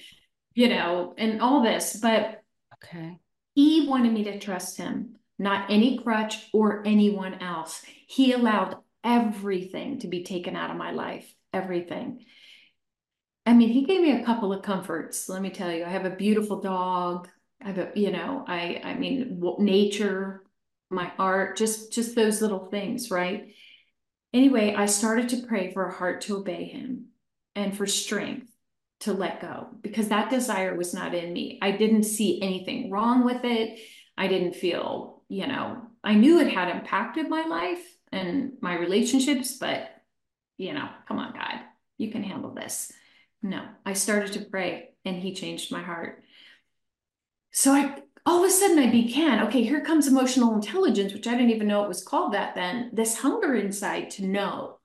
you 0.54 0.70
know, 0.70 1.14
and 1.18 1.42
all 1.42 1.64
this. 1.64 1.98
But 2.02 2.42
okay. 2.84 3.18
He 3.56 3.88
wanted 3.88 4.12
me 4.12 4.24
to 4.26 4.40
trust 4.40 4.78
him, 4.78 5.16
not 5.38 5.70
any 5.70 6.00
crutch 6.00 6.50
or 6.54 6.84
anyone 6.86 7.36
else. 7.36 7.84
He 8.08 8.34
allowed 8.34 8.78
everything 9.04 10.00
to 10.00 10.08
be 10.08 10.24
taken 10.24 10.56
out 10.56 10.72
of 10.72 10.78
my 10.78 10.92
life, 10.92 11.32
everything. 11.52 12.26
I 13.46 13.54
mean, 13.54 13.70
he 13.70 13.86
gave 13.86 14.02
me 14.02 14.12
a 14.12 14.26
couple 14.26 14.54
of 14.54 14.64
comforts. 14.64 15.28
Let 15.30 15.42
me 15.42 15.50
tell 15.50 15.72
you, 15.72 15.84
I 15.84 15.90
have 15.90 16.06
a 16.06 16.16
beautiful 16.16 16.62
dog. 16.62 17.28
I 17.62 17.68
have 17.68 17.78
a, 17.78 17.92
you 17.96 18.12
know, 18.12 18.44
I, 18.48 18.82
I 18.84 18.94
mean, 18.96 19.42
nature, 19.60 20.44
my 20.90 21.12
art, 21.20 21.58
just, 21.58 21.94
just 21.94 22.16
those 22.16 22.42
little 22.42 22.68
things, 22.70 23.12
right? 23.12 23.54
Anyway, 24.34 24.74
I 24.76 24.88
started 24.88 25.30
to 25.30 25.46
pray 25.48 25.72
for 25.72 25.86
a 25.86 25.94
heart 25.94 26.22
to 26.22 26.38
obey 26.38 26.66
him 26.66 27.10
and 27.56 27.78
for 27.78 27.86
strength 27.86 28.50
to 29.02 29.14
let 29.14 29.42
go 29.42 29.68
because 29.82 30.08
that 30.10 30.30
desire 30.30 30.76
was 30.76 30.94
not 30.94 31.14
in 31.14 31.34
me. 31.34 31.60
I 31.62 31.72
didn't 31.72 32.04
see 32.04 32.42
anything 32.42 32.90
wrong 32.90 33.26
with 33.26 33.44
it. 33.44 33.80
I 34.18 34.28
didn't 34.28 34.56
feel, 34.56 35.24
you 35.30 35.46
know, 35.46 35.82
I 36.04 36.16
knew 36.16 36.40
it 36.40 36.52
had 36.52 36.70
impacted 36.70 37.30
my 37.30 37.44
life 37.44 37.84
and 38.12 38.54
my 38.62 38.78
relationships, 38.78 39.58
but, 39.58 39.90
you 40.58 40.74
know, 40.74 40.90
come 41.08 41.20
on, 41.20 41.34
God, 41.34 41.60
you 41.98 42.12
can 42.12 42.24
handle 42.24 42.54
this. 42.54 42.92
No, 43.42 43.66
I 43.86 43.94
started 43.94 44.34
to 44.34 44.46
pray 44.46 44.90
and 45.06 45.18
he 45.18 45.34
changed 45.34 45.72
my 45.72 45.82
heart. 45.82 46.24
So 47.52 47.72
I 47.72 48.02
all 48.26 48.44
of 48.44 48.50
a 48.50 48.52
sudden 48.52 48.80
I 48.80 48.90
began, 48.90 49.46
okay, 49.48 49.64
here 49.64 49.82
comes 49.82 50.08
emotional 50.08 50.54
intelligence, 50.54 51.14
which 51.14 51.28
I 51.28 51.32
didn't 51.32 51.52
even 51.52 51.68
know 51.68 51.84
it 51.84 51.90
was 51.90 52.04
called 52.04 52.34
that 52.34 52.56
then. 52.56 52.90
This 52.94 53.18
hunger 53.18 53.56
inside 53.56 54.12
to 54.12 54.26
know, 54.26 54.80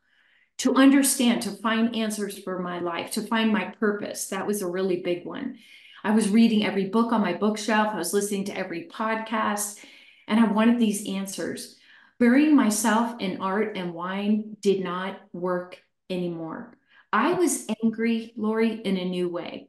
to 0.58 0.74
understand, 0.74 1.42
to 1.42 1.50
find 1.50 1.94
answers 1.94 2.38
for 2.38 2.58
my 2.58 2.80
life, 2.80 3.12
to 3.12 3.22
find 3.22 3.52
my 3.52 3.66
purpose. 3.78 4.28
That 4.28 4.46
was 4.46 4.60
a 4.60 4.66
really 4.66 5.00
big 5.02 5.24
one. 5.24 5.58
I 6.02 6.10
was 6.12 6.28
reading 6.28 6.64
every 6.64 6.86
book 6.86 7.12
on 7.12 7.20
my 7.20 7.32
bookshelf, 7.32 7.94
I 7.94 7.98
was 7.98 8.12
listening 8.12 8.44
to 8.46 8.56
every 8.56 8.88
podcast, 8.88 9.78
and 10.26 10.40
I 10.40 10.50
wanted 10.50 10.78
these 10.78 11.08
answers. 11.08 11.76
Burying 12.18 12.56
myself 12.56 13.20
in 13.20 13.40
art 13.40 13.76
and 13.76 13.94
wine 13.94 14.56
did 14.60 14.82
not 14.82 15.20
work 15.32 15.80
anymore. 16.10 16.76
I 17.12 17.34
was 17.34 17.66
angry, 17.82 18.32
Laurie, 18.36 18.80
in 18.80 18.96
a 18.96 19.04
new 19.04 19.28
way. 19.28 19.68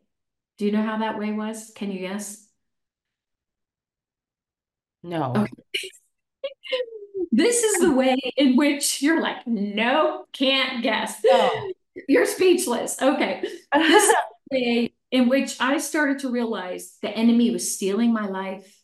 Do 0.58 0.65
you 0.65 0.71
know 0.71 0.82
how 0.82 0.97
that 0.97 1.19
way 1.19 1.32
was? 1.32 1.71
Can 1.75 1.91
you 1.91 1.99
guess? 1.99 2.48
No. 5.03 5.33
Okay. 5.35 5.51
this 7.31 7.63
is 7.63 7.81
the 7.81 7.91
way 7.91 8.17
in 8.38 8.55
which 8.55 9.01
you're 9.01 9.21
like, 9.21 9.45
no, 9.47 10.25
can't 10.33 10.83
guess. 10.83 11.19
No. 11.23 11.31
Oh. 11.33 11.71
You're 12.07 12.25
speechless. 12.25 13.01
Okay. 13.01 13.41
This 13.41 14.03
is 14.03 14.15
the 14.51 14.57
way 14.57 14.93
in 15.12 15.27
which 15.27 15.59
I 15.59 15.79
started 15.79 16.19
to 16.19 16.29
realize 16.29 16.97
the 17.01 17.09
enemy 17.09 17.51
was 17.51 17.75
stealing 17.75 18.13
my 18.13 18.27
life, 18.27 18.81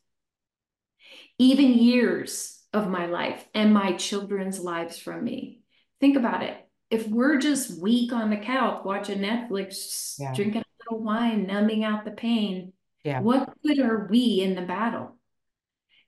even 1.37 1.75
years 1.75 2.61
of 2.73 2.89
my 2.89 3.05
life 3.05 3.47
and 3.53 3.73
my 3.73 3.93
children's 3.93 4.59
lives 4.59 4.99
from 4.99 5.23
me. 5.23 5.61
Think 6.01 6.17
about 6.17 6.43
it. 6.43 6.57
If 6.89 7.07
we're 7.07 7.37
just 7.37 7.79
weak 7.79 8.11
on 8.11 8.29
the 8.29 8.37
couch 8.37 8.81
watching 8.83 9.19
Netflix, 9.19 10.15
yeah. 10.19 10.33
drinking 10.33 10.61
a 10.61 10.91
little 10.91 11.03
wine, 11.03 11.47
numbing 11.47 11.83
out 11.83 12.05
the 12.05 12.11
pain, 12.11 12.73
yeah. 13.03 13.21
what 13.21 13.53
good 13.65 13.79
are 13.79 14.07
we 14.09 14.41
in 14.41 14.55
the 14.55 14.61
battle? 14.61 15.14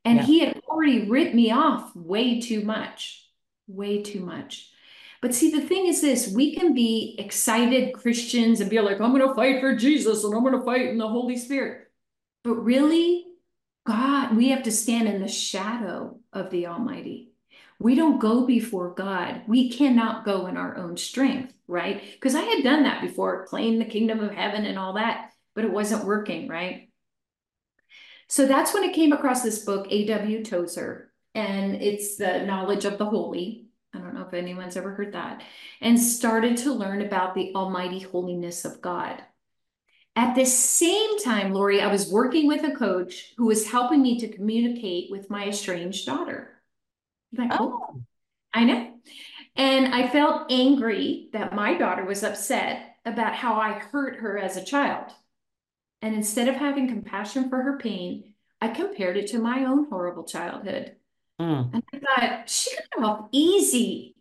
And 0.08 0.20
yeah. 0.20 0.24
he 0.24 0.40
had 0.40 0.62
already 0.70 1.10
ripped 1.10 1.36
me 1.36 1.52
off 1.52 1.94
way 1.94 2.40
too 2.40 2.62
much, 2.64 3.28
way 3.68 4.02
too 4.02 4.22
much. 4.22 4.72
But 5.22 5.36
see, 5.36 5.52
the 5.52 5.60
thing 5.60 5.88
is 5.88 6.00
this 6.00 6.30
we 6.30 6.56
can 6.56 6.74
be 6.74 7.18
excited 7.20 7.94
Christians 7.94 8.62
and 8.62 8.70
be 8.70 8.80
like, 8.80 9.02
I'm 9.02 9.14
going 9.14 9.28
to 9.28 9.36
fight 9.36 9.60
for 9.60 9.76
Jesus 9.76 10.24
and 10.24 10.34
I'm 10.34 10.44
going 10.44 10.58
to 10.58 10.64
fight 10.64 10.88
in 10.88 10.98
the 10.98 11.10
Holy 11.10 11.36
Spirit. 11.36 11.90
But 12.46 12.54
really, 12.54 13.26
God, 13.86 14.38
we 14.38 14.50
have 14.50 14.64
to 14.64 14.72
stand 14.72 15.10
in 15.10 15.22
the 15.22 15.28
shadow 15.28 16.22
of 16.32 16.52
the 16.52 16.68
Almighty. 16.68 17.34
We 17.78 17.96
don't 17.96 18.20
go 18.20 18.46
before 18.46 18.94
God. 18.94 19.42
We 19.46 19.70
cannot 19.70 20.24
go 20.24 20.48
in 20.48 20.56
our 20.56 20.78
own 20.78 20.96
strength, 20.96 21.54
right? 21.68 22.02
Because 22.14 22.34
I 22.34 22.44
had 22.44 22.64
done 22.64 22.84
that 22.84 23.02
before, 23.02 23.46
claim 23.46 23.78
the 23.78 23.86
kingdom 23.86 24.22
of 24.22 24.32
heaven 24.32 24.64
and 24.64 24.80
all 24.80 24.94
that, 24.94 25.32
but 25.54 25.66
it 25.66 25.72
wasn't 25.72 26.06
working, 26.06 26.48
right? 26.48 26.87
So 28.28 28.46
that's 28.46 28.74
when 28.74 28.84
I 28.84 28.92
came 28.92 29.14
across 29.14 29.42
this 29.42 29.60
book, 29.60 29.88
A.W. 29.90 30.44
Tozer, 30.44 31.12
and 31.34 31.76
it's 31.76 32.18
the 32.18 32.44
knowledge 32.44 32.86
of 32.86 32.98
the 32.98 33.06
holy. 33.06 33.68
I 33.94 34.00
don't 34.00 34.14
know 34.14 34.26
if 34.28 34.34
anyone's 34.34 34.76
ever 34.76 34.94
heard 34.94 35.14
that, 35.14 35.44
and 35.82 36.00
started 36.00 36.58
to 36.58 36.74
learn 36.74 37.02
about 37.02 37.36
the 37.36 37.54
almighty 37.56 38.00
holiness 38.00 38.66
of 38.66 38.82
God. 38.82 39.24
At 40.16 40.36
the 40.36 40.46
same 40.46 41.20
time, 41.20 41.54
Laurie, 41.54 41.80
I 41.80 41.92
was 41.92 42.12
working 42.12 42.48
with 42.48 42.64
a 42.64 42.76
coach 42.76 43.34
who 43.38 43.46
was 43.46 43.70
helping 43.70 44.02
me 44.02 44.20
to 44.20 44.28
communicate 44.28 45.12
with 45.12 45.30
my 45.30 45.48
estranged 45.48 46.06
daughter. 46.06 46.60
Like, 47.38 47.52
oh. 47.54 47.82
oh, 47.94 48.02
I 48.54 48.64
know. 48.64 48.94
And 49.56 49.94
I 49.94 50.08
felt 50.08 50.52
angry 50.52 51.30
that 51.34 51.54
my 51.54 51.78
daughter 51.78 52.04
was 52.04 52.24
upset 52.24 52.96
about 53.06 53.36
how 53.36 53.56
I 53.60 53.74
hurt 53.74 54.18
her 54.18 54.38
as 54.38 54.58
a 54.58 54.66
child. 54.66 55.12
And 56.02 56.16
instead 56.16 56.48
of 56.48 56.56
having 56.56 56.88
compassion 56.88 57.50
for 57.50 57.62
her 57.62 57.78
pain, 57.78 58.34
I 58.62 58.70
compared 58.70 59.18
it 59.18 59.28
to 59.28 59.40
my 59.40 59.66
own 59.66 59.88
horrible 59.90 60.24
childhood. 60.24 60.96
Mm. 61.40 61.74
And 61.74 61.84
I 61.94 62.00
thought, 62.00 62.50
she 62.50 62.72
got 62.96 63.04
off 63.04 63.30
easy. 63.32 64.16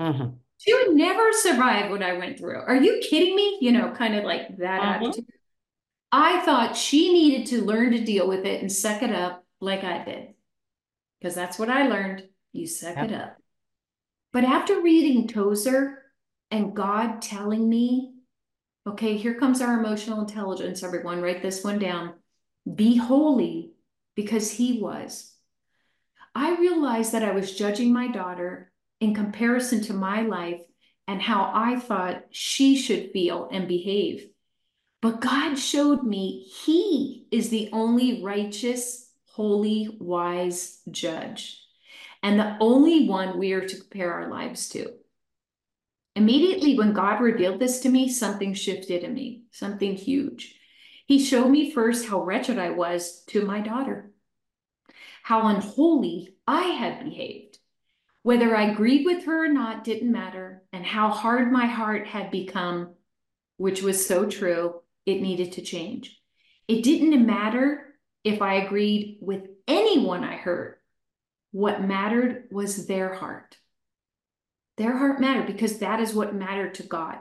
Mm-hmm. 0.00 0.36
She 0.58 0.74
would 0.74 0.94
never 0.94 1.32
survive 1.32 1.90
what 1.90 2.02
I 2.02 2.14
went 2.14 2.38
through. 2.38 2.58
Are 2.58 2.76
you 2.76 3.00
kidding 3.02 3.36
me? 3.36 3.58
You 3.60 3.72
know, 3.72 3.90
kind 3.90 4.14
of 4.14 4.24
like 4.24 4.56
that 4.58 4.80
mm-hmm. 4.80 5.04
attitude. 5.04 5.26
I 6.10 6.40
thought 6.40 6.76
she 6.76 7.12
needed 7.12 7.48
to 7.48 7.64
learn 7.64 7.90
to 7.92 8.04
deal 8.04 8.28
with 8.28 8.46
it 8.46 8.60
and 8.60 8.70
suck 8.70 9.02
it 9.02 9.12
up 9.12 9.44
like 9.60 9.84
I 9.84 10.04
did. 10.04 10.34
Because 11.20 11.34
that's 11.34 11.58
what 11.58 11.70
I 11.70 11.88
learned. 11.88 12.22
You 12.52 12.66
suck 12.66 12.96
yep. 12.96 13.10
it 13.10 13.14
up. 13.14 13.36
But 14.32 14.44
after 14.44 14.80
reading 14.80 15.28
Tozer 15.28 15.98
and 16.50 16.74
God 16.74 17.20
telling 17.20 17.68
me, 17.68 18.13
okay, 18.86 19.16
here 19.16 19.34
comes 19.34 19.60
our 19.60 19.78
emotional 19.78 20.20
intelligence, 20.20 20.82
everyone, 20.82 21.22
write 21.22 21.42
this 21.42 21.64
one 21.64 21.78
down. 21.78 22.14
Be 22.72 22.96
holy 22.96 23.72
because 24.14 24.50
he 24.50 24.80
was. 24.80 25.32
I 26.34 26.56
realized 26.56 27.12
that 27.12 27.24
I 27.24 27.32
was 27.32 27.56
judging 27.56 27.92
my 27.92 28.08
daughter 28.08 28.72
in 29.00 29.14
comparison 29.14 29.82
to 29.82 29.94
my 29.94 30.22
life 30.22 30.60
and 31.06 31.20
how 31.20 31.50
I 31.54 31.78
thought 31.78 32.24
she 32.30 32.76
should 32.76 33.12
feel 33.12 33.48
and 33.52 33.68
behave. 33.68 34.28
But 35.00 35.20
God 35.20 35.56
showed 35.56 36.02
me 36.02 36.46
He 36.64 37.26
is 37.30 37.50
the 37.50 37.68
only 37.72 38.22
righteous, 38.22 39.10
holy, 39.26 39.96
wise 40.00 40.80
judge, 40.90 41.60
and 42.22 42.40
the 42.40 42.56
only 42.60 43.06
one 43.06 43.38
we 43.38 43.52
are 43.52 43.66
to 43.66 43.76
compare 43.76 44.12
our 44.12 44.30
lives 44.30 44.70
to. 44.70 44.92
Immediately, 46.16 46.78
when 46.78 46.92
God 46.92 47.20
revealed 47.20 47.58
this 47.58 47.80
to 47.80 47.88
me, 47.88 48.08
something 48.08 48.54
shifted 48.54 49.02
in 49.02 49.14
me, 49.14 49.42
something 49.50 49.94
huge. 49.94 50.56
He 51.06 51.24
showed 51.24 51.48
me 51.48 51.72
first 51.72 52.06
how 52.06 52.22
wretched 52.22 52.58
I 52.58 52.70
was 52.70 53.24
to 53.28 53.44
my 53.44 53.60
daughter, 53.60 54.12
how 55.22 55.48
unholy 55.48 56.36
I 56.46 56.62
had 56.62 57.04
behaved. 57.04 57.58
Whether 58.22 58.56
I 58.56 58.70
agreed 58.70 59.04
with 59.04 59.24
her 59.24 59.44
or 59.44 59.48
not 59.48 59.84
didn't 59.84 60.10
matter, 60.10 60.62
and 60.72 60.84
how 60.86 61.10
hard 61.10 61.52
my 61.52 61.66
heart 61.66 62.06
had 62.06 62.30
become, 62.30 62.94
which 63.58 63.82
was 63.82 64.06
so 64.06 64.26
true, 64.26 64.80
it 65.04 65.20
needed 65.20 65.52
to 65.52 65.62
change. 65.62 66.18
It 66.66 66.82
didn't 66.82 67.26
matter 67.26 67.94
if 68.22 68.40
I 68.40 68.54
agreed 68.54 69.18
with 69.20 69.48
anyone 69.68 70.24
I 70.24 70.36
hurt. 70.36 70.80
What 71.50 71.84
mattered 71.84 72.48
was 72.50 72.86
their 72.86 73.12
heart. 73.12 73.58
Their 74.76 74.96
heart 74.96 75.20
mattered 75.20 75.46
because 75.46 75.78
that 75.78 76.00
is 76.00 76.14
what 76.14 76.34
mattered 76.34 76.74
to 76.74 76.82
God. 76.82 77.18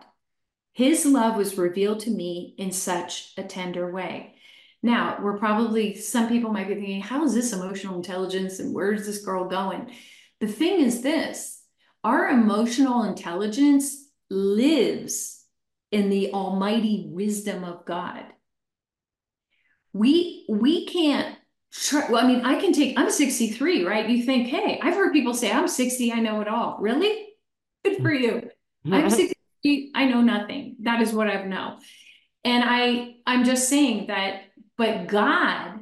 His 0.73 1.05
love 1.05 1.35
was 1.37 1.57
revealed 1.57 1.99
to 2.01 2.09
me 2.09 2.55
in 2.57 2.71
such 2.71 3.33
a 3.37 3.43
tender 3.43 3.91
way. 3.91 4.35
Now, 4.81 5.19
we're 5.21 5.37
probably, 5.37 5.95
some 5.95 6.27
people 6.27 6.51
might 6.51 6.67
be 6.67 6.75
thinking, 6.75 7.01
how 7.01 7.23
is 7.23 7.33
this 7.33 7.53
emotional 7.53 7.95
intelligence 7.95 8.59
and 8.59 8.73
where's 8.73 9.05
this 9.05 9.23
girl 9.23 9.47
going? 9.47 9.91
The 10.39 10.47
thing 10.47 10.81
is 10.81 11.01
this 11.01 11.61
our 12.03 12.27
emotional 12.27 13.03
intelligence 13.03 14.09
lives 14.29 15.45
in 15.91 16.09
the 16.09 16.33
almighty 16.33 17.07
wisdom 17.09 17.63
of 17.63 17.85
God. 17.85 18.25
We 19.93 20.45
we 20.49 20.85
can't 20.87 21.37
try, 21.71 22.09
well, 22.09 22.25
I 22.25 22.27
mean, 22.27 22.43
I 22.43 22.59
can 22.59 22.73
take 22.73 22.99
I'm 22.99 23.09
63, 23.09 23.85
right? 23.85 24.09
You 24.09 24.23
think, 24.23 24.47
hey, 24.49 24.79
I've 24.81 24.95
heard 24.95 25.13
people 25.13 25.33
say 25.33 25.51
I'm 25.51 25.67
60, 25.67 26.11
I 26.11 26.19
know 26.19 26.41
it 26.41 26.47
all. 26.47 26.77
Really? 26.81 27.27
Good 27.83 28.01
for 28.01 28.11
you. 28.11 28.49
I'm 28.91 29.09
60, 29.09 29.91
I 29.95 30.05
know 30.05 30.21
nothing. 30.21 30.77
That 30.81 31.01
is 31.01 31.13
what 31.13 31.27
I 31.27 31.43
know. 31.43 31.79
And 32.43 32.63
I 32.65 33.15
I'm 33.25 33.45
just 33.45 33.69
saying 33.69 34.07
that, 34.07 34.41
but 34.77 35.07
God 35.07 35.79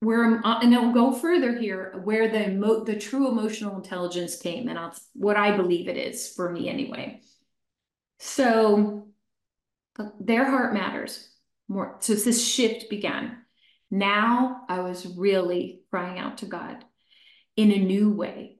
where 0.00 0.44
uh, 0.44 0.58
and 0.60 0.74
I'll 0.74 0.92
go 0.92 1.12
further 1.12 1.56
here 1.56 2.00
where 2.02 2.28
the 2.28 2.50
emo- 2.50 2.84
the 2.84 2.96
true 2.96 3.28
emotional 3.28 3.76
intelligence 3.76 4.36
came 4.36 4.68
and 4.68 4.76
I'll, 4.76 4.94
what 5.14 5.36
I 5.36 5.56
believe 5.56 5.86
it 5.88 5.96
is 5.96 6.28
for 6.28 6.50
me 6.50 6.68
anyway. 6.68 7.20
So 8.18 9.06
their 10.18 10.50
heart 10.50 10.74
matters 10.74 11.28
more. 11.68 11.98
So 12.00 12.14
this 12.14 12.44
shift 12.44 12.90
began. 12.90 13.38
Now 13.92 14.62
I 14.68 14.80
was 14.80 15.06
really 15.06 15.82
crying 15.90 16.18
out 16.18 16.38
to 16.38 16.46
God 16.46 16.84
in 17.56 17.70
a 17.70 17.78
new 17.78 18.10
way, 18.10 18.58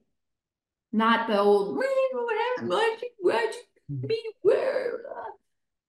not 0.93 1.27
the 1.27 1.39
old 1.39 1.75
what 1.75 3.55
me 3.89 4.23
where 4.41 4.91
mm. 4.91 4.93
mm. 4.93 5.09
uh? 5.09 5.31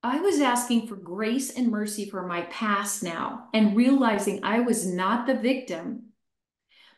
I 0.03 0.21
was 0.21 0.41
asking 0.41 0.87
for 0.87 0.97
grace 0.97 1.57
and 1.57 1.71
mercy 1.71 2.11
for 2.11 2.27
my 2.27 2.43
past 2.43 3.03
now 3.03 3.49
and 3.55 3.77
realizing 3.77 4.41
I 4.43 4.61
was 4.61 4.87
not 4.87 5.27
the 5.27 5.35
victim, 5.35 6.11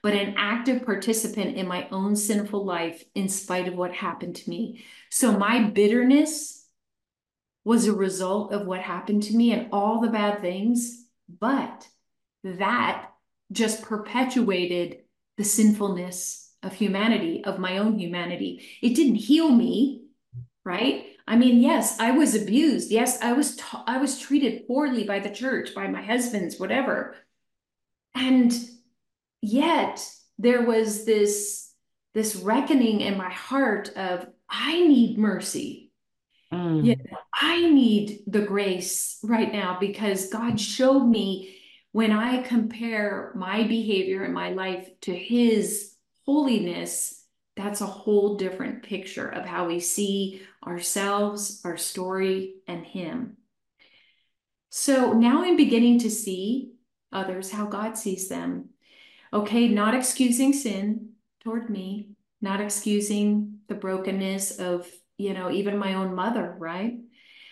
but 0.03 0.15
an 0.15 0.35
active 0.37 0.85
participant 0.85 1.57
in 1.57 1.69
my 1.69 1.89
own 1.93 2.17
sinful 2.17 2.65
life 2.65 3.05
in 3.15 3.29
spite 3.29 3.69
of 3.69 3.75
what 3.75 3.95
happened 3.95 4.37
to 4.37 4.51
me. 4.51 4.85
So 5.11 5.39
my 5.39 5.63
bitterness 5.63 6.67
was 7.65 7.87
a 7.87 7.93
result 7.93 8.53
of 8.53 8.67
what 8.67 8.81
happened 8.81 9.25
to 9.25 9.37
me 9.37 9.53
and 9.53 9.69
all 9.73 10.01
the 10.01 10.09
bad 10.09 10.41
things, 10.41 11.05
but 11.29 11.87
that 12.43 13.11
just 13.53 13.83
perpetuated 13.83 14.99
the 15.37 15.45
sinfulness 15.45 16.46
of 16.67 16.75
humanity, 16.75 17.45
of 17.45 17.59
my 17.59 17.79
own 17.79 17.99
humanity. 17.99 18.67
It 18.83 18.95
didn't 18.95 19.15
heal 19.15 19.49
me, 19.49 20.03
right? 20.65 21.07
I 21.29 21.37
mean, 21.37 21.63
yes, 21.63 21.99
I 21.99 22.11
was 22.11 22.35
abused. 22.35 22.91
Yes, 22.91 23.23
I 23.23 23.33
was 23.33 23.61
I 23.87 23.99
was 23.99 24.19
treated 24.19 24.67
poorly 24.67 25.05
by 25.05 25.21
the 25.21 25.31
church, 25.31 25.75
by 25.75 25.87
my 25.89 26.03
husband's, 26.03 26.59
whatever. 26.59 27.15
And 28.15 28.53
yet 29.41 30.05
there 30.39 30.63
was 30.63 31.05
this 31.05 31.73
this 32.15 32.37
reckoning 32.37 33.01
in 33.01 33.17
my 33.17 33.31
heart 33.31 33.91
of 33.97 34.27
I 34.49 34.81
need 34.87 35.19
mercy. 35.19 35.93
Mm. 36.53 36.87
Yeah, 36.87 37.17
I 37.35 37.69
need 37.69 38.21
the 38.27 38.43
grace 38.43 39.19
right 39.23 39.53
now 39.53 39.79
because 39.81 40.29
God 40.29 40.61
showed 40.61 41.05
me 41.05 41.57
when 41.91 42.13
I 42.13 42.43
compare 42.43 43.33
my 43.35 43.65
behavior 43.65 44.25
in 44.25 44.33
my 44.33 44.51
life 44.51 44.89
to 45.03 45.17
his 45.17 45.96
holiness, 46.27 47.25
that's 47.57 47.81
a 47.81 47.87
whole 47.87 48.37
different 48.37 48.83
picture 48.83 49.29
of 49.29 49.47
how 49.47 49.67
we 49.67 49.81
see 49.81 50.43
ourselves, 50.67 51.61
our 51.65 51.77
story, 51.77 52.57
and 52.69 52.85
Him. 52.85 53.39
So 54.69 55.13
now 55.13 55.43
I'm 55.43 55.57
beginning 55.57 56.01
to 56.01 56.11
see 56.11 56.73
others 57.13 57.51
how 57.51 57.67
God 57.67 57.97
sees 57.97 58.29
them. 58.29 58.71
Okay, 59.33 59.69
not 59.69 59.95
excusing 59.95 60.53
sin 60.53 61.13
toward 61.43 61.71
me, 61.71 62.11
not 62.43 62.61
excusing 62.61 63.61
the 63.69 63.75
brokenness 63.75 64.59
of, 64.59 64.87
you 65.17 65.33
know, 65.33 65.51
even 65.51 65.79
my 65.79 65.95
own 65.95 66.15
mother, 66.15 66.55
right? 66.59 66.99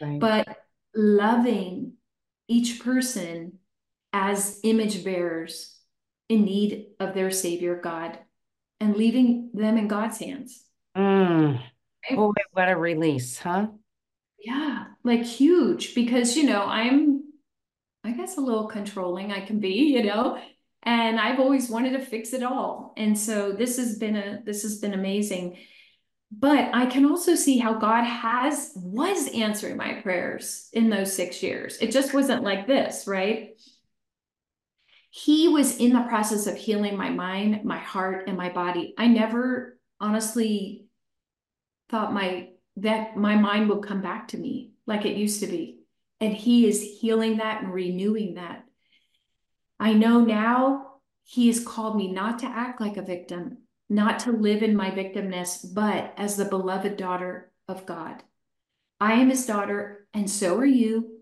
right. 0.01 0.21
But 0.21 0.59
loving 0.95 1.95
each 2.47 2.81
person 2.81 3.59
as 4.13 4.61
image 4.63 5.03
bearers 5.03 5.77
in 6.29 6.45
need 6.45 6.89
of 7.01 7.15
their 7.15 7.31
Savior 7.31 7.81
God 7.81 8.19
and 8.81 8.97
leaving 8.97 9.51
them 9.55 9.79
in 9.79 9.89
God's 9.89 10.19
hands. 10.19 10.65
Mm. 10.97 11.61
Right? 12.11 12.17
Boy, 12.17 12.33
what 12.53 12.69
a 12.69 12.77
release, 12.77 13.39
huh? 13.39 13.69
Yeah, 14.39 14.85
like 15.03 15.23
huge 15.25 15.95
because, 15.95 16.37
you 16.37 16.45
know, 16.45 16.63
I'm, 16.63 17.23
I 18.05 18.13
guess, 18.13 18.37
a 18.37 18.41
little 18.41 18.67
controlling 18.67 19.33
I 19.33 19.41
can 19.41 19.59
be, 19.59 19.95
you 19.95 20.03
know, 20.03 20.39
and 20.83 21.19
I've 21.19 21.41
always 21.41 21.71
wanted 21.71 21.93
to 21.93 22.05
fix 22.05 22.35
it 22.35 22.43
all. 22.43 22.93
And 22.97 23.19
so 23.19 23.53
this 23.53 23.79
has 23.79 23.99
been 23.99 24.17
a, 24.17 24.43
this 24.45 24.63
has 24.63 24.79
been 24.79 24.93
amazing. 24.93 25.57
But 26.31 26.71
I 26.75 26.87
can 26.87 27.07
also 27.07 27.37
see 27.37 27.59
how 27.59 27.75
God 27.75 28.03
has, 28.03 28.73
was 28.77 29.33
answering 29.33 29.77
my 29.77 30.01
prayers 30.03 30.69
in 30.73 30.91
those 30.91 31.15
six 31.15 31.43
years. 31.43 31.79
It 31.79 31.93
just 31.93 32.13
wasn't 32.13 32.43
like 32.43 32.67
this, 32.67 33.07
right? 33.07 33.51
He 35.17 35.47
was 35.47 35.77
in 35.77 35.93
the 35.93 36.01
process 36.01 36.49
of 36.49 36.57
healing 36.57 36.97
my 36.97 37.09
mind, 37.09 37.63
my 37.63 37.79
heart, 37.79 38.25
and 38.27 38.37
my 38.37 38.49
body. 38.49 38.95
I 38.99 39.07
never 39.07 39.79
honestly 40.01 40.87
thought 41.89 42.13
my 42.13 42.49
that 42.79 43.17
my 43.17 43.37
mind 43.37 43.69
would 43.69 43.87
come 43.87 44.03
back 44.03 44.27
to 44.29 44.37
me 44.37 44.73
like 44.89 45.05
it 45.05 45.17
used 45.17 45.39
to 45.39 45.47
be. 45.47 45.79
And 46.21 46.33
he 46.33 46.67
is 46.67 46.99
healing 47.01 47.37
that 47.37 47.63
and 47.63 47.73
renewing 47.73 48.35
that. 48.35 48.65
I 49.79 49.93
know 49.93 50.19
now 50.19 50.95
he 51.23 51.47
has 51.47 51.65
called 51.65 51.97
me 51.97 52.11
not 52.11 52.41
to 52.41 52.47
act 52.47 52.81
like 52.81 52.97
a 52.97 53.03
victim, 53.03 53.59
not 53.89 54.19
to 54.21 54.33
live 54.33 54.65
in 54.65 54.75
my 54.75 54.91
victimness, 54.91 55.65
but 55.73 56.13
as 56.17 56.37
the 56.37 56.45
beloved 56.45 56.97
daughter 56.97 57.53
of 57.69 57.87
God. 57.87 58.21
I 58.99 59.13
am 59.13 59.31
his 59.31 59.47
daughter, 59.47 60.09
and 60.13 60.29
so 60.29 60.59
are 60.59 60.67
you. 60.67 61.21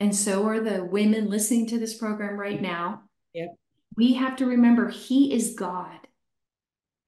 And 0.00 0.16
so 0.16 0.48
are 0.48 0.60
the 0.60 0.82
women 0.82 1.28
listening 1.28 1.66
to 1.66 1.78
this 1.78 1.94
program 1.94 2.38
right 2.38 2.60
now. 2.60 3.03
Yep. 3.34 3.56
We 3.96 4.14
have 4.14 4.36
to 4.36 4.46
remember 4.46 4.88
He 4.88 5.32
is 5.32 5.54
God 5.54 5.98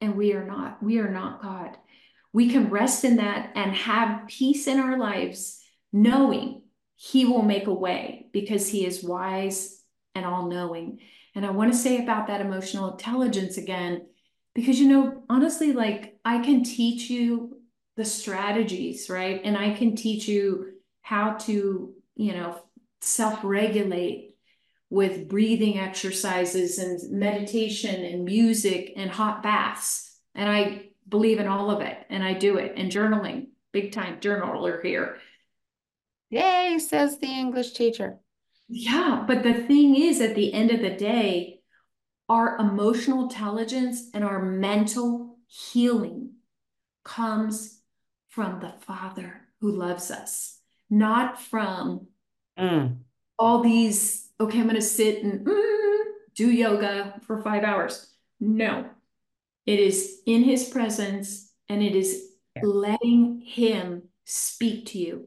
and 0.01 0.17
we 0.17 0.35
are 0.35 0.45
not. 0.45 0.83
We 0.83 0.99
are 0.99 1.11
not 1.11 1.43
God. 1.43 1.77
We 2.33 2.51
can 2.51 2.71
rest 2.71 3.05
in 3.05 3.17
that 3.17 3.53
and 3.55 3.75
have 3.75 4.29
peace 4.29 4.67
in 4.67 4.79
our 4.79 4.99
lives, 4.99 5.61
knowing 5.93 6.63
He 6.97 7.25
will 7.25 7.43
make 7.43 7.67
a 7.67 7.75
way 7.75 8.29
because 8.33 8.69
He 8.69 8.85
is 8.85 9.03
wise 9.03 9.83
and 10.15 10.27
all 10.27 10.49
knowing. 10.49 11.01
And 11.35 11.47
I 11.47 11.51
want 11.51 11.73
to 11.73 11.79
say 11.79 12.03
about 12.03 12.27
that 12.29 12.41
emotional 12.41 12.93
intelligence 12.93 13.57
again, 13.57 14.07
because, 14.55 14.79
you 14.81 14.89
know, 14.89 15.23
honestly, 15.29 15.73
like 15.73 16.19
I 16.25 16.39
can 16.43 16.65
teach 16.65 17.11
you 17.11 17.61
the 17.97 18.05
strategies, 18.05 19.09
right? 19.09 19.41
And 19.45 19.57
I 19.57 19.75
can 19.75 19.97
teach 19.97 20.29
you 20.29 20.73
how 21.03 21.35
to, 21.41 21.95
you 22.17 22.33
know, 22.33 22.61
self 23.01 23.41
regulate 23.43 24.36
with 24.91 25.29
breathing 25.29 25.79
exercises 25.79 26.79
and 26.79 27.01
meditation 27.11 28.05
and 28.05 28.25
music 28.25 28.93
and 28.97 29.11
hot 29.11 29.43
baths. 29.43 30.19
And 30.35 30.49
I 30.49 30.91
believe 31.09 31.41
in 31.41 31.47
all 31.47 31.71
of 31.71 31.81
it 31.81 31.99
and 32.09 32.23
I 32.23 32.35
do 32.35 32.57
it 32.57 32.75
and 32.77 32.91
journaling, 32.91 33.49
big 33.73 33.93
time 33.93 34.21
journaler 34.21 34.83
here. 34.85 35.19
Yay, 36.31 36.79
says 36.79 37.19
the 37.19 37.27
English 37.27 37.73
teacher. 37.73 38.19
Yeah, 38.69 39.25
but 39.27 39.43
the 39.43 39.55
thing 39.55 39.95
is, 39.95 40.21
at 40.21 40.35
the 40.35 40.53
end 40.53 40.73
of 40.73 40.81
the 40.81 40.91
day, 40.91 41.61
our 42.29 42.57
emotional 42.59 43.25
intelligence 43.25 44.11
and 44.13 44.25
our 44.25 44.43
mental 44.43 45.39
healing 45.47 46.33
comes 47.05 47.81
from 48.29 48.61
the 48.61 48.75
Father 48.81 49.43
who 49.61 49.71
loves 49.71 50.11
us, 50.11 50.59
not 50.91 51.41
from 51.41 52.09
mm. 52.59 52.97
all 53.39 53.63
these, 53.63 54.26
okay, 54.41 54.59
I'm 54.59 54.65
going 54.65 54.77
to 54.77 54.83
sit 54.83 55.23
and 55.23 55.47
mm, 55.47 56.03
do 56.35 56.51
yoga 56.51 57.21
for 57.23 57.43
five 57.43 57.65
hours. 57.65 58.13
No, 58.41 58.87
it 59.65 59.81
is 59.81 60.21
in 60.27 60.43
his 60.43 60.69
presence 60.69 61.53
and 61.69 61.83
it 61.83 61.97
is 61.97 62.31
letting 62.63 63.41
him 63.41 64.05
speak 64.25 64.87
to 64.87 64.99
you. 64.99 65.27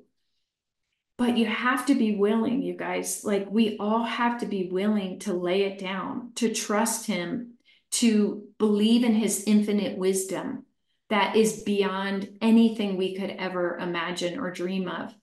But 1.17 1.37
you 1.37 1.47
have 1.47 1.85
to 1.87 1.95
be 1.95 2.15
willing, 2.15 2.61
you 2.61 2.75
guys. 2.75 3.25
Like, 3.25 3.47
we 3.51 3.77
all 3.77 4.03
have 4.03 4.39
to 4.39 4.45
be 4.45 4.69
willing 4.71 5.19
to 5.19 5.33
lay 5.33 5.63
it 5.63 5.77
down, 5.77 6.31
to 6.35 6.53
trust 6.53 7.07
him, 7.07 7.55
to 7.91 8.47
believe 8.57 9.03
in 9.03 9.13
his 9.13 9.43
infinite 9.45 9.97
wisdom 9.97 10.65
that 11.09 11.35
is 11.35 11.63
beyond 11.63 12.29
anything 12.41 12.95
we 12.95 13.15
could 13.15 13.31
ever 13.31 13.77
imagine 13.77 14.39
or 14.39 14.51
dream 14.51 14.87
of. 14.87 15.13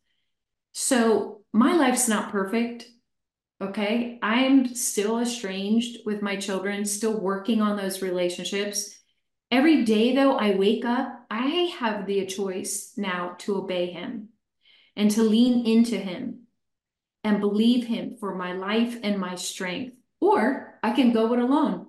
So, 0.73 1.43
my 1.53 1.75
life's 1.75 2.09
not 2.09 2.31
perfect. 2.31 2.87
Okay. 3.61 4.19
I'm 4.23 4.75
still 4.75 5.21
estranged 5.21 6.01
with 6.05 6.23
my 6.23 6.37
children, 6.37 6.85
still 6.85 7.19
working 7.19 7.63
on 7.63 7.77
those 7.77 8.03
relationships. 8.03 8.95
Every 9.51 9.85
day, 9.85 10.15
though, 10.15 10.37
I 10.37 10.57
wake 10.57 10.85
up, 10.85 11.25
I 11.31 11.75
have 11.79 12.07
the 12.07 12.27
choice 12.27 12.93
now 12.97 13.37
to 13.39 13.57
obey 13.57 13.87
him 13.87 14.31
and 14.97 15.11
to 15.13 15.23
lean 15.23 15.67
into 15.67 15.97
him 15.97 16.47
and 17.25 17.41
believe 17.41 17.87
him 17.87 18.17
for 18.19 18.35
my 18.35 18.53
life 18.53 18.99
and 19.03 19.19
my 19.19 19.35
strength. 19.37 19.97
Or 20.21 20.79
I 20.83 20.93
can 20.93 21.13
go 21.13 21.33
it 21.33 21.39
alone. 21.39 21.87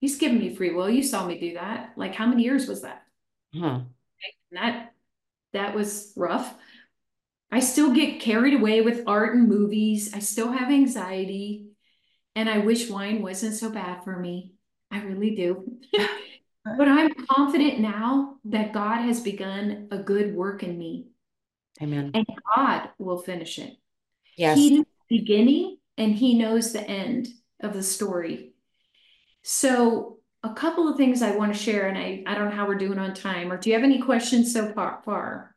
He's 0.00 0.16
given 0.16 0.38
me 0.38 0.54
free 0.54 0.72
will. 0.72 0.88
You 0.88 1.02
saw 1.02 1.26
me 1.26 1.38
do 1.38 1.54
that. 1.54 1.92
Like, 1.96 2.14
how 2.14 2.26
many 2.26 2.42
years 2.42 2.66
was 2.66 2.82
that? 2.82 3.02
Huh. 3.54 3.80
That 4.52 4.92
that 5.52 5.74
was 5.74 6.12
rough. 6.16 6.54
I 7.52 7.60
still 7.60 7.92
get 7.92 8.20
carried 8.20 8.54
away 8.54 8.80
with 8.80 9.04
art 9.06 9.34
and 9.34 9.48
movies. 9.48 10.14
I 10.14 10.20
still 10.20 10.52
have 10.52 10.70
anxiety. 10.70 11.66
And 12.36 12.48
I 12.48 12.58
wish 12.58 12.88
wine 12.88 13.22
wasn't 13.22 13.54
so 13.54 13.70
bad 13.70 14.04
for 14.04 14.16
me. 14.16 14.52
I 14.90 15.00
really 15.00 15.34
do. 15.34 15.78
but 16.64 16.88
I'm 16.88 17.12
confident 17.26 17.80
now 17.80 18.36
that 18.44 18.72
God 18.72 19.02
has 19.02 19.20
begun 19.20 19.88
a 19.90 19.98
good 19.98 20.34
work 20.34 20.62
in 20.62 20.78
me. 20.78 21.08
Amen. 21.82 22.12
And 22.14 22.26
God 22.54 22.90
will 22.98 23.18
finish 23.18 23.58
it. 23.58 23.76
Yes. 24.36 24.56
He 24.56 24.70
knew 24.70 24.86
the 25.08 25.18
beginning 25.18 25.78
and 25.98 26.14
he 26.14 26.38
knows 26.38 26.72
the 26.72 26.88
end 26.88 27.28
of 27.60 27.72
the 27.72 27.82
story. 27.82 28.52
So 29.42 30.18
a 30.42 30.54
couple 30.54 30.88
of 30.88 30.96
things 30.96 31.22
I 31.22 31.36
want 31.36 31.52
to 31.52 31.58
share, 31.58 31.88
and 31.88 31.98
I, 31.98 32.22
I 32.26 32.34
don't 32.34 32.50
know 32.50 32.56
how 32.56 32.66
we're 32.66 32.74
doing 32.76 32.98
on 32.98 33.14
time, 33.14 33.52
or 33.52 33.58
do 33.58 33.68
you 33.68 33.76
have 33.76 33.84
any 33.84 34.00
questions 34.00 34.52
so 34.52 34.72
far? 34.72 35.02
far? 35.04 35.54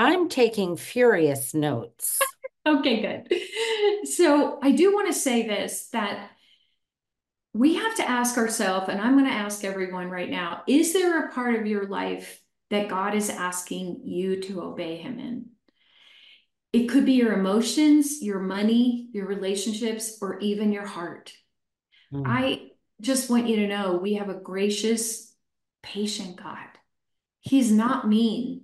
I'm 0.00 0.30
taking 0.30 0.78
furious 0.78 1.52
notes. 1.52 2.18
okay, 2.66 3.02
good. 3.02 4.08
So 4.08 4.58
I 4.62 4.72
do 4.72 4.94
want 4.94 5.08
to 5.08 5.12
say 5.12 5.46
this 5.46 5.88
that 5.92 6.30
we 7.52 7.74
have 7.74 7.96
to 7.96 8.08
ask 8.08 8.38
ourselves, 8.38 8.88
and 8.88 8.98
I'm 8.98 9.12
going 9.12 9.26
to 9.26 9.30
ask 9.30 9.62
everyone 9.62 10.08
right 10.08 10.30
now 10.30 10.62
is 10.66 10.94
there 10.94 11.26
a 11.26 11.32
part 11.32 11.54
of 11.56 11.66
your 11.66 11.86
life 11.86 12.40
that 12.70 12.88
God 12.88 13.14
is 13.14 13.28
asking 13.28 14.00
you 14.04 14.40
to 14.44 14.62
obey 14.62 14.96
Him 14.96 15.18
in? 15.18 15.46
It 16.72 16.86
could 16.86 17.04
be 17.04 17.12
your 17.12 17.34
emotions, 17.34 18.22
your 18.22 18.40
money, 18.40 19.10
your 19.12 19.26
relationships, 19.26 20.16
or 20.22 20.38
even 20.38 20.72
your 20.72 20.86
heart. 20.86 21.34
Mm. 22.10 22.22
I 22.24 22.70
just 23.02 23.28
want 23.28 23.48
you 23.48 23.56
to 23.56 23.66
know 23.66 23.98
we 23.98 24.14
have 24.14 24.30
a 24.30 24.34
gracious, 24.34 25.34
patient 25.82 26.36
God. 26.36 26.68
He's 27.40 27.70
not 27.70 28.08
mean, 28.08 28.62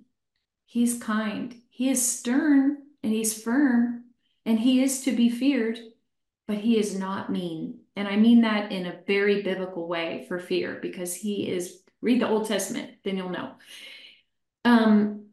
He's 0.67 1.01
kind, 1.01 1.55
He 1.69 1.89
is 1.89 2.05
stern, 2.05 2.77
and 3.01 3.13
He's 3.13 3.41
firm, 3.41 4.03
and 4.45 4.59
He 4.59 4.83
is 4.83 5.01
to 5.05 5.13
be 5.13 5.29
feared, 5.29 5.79
but 6.45 6.57
He 6.57 6.77
is 6.77 6.99
not 6.99 7.31
mean. 7.31 7.79
And 7.95 8.05
I 8.05 8.17
mean 8.17 8.41
that 8.41 8.71
in 8.71 8.85
a 8.85 8.99
very 9.07 9.41
biblical 9.41 9.87
way 9.87 10.25
for 10.27 10.39
fear, 10.39 10.77
because 10.81 11.15
He 11.15 11.49
is, 11.49 11.81
read 12.01 12.21
the 12.21 12.27
Old 12.27 12.47
Testament, 12.47 12.91
then 13.05 13.15
you'll 13.15 13.29
know. 13.29 13.53
Um, 14.65 15.27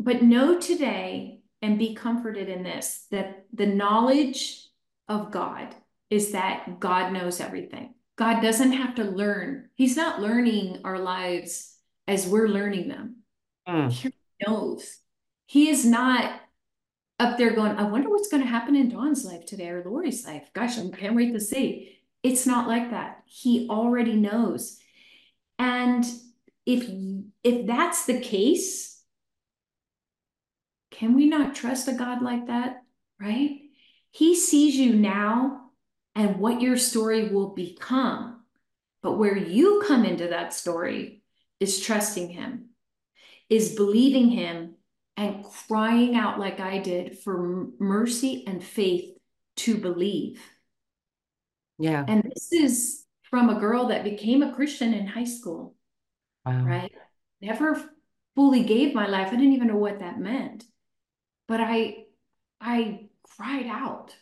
but 0.00 0.22
know 0.22 0.58
today 0.58 1.40
and 1.60 1.78
be 1.78 1.94
comforted 1.94 2.48
in 2.48 2.62
this 2.62 3.06
that 3.10 3.44
the 3.52 3.66
knowledge 3.66 4.66
of 5.08 5.30
God 5.30 5.74
is 6.08 6.32
that 6.32 6.80
God 6.80 7.12
knows 7.12 7.38
everything. 7.38 7.92
God 8.16 8.40
doesn't 8.40 8.72
have 8.72 8.94
to 8.94 9.04
learn. 9.04 9.68
He's 9.74 9.96
not 9.96 10.22
learning 10.22 10.80
our 10.84 10.98
lives 10.98 11.76
as 12.06 12.26
we're 12.26 12.48
learning 12.48 12.88
them. 12.88 13.16
Mm. 13.68 14.12
Knows. 14.46 14.98
He 15.46 15.68
is 15.68 15.84
not 15.84 16.40
up 17.18 17.38
there 17.38 17.54
going, 17.54 17.72
I 17.72 17.84
wonder 17.84 18.08
what's 18.10 18.28
going 18.28 18.42
to 18.42 18.48
happen 18.48 18.76
in 18.76 18.90
Dawn's 18.90 19.24
life 19.24 19.44
today 19.44 19.68
or 19.68 19.82
Laurie's 19.84 20.26
life. 20.26 20.50
Gosh, 20.52 20.78
I 20.78 20.88
can't 20.90 21.16
wait 21.16 21.32
to 21.32 21.40
see. 21.40 21.98
It's 22.22 22.46
not 22.46 22.68
like 22.68 22.90
that. 22.90 23.22
He 23.26 23.68
already 23.68 24.14
knows. 24.14 24.78
And 25.58 26.04
if 26.66 26.88
if 27.42 27.66
that's 27.66 28.06
the 28.06 28.20
case, 28.20 29.02
can 30.90 31.14
we 31.14 31.28
not 31.28 31.54
trust 31.54 31.88
a 31.88 31.92
God 31.92 32.22
like 32.22 32.46
that? 32.46 32.82
Right? 33.20 33.62
He 34.10 34.36
sees 34.36 34.76
you 34.76 34.94
now 34.94 35.70
and 36.14 36.38
what 36.38 36.60
your 36.60 36.76
story 36.76 37.28
will 37.28 37.54
become. 37.54 38.42
But 39.02 39.18
where 39.18 39.36
you 39.36 39.82
come 39.86 40.04
into 40.04 40.28
that 40.28 40.52
story 40.52 41.22
is 41.60 41.80
trusting 41.80 42.30
Him, 42.30 42.67
is 43.48 43.74
believing 43.74 44.30
Him, 44.30 44.74
and 45.16 45.44
crying 45.44 46.14
out 46.14 46.38
like 46.38 46.60
I 46.60 46.78
did 46.78 47.18
for 47.18 47.66
mercy 47.80 48.44
and 48.46 48.62
faith 48.62 49.16
to 49.56 49.76
believe. 49.76 50.40
Yeah. 51.78 52.04
And 52.06 52.22
this 52.22 52.52
is 52.52 53.04
from 53.28 53.50
a 53.50 53.58
girl 53.58 53.88
that 53.88 54.04
became 54.04 54.42
a 54.42 54.54
Christian 54.54 54.94
in 54.94 55.08
high 55.08 55.24
school. 55.24 55.74
Wow. 56.46 56.64
Right? 56.64 56.92
Never 57.40 57.82
fully 58.36 58.62
gave 58.62 58.94
my 58.94 59.08
life. 59.08 59.28
I 59.28 59.32
didn't 59.32 59.54
even 59.54 59.66
know 59.66 59.76
what 59.76 59.98
that 59.98 60.20
meant. 60.20 60.64
But 61.48 61.60
I 61.60 62.04
I 62.60 63.08
cried 63.36 63.66
out 63.66 64.14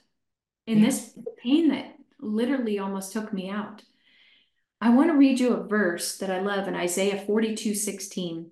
in 0.66 0.78
yeah. 0.78 0.86
this 0.86 1.18
pain 1.42 1.68
that 1.68 1.94
literally 2.20 2.78
almost 2.78 3.12
took 3.12 3.32
me 3.32 3.50
out. 3.50 3.82
I 4.80 4.90
want 4.90 5.10
to 5.10 5.16
read 5.16 5.40
you 5.40 5.54
a 5.54 5.66
verse 5.66 6.18
that 6.18 6.30
I 6.30 6.40
love 6.40 6.68
in 6.68 6.74
Isaiah 6.74 7.22
42 7.26 7.74
16. 7.74 8.50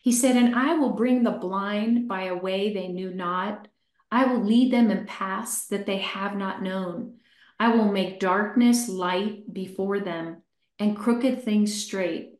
He 0.00 0.12
said, 0.12 0.36
And 0.36 0.54
I 0.54 0.74
will 0.74 0.94
bring 0.94 1.22
the 1.22 1.30
blind 1.30 2.08
by 2.08 2.24
a 2.24 2.36
way 2.36 2.72
they 2.72 2.88
knew 2.88 3.12
not. 3.12 3.68
I 4.10 4.26
will 4.26 4.42
lead 4.42 4.72
them 4.72 4.90
in 4.90 5.06
paths 5.06 5.66
that 5.68 5.86
they 5.86 5.98
have 5.98 6.36
not 6.36 6.62
known. 6.62 7.18
I 7.58 7.68
will 7.68 7.92
make 7.92 8.20
darkness 8.20 8.88
light 8.88 9.52
before 9.52 10.00
them 10.00 10.42
and 10.78 10.96
crooked 10.96 11.44
things 11.44 11.74
straight. 11.74 12.32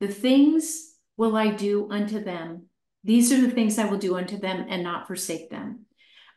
The 0.00 0.08
things 0.08 0.94
will 1.16 1.36
I 1.36 1.50
do 1.50 1.88
unto 1.90 2.24
them. 2.24 2.66
These 3.04 3.32
are 3.32 3.40
the 3.40 3.50
things 3.50 3.78
I 3.78 3.84
will 3.84 3.98
do 3.98 4.16
unto 4.16 4.38
them 4.38 4.66
and 4.68 4.82
not 4.82 5.06
forsake 5.06 5.50
them. 5.50 5.86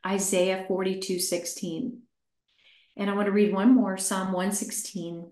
Isaiah 0.06 0.66
42 0.68 1.20
16. 1.20 2.02
And 2.98 3.10
I 3.10 3.14
want 3.14 3.26
to 3.28 3.32
read 3.32 3.54
one 3.54 3.74
more 3.74 3.98
Psalm 3.98 4.28
116. 4.28 5.32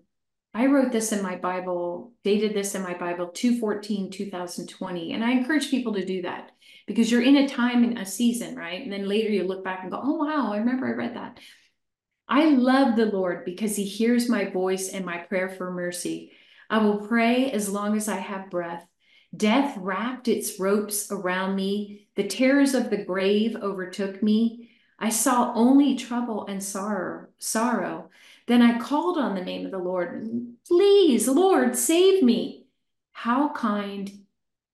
I 0.56 0.66
wrote 0.66 0.92
this 0.92 1.10
in 1.10 1.20
my 1.20 1.36
Bible, 1.36 2.12
dated 2.22 2.54
this 2.54 2.76
in 2.76 2.82
my 2.82 2.94
Bible 2.94 3.28
214 3.28 4.10
2020. 4.10 5.12
And 5.12 5.24
I 5.24 5.32
encourage 5.32 5.68
people 5.68 5.94
to 5.94 6.04
do 6.04 6.22
that 6.22 6.52
because 6.86 7.10
you're 7.10 7.22
in 7.22 7.38
a 7.38 7.48
time 7.48 7.82
and 7.82 7.98
a 7.98 8.06
season, 8.06 8.54
right? 8.54 8.80
And 8.80 8.92
then 8.92 9.08
later 9.08 9.30
you 9.30 9.44
look 9.44 9.64
back 9.64 9.80
and 9.82 9.90
go, 9.90 10.00
oh, 10.00 10.24
wow, 10.24 10.52
I 10.52 10.58
remember 10.58 10.86
I 10.86 10.92
read 10.92 11.16
that. 11.16 11.40
I 12.28 12.50
love 12.50 12.94
the 12.94 13.06
Lord 13.06 13.44
because 13.44 13.74
he 13.74 13.84
hears 13.84 14.28
my 14.28 14.48
voice 14.48 14.90
and 14.90 15.04
my 15.04 15.18
prayer 15.18 15.48
for 15.48 15.72
mercy. 15.72 16.30
I 16.70 16.78
will 16.78 17.06
pray 17.06 17.50
as 17.50 17.68
long 17.68 17.96
as 17.96 18.08
I 18.08 18.16
have 18.16 18.50
breath. 18.50 18.86
Death 19.36 19.76
wrapped 19.76 20.28
its 20.28 20.60
ropes 20.60 21.10
around 21.10 21.56
me. 21.56 22.06
The 22.14 22.28
terrors 22.28 22.74
of 22.74 22.90
the 22.90 23.04
grave 23.04 23.56
overtook 23.56 24.22
me. 24.22 24.70
I 24.98 25.08
saw 25.08 25.52
only 25.54 25.96
trouble 25.96 26.46
and 26.46 26.62
sorrow, 26.62 27.26
sorrow. 27.38 28.10
Then 28.46 28.62
I 28.62 28.78
called 28.78 29.18
on 29.18 29.34
the 29.34 29.44
name 29.44 29.64
of 29.64 29.72
the 29.72 29.78
Lord. 29.78 30.26
Please, 30.66 31.28
Lord, 31.28 31.76
save 31.76 32.22
me. 32.22 32.66
How 33.12 33.50
kind 33.50 34.10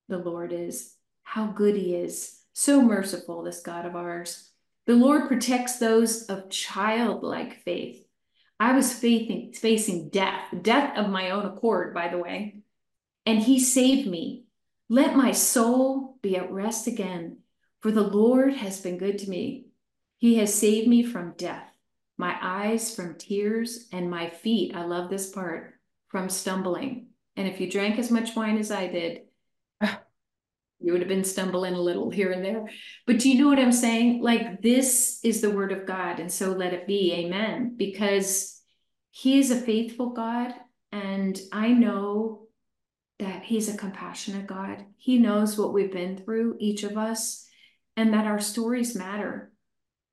the 0.09 0.19
Lord 0.19 0.53
is. 0.53 0.95
How 1.23 1.47
good 1.47 1.77
he 1.77 1.95
is. 1.95 2.41
So 2.53 2.83
merciful, 2.83 3.43
this 3.43 3.61
God 3.61 3.87
of 3.87 3.95
ours. 3.97 4.51
The 4.87 4.95
Lord 4.97 5.29
protects 5.29 5.79
those 5.79 6.25
of 6.25 6.51
childlike 6.51 7.63
faith. 7.65 8.05
I 8.59 8.73
was 8.73 8.93
facing, 8.93 9.53
facing 9.55 10.11
death, 10.11 10.43
death 10.63 10.99
of 10.99 11.09
my 11.09 11.31
own 11.31 11.47
accord, 11.47 11.95
by 11.95 12.09
the 12.09 12.19
way. 12.19 12.63
and 13.27 13.41
he 13.41 13.61
saved 13.61 14.09
me. 14.09 14.45
Let 14.89 15.17
my 15.17 15.33
soul 15.33 16.19
be 16.23 16.37
at 16.37 16.51
rest 16.51 16.87
again, 16.87 17.39
for 17.81 17.91
the 17.93 18.03
Lord 18.03 18.55
has 18.55 18.81
been 18.81 18.99
good 18.99 19.19
to 19.19 19.31
me. 19.31 19.67
He 20.19 20.37
has 20.37 20.55
saved 20.55 20.89
me 20.89 21.03
from 21.03 21.35
death, 21.37 21.70
my 22.21 22.37
eyes 22.41 22.95
from 22.95 23.17
tears, 23.17 23.89
and 23.93 24.11
my 24.11 24.29
feet, 24.29 24.77
I 24.77 24.85
love 24.85 25.09
this 25.09 25.31
part, 25.31 25.73
from 26.09 26.29
stumbling. 26.29 27.09
And 27.35 27.49
if 27.49 27.61
you 27.61 27.71
drank 27.71 27.99
as 27.99 28.11
much 28.11 28.37
wine 28.37 28.59
as 28.59 28.71
I 28.71 28.89
did, 28.89 29.23
you 29.81 30.93
would 30.93 31.01
have 31.01 31.09
been 31.09 31.25
stumbling 31.25 31.73
a 31.73 31.81
little 31.81 32.11
here 32.11 32.31
and 32.31 32.45
there. 32.45 32.69
But 33.07 33.21
do 33.21 33.31
you 33.31 33.43
know 33.43 33.49
what 33.49 33.59
I'm 33.59 33.73
saying? 33.73 34.23
Like, 34.23 34.61
this 34.61 35.21
is 35.25 35.41
the 35.41 35.51
word 35.51 35.73
of 35.73 35.87
God, 35.87 36.21
and 36.21 36.31
so 36.31 36.53
let 36.53 36.75
it 36.75 36.87
be. 36.87 37.15
Amen. 37.15 37.75
Because 37.79 38.61
He 39.11 39.39
is 39.39 39.51
a 39.51 39.57
faithful 39.57 40.11
God, 40.11 40.53
and 40.93 41.41
I 41.53 41.69
know 41.69 42.49
that 43.19 43.45
He's 43.45 43.73
a 43.73 43.79
compassionate 43.79 44.47
God. 44.47 44.85
He 44.99 45.19
knows 45.19 45.57
what 45.57 45.73
we've 45.73 45.93
been 45.93 46.19
through, 46.19 46.59
each 46.61 46.83
of 46.83 46.99
us, 46.99 47.47
and 47.97 48.13
that 48.13 48.27
our 48.27 48.41
stories 48.41 48.95
matter. 48.95 49.50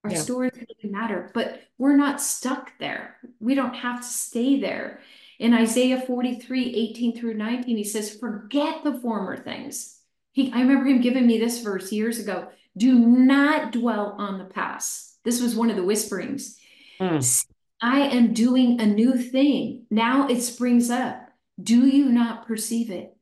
Our 0.04 0.12
yeah. 0.12 0.20
stories 0.20 0.54
really 0.56 0.92
matter, 0.94 1.32
but 1.34 1.62
we're 1.78 1.98
not 1.98 2.22
stuck 2.22 2.72
there. 2.80 3.18
We 3.40 3.56
don't 3.56 3.76
have 3.76 4.02
to 4.02 4.08
stay 4.08 4.60
there. 4.60 5.02
In 5.40 5.54
Isaiah 5.54 6.02
43 6.02 6.74
18 6.74 7.18
through 7.18 7.36
19, 7.36 7.78
he 7.78 7.84
says, 7.84 8.16
Forget 8.16 8.84
the 8.84 9.00
former 9.00 9.38
things 9.38 9.98
he, 10.38 10.52
I 10.54 10.62
remember 10.62 10.86
him 10.86 11.02
giving 11.02 11.26
me 11.26 11.40
this 11.40 11.64
verse 11.64 11.92
years 11.92 12.20
ago. 12.20 12.50
Do 12.78 12.94
not 12.94 13.72
dwell 13.72 14.14
on 14.20 14.38
the 14.38 14.46
past. 14.46 15.18
This 15.24 15.42
was 15.42 15.56
one 15.56 15.72
of 15.72 15.76
the 15.76 15.84
whisperings. 15.84 16.60
Mm. 17.02 17.46
I 17.82 18.02
am 18.02 18.34
doing 18.34 18.80
a 18.80 18.86
new 18.86 19.18
thing. 19.18 19.88
Now 19.90 20.28
it 20.28 20.42
springs 20.42 20.92
up. 20.92 21.28
Do 21.60 21.88
you 21.88 22.06
not 22.06 22.46
perceive 22.46 22.92
it? 22.92 23.18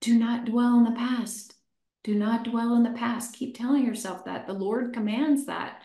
Do 0.00 0.18
not 0.18 0.44
dwell 0.44 0.76
in 0.76 0.82
the 0.82 0.90
past. 0.90 1.54
Do 2.02 2.16
not 2.16 2.42
dwell 2.42 2.74
in 2.74 2.82
the 2.82 2.98
past. 2.98 3.36
Keep 3.36 3.56
telling 3.56 3.86
yourself 3.86 4.24
that. 4.24 4.48
The 4.48 4.52
Lord 4.52 4.92
commands 4.92 5.46
that 5.46 5.80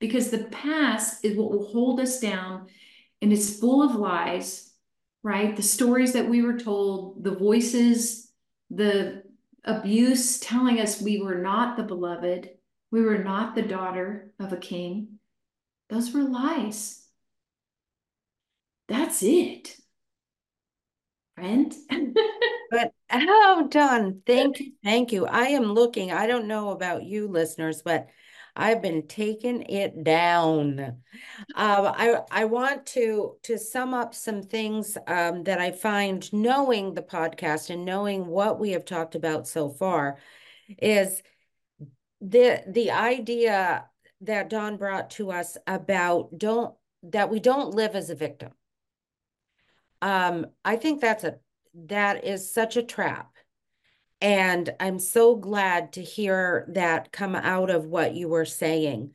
because 0.00 0.30
the 0.30 0.44
past 0.44 1.24
is 1.24 1.36
what 1.36 1.50
will 1.50 1.66
hold 1.66 2.00
us 2.00 2.18
down 2.18 2.66
and 3.22 3.32
it's 3.32 3.60
full 3.60 3.82
of 3.82 3.94
lies, 3.94 4.72
right? 5.22 5.54
The 5.54 5.62
stories 5.62 6.14
that 6.14 6.28
we 6.28 6.42
were 6.42 6.58
told, 6.58 7.22
the 7.22 7.34
voices, 7.34 8.32
the 8.70 9.22
abuse 9.64 10.40
telling 10.40 10.80
us 10.80 11.02
we 11.02 11.20
were 11.20 11.38
not 11.38 11.76
the 11.76 11.82
beloved, 11.82 12.50
we 12.90 13.02
were 13.02 13.18
not 13.18 13.54
the 13.54 13.62
daughter 13.62 14.32
of 14.40 14.52
a 14.52 14.56
king. 14.56 15.18
Those 15.90 16.12
were 16.12 16.22
lies. 16.22 17.06
That's 18.88 19.22
it. 19.22 19.76
Friend. 21.34 21.74
but 22.70 22.92
oh, 23.12 23.68
Dawn, 23.70 24.22
thank 24.26 24.60
you. 24.60 24.72
Thank 24.82 25.12
you. 25.12 25.26
I 25.26 25.48
am 25.48 25.74
looking. 25.74 26.10
I 26.10 26.26
don't 26.26 26.48
know 26.48 26.70
about 26.70 27.04
you 27.04 27.28
listeners, 27.28 27.82
but 27.84 28.08
I've 28.56 28.82
been 28.82 29.06
taking 29.06 29.62
it 29.62 30.04
down. 30.04 30.80
Um, 30.80 30.96
I 31.54 32.20
I 32.30 32.44
want 32.44 32.86
to 32.86 33.36
to 33.42 33.58
sum 33.58 33.94
up 33.94 34.14
some 34.14 34.42
things 34.42 34.98
um, 35.06 35.44
that 35.44 35.60
I 35.60 35.70
find 35.70 36.30
knowing 36.32 36.94
the 36.94 37.02
podcast 37.02 37.70
and 37.70 37.84
knowing 37.84 38.26
what 38.26 38.58
we 38.58 38.70
have 38.70 38.84
talked 38.84 39.14
about 39.14 39.46
so 39.48 39.68
far 39.68 40.18
is 40.78 41.22
the 42.20 42.62
the 42.66 42.90
idea 42.90 43.86
that 44.22 44.50
Dawn 44.50 44.76
brought 44.76 45.10
to 45.10 45.30
us 45.30 45.56
about 45.66 46.38
don't 46.38 46.74
that 47.02 47.30
we 47.30 47.40
don't 47.40 47.74
live 47.74 47.94
as 47.94 48.10
a 48.10 48.14
victim. 48.14 48.52
Um, 50.02 50.46
I 50.64 50.76
think 50.76 51.00
that's 51.00 51.24
a 51.24 51.38
that 51.74 52.24
is 52.24 52.52
such 52.52 52.76
a 52.76 52.82
trap 52.82 53.34
and 54.20 54.70
I'm 54.78 54.98
so 54.98 55.36
glad 55.36 55.92
to 55.94 56.02
hear 56.02 56.66
that 56.68 57.12
come 57.12 57.34
out 57.34 57.70
of 57.70 57.86
what 57.86 58.14
you 58.14 58.28
were 58.28 58.44
saying. 58.44 59.14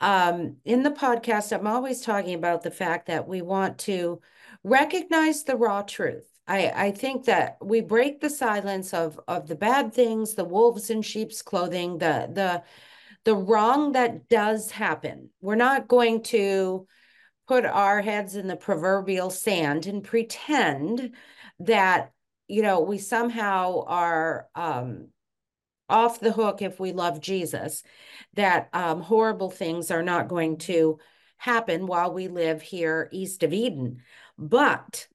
Um, 0.00 0.56
in 0.64 0.82
the 0.82 0.90
podcast, 0.90 1.52
I'm 1.52 1.66
always 1.66 2.00
talking 2.00 2.34
about 2.34 2.62
the 2.62 2.70
fact 2.70 3.06
that 3.06 3.28
we 3.28 3.42
want 3.42 3.78
to 3.80 4.20
recognize 4.64 5.44
the 5.44 5.56
raw 5.56 5.82
truth. 5.82 6.26
I, 6.48 6.68
I 6.74 6.90
think 6.92 7.24
that 7.24 7.58
we 7.62 7.80
break 7.80 8.20
the 8.20 8.30
silence 8.30 8.94
of 8.94 9.18
of 9.26 9.48
the 9.48 9.56
bad 9.56 9.92
things, 9.92 10.34
the 10.34 10.44
wolves 10.44 10.90
in 10.90 11.02
sheep's 11.02 11.42
clothing, 11.42 11.98
the 11.98 12.28
the 12.32 12.62
the 13.24 13.34
wrong 13.34 13.92
that 13.92 14.28
does 14.28 14.70
happen. 14.70 15.30
We're 15.40 15.56
not 15.56 15.88
going 15.88 16.22
to 16.24 16.86
put 17.48 17.64
our 17.64 18.00
heads 18.00 18.36
in 18.36 18.46
the 18.46 18.56
proverbial 18.56 19.30
sand 19.30 19.86
and 19.86 20.02
pretend 20.04 21.14
that 21.60 22.12
you 22.48 22.62
know, 22.62 22.80
we 22.80 22.98
somehow 22.98 23.84
are 23.86 24.48
um, 24.54 25.08
off 25.88 26.20
the 26.20 26.32
hook 26.32 26.62
if 26.62 26.80
we 26.80 26.92
love 26.92 27.20
Jesus, 27.20 27.82
that 28.34 28.68
um, 28.72 29.00
horrible 29.00 29.50
things 29.50 29.90
are 29.90 30.02
not 30.02 30.28
going 30.28 30.58
to 30.58 30.98
happen 31.38 31.86
while 31.86 32.12
we 32.12 32.28
live 32.28 32.62
here 32.62 33.08
east 33.12 33.42
of 33.42 33.52
Eden. 33.52 34.02
But 34.38 35.06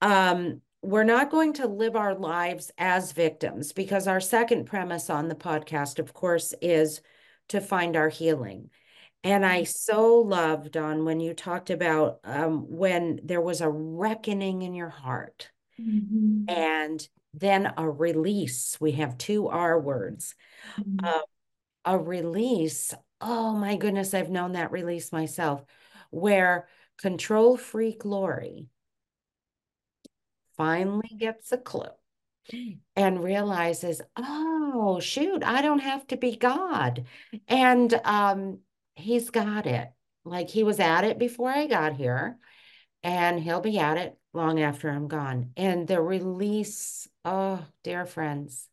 um, 0.00 0.60
we're 0.82 1.04
not 1.04 1.30
going 1.30 1.54
to 1.54 1.66
live 1.66 1.96
our 1.96 2.14
lives 2.14 2.70
as 2.78 3.12
victims 3.12 3.72
because 3.72 4.06
our 4.06 4.20
second 4.20 4.64
premise 4.64 5.10
on 5.10 5.28
the 5.28 5.34
podcast, 5.34 5.98
of 5.98 6.14
course, 6.14 6.54
is 6.62 7.00
to 7.48 7.60
find 7.60 7.96
our 7.96 8.08
healing. 8.08 8.70
And 9.22 9.44
I 9.44 9.64
so 9.64 10.16
loved 10.16 10.78
on 10.78 11.04
when 11.04 11.20
you 11.20 11.34
talked 11.34 11.68
about 11.68 12.20
um, 12.24 12.64
when 12.70 13.20
there 13.22 13.42
was 13.42 13.60
a 13.60 13.68
reckoning 13.68 14.62
in 14.62 14.72
your 14.72 14.88
heart 14.88 15.50
mm-hmm. 15.80 16.44
and 16.48 17.08
then 17.32 17.72
a 17.76 17.88
release. 17.88 18.76
We 18.80 18.92
have 18.92 19.18
two 19.18 19.48
R 19.48 19.78
words. 19.78 20.34
Mm-hmm. 20.78 21.04
Uh, 21.04 21.20
a 21.84 21.98
release. 21.98 22.94
Oh 23.20 23.54
my 23.54 23.76
goodness, 23.76 24.14
I've 24.14 24.30
known 24.30 24.52
that 24.52 24.72
release 24.72 25.12
myself, 25.12 25.64
where 26.10 26.68
control 26.98 27.56
freak 27.56 28.04
Laurie 28.04 28.68
finally 30.56 31.10
gets 31.18 31.52
a 31.52 31.58
clue 31.58 31.84
and 32.96 33.24
realizes, 33.24 34.02
oh, 34.16 35.00
shoot, 35.00 35.42
I 35.44 35.62
don't 35.62 35.78
have 35.78 36.06
to 36.08 36.16
be 36.16 36.36
God. 36.36 37.06
And 37.48 37.92
um, 38.04 38.58
he's 38.94 39.30
got 39.30 39.66
it. 39.66 39.90
Like 40.24 40.50
he 40.50 40.62
was 40.62 40.80
at 40.80 41.04
it 41.04 41.18
before 41.18 41.50
I 41.50 41.66
got 41.66 41.94
here, 41.94 42.38
and 43.02 43.40
he'll 43.40 43.60
be 43.60 43.78
at 43.78 43.96
it 43.96 44.18
long 44.32 44.60
after 44.60 44.90
I'm 44.90 45.08
gone. 45.08 45.52
And 45.56 45.86
the 45.86 46.00
release, 46.00 47.08
oh, 47.24 47.64
dear 47.82 48.06
friends, 48.06 48.68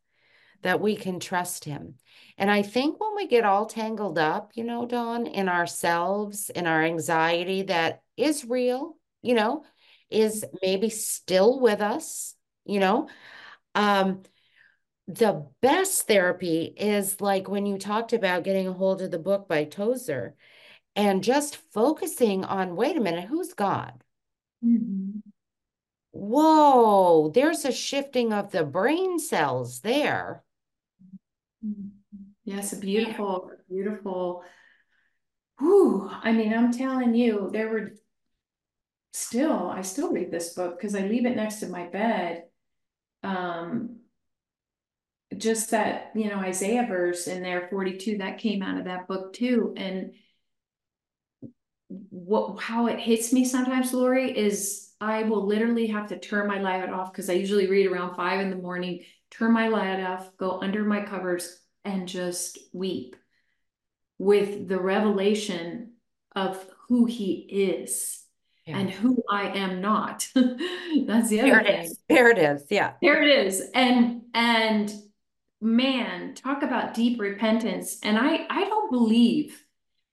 that 0.64 0.82
we 0.82 0.96
can 0.96 1.20
trust 1.20 1.66
him. 1.66 1.96
And 2.38 2.52
I 2.52 2.62
think 2.62 3.00
when 3.00 3.16
we 3.16 3.28
get 3.28 3.46
all 3.46 3.66
tangled 3.66 4.18
up, 4.18 4.52
you 4.56 4.64
know, 4.64 4.86
Dawn, 4.86 5.28
in 5.28 5.50
ourselves, 5.50 6.50
in 6.50 6.68
our 6.68 6.84
anxiety 6.84 7.64
that 7.64 8.02
is 8.16 8.46
real, 8.46 8.98
you 9.22 9.34
know, 9.34 9.64
is 10.10 10.46
maybe 10.62 10.90
still 10.90 11.60
with 11.60 11.82
us, 11.82 12.36
you 12.66 12.80
know, 12.80 13.08
um, 13.76 14.24
the 15.08 15.48
best 15.62 16.08
therapy 16.08 16.74
is 16.76 17.22
like 17.22 17.48
when 17.48 17.66
you 17.66 17.78
talked 17.78 18.12
about 18.14 18.44
getting 18.44 18.68
a 18.68 18.74
hold 18.74 19.02
of 19.02 19.12
the 19.12 19.20
book 19.20 19.48
by 19.48 19.64
Tozer 19.64 20.36
and 20.96 21.24
just 21.24 21.56
focusing 21.56 22.44
on 22.44 22.76
wait 22.76 22.98
a 22.98 23.00
minute, 23.02 23.26
who's 23.26 23.54
God? 23.54 24.04
Mm-hmm 24.66 25.20
whoa, 26.18 27.32
there's 27.34 27.66
a 27.66 27.72
shifting 27.72 28.34
of 28.34 28.52
the 28.52 28.64
brain 28.64 29.20
cells 29.20 29.82
there. 29.82 30.44
Yes, 32.44 32.74
a 32.74 32.78
beautiful, 32.78 33.52
beautiful. 33.70 34.44
Whew, 35.60 36.10
I 36.12 36.32
mean, 36.32 36.54
I'm 36.54 36.72
telling 36.72 37.14
you, 37.14 37.50
there 37.52 37.70
were 37.70 37.92
still, 39.14 39.70
I 39.70 39.82
still 39.82 40.12
read 40.12 40.32
this 40.32 40.54
book 40.54 40.78
because 40.78 40.96
I 40.96 41.02
leave 41.02 41.26
it 41.26 41.36
next 41.36 41.56
to 41.58 41.68
my 41.68 41.88
bed. 41.88 42.44
Um, 43.24 44.00
just 45.36 45.72
that, 45.72 46.12
you 46.16 46.30
know, 46.30 46.38
Isaiah 46.38 46.86
verse 46.88 47.28
in 47.28 47.44
there, 47.44 47.68
42, 47.70 48.20
that 48.20 48.38
came 48.38 48.62
out 48.62 48.78
of 48.78 48.86
that 48.86 49.08
book 49.08 49.34
too. 49.34 49.74
And 49.76 50.14
what 51.90 52.62
how 52.62 52.88
it 52.88 53.00
hits 53.00 53.32
me 53.32 53.46
sometimes, 53.46 53.94
Laurie, 53.94 54.38
is 54.38 54.92
I 55.00 55.24
will 55.24 55.46
literally 55.46 55.88
have 55.88 56.08
to 56.10 56.20
turn 56.20 56.48
my 56.48 56.60
light 56.60 56.90
off 56.90 57.12
because 57.12 57.30
I 57.30 57.34
usually 57.34 57.68
read 57.68 57.88
around 57.88 58.16
five 58.16 58.40
in 58.40 58.50
the 58.50 58.56
morning, 58.56 59.04
turn 59.32 59.54
my 59.54 59.68
light 59.68 60.02
off, 60.02 60.36
go 60.38 60.60
under 60.62 60.84
my 60.84 61.02
covers, 61.02 61.62
and 61.86 62.08
just 62.08 62.58
weep 62.74 63.16
with 64.18 64.68
the 64.68 64.80
revelation 64.80 65.94
of 66.36 66.66
who 66.88 67.06
he 67.06 67.34
is 67.50 68.24
yeah. 68.66 68.78
and 68.80 68.90
who 68.90 69.24
I 69.30 69.50
am 69.50 69.82
not. 69.82 70.28
That's 70.36 71.30
the 71.30 71.42
other 71.42 71.52
there 71.52 71.64
thing. 71.64 71.84
Is. 71.84 72.00
There 72.10 72.30
it 72.30 72.38
is. 72.38 72.66
Yeah. 72.70 72.94
There 73.02 73.22
it 73.22 73.48
is. 73.48 73.70
And 73.74 74.24
and 74.34 74.94
man, 75.62 76.34
talk 76.36 76.64
about 76.64 76.94
deep 76.94 77.20
repentance. 77.20 78.00
And 78.04 78.18
I 78.18 78.46
I 78.50 78.66
don't 78.66 78.92
believe 78.92 79.64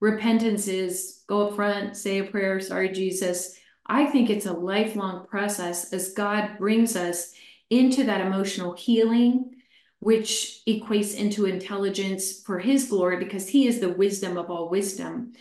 repentance 0.04 0.68
is 0.68 1.22
go 1.26 1.48
up 1.48 1.56
front, 1.56 1.96
say 1.96 2.18
a 2.18 2.24
prayer, 2.24 2.60
sorry, 2.60 2.90
Jesus 2.90 3.58
I 3.86 4.06
think 4.06 4.30
it's 4.30 4.46
a 4.46 4.52
lifelong 4.52 5.26
process 5.26 5.92
as 5.92 6.14
God 6.14 6.58
brings 6.58 6.96
us 6.96 7.32
into 7.70 8.04
that 8.04 8.22
emotional 8.22 8.72
healing, 8.72 9.56
which 9.98 10.62
equates 10.66 11.14
into 11.16 11.46
intelligence 11.46 12.42
for 12.42 12.58
his 12.58 12.88
glory 12.88 13.18
because 13.18 13.48
he 13.48 13.66
is 13.66 13.80
the 13.80 13.90
wisdom 13.90 14.36
of 14.36 14.50
all 14.50 14.70
wisdom. 14.70 15.32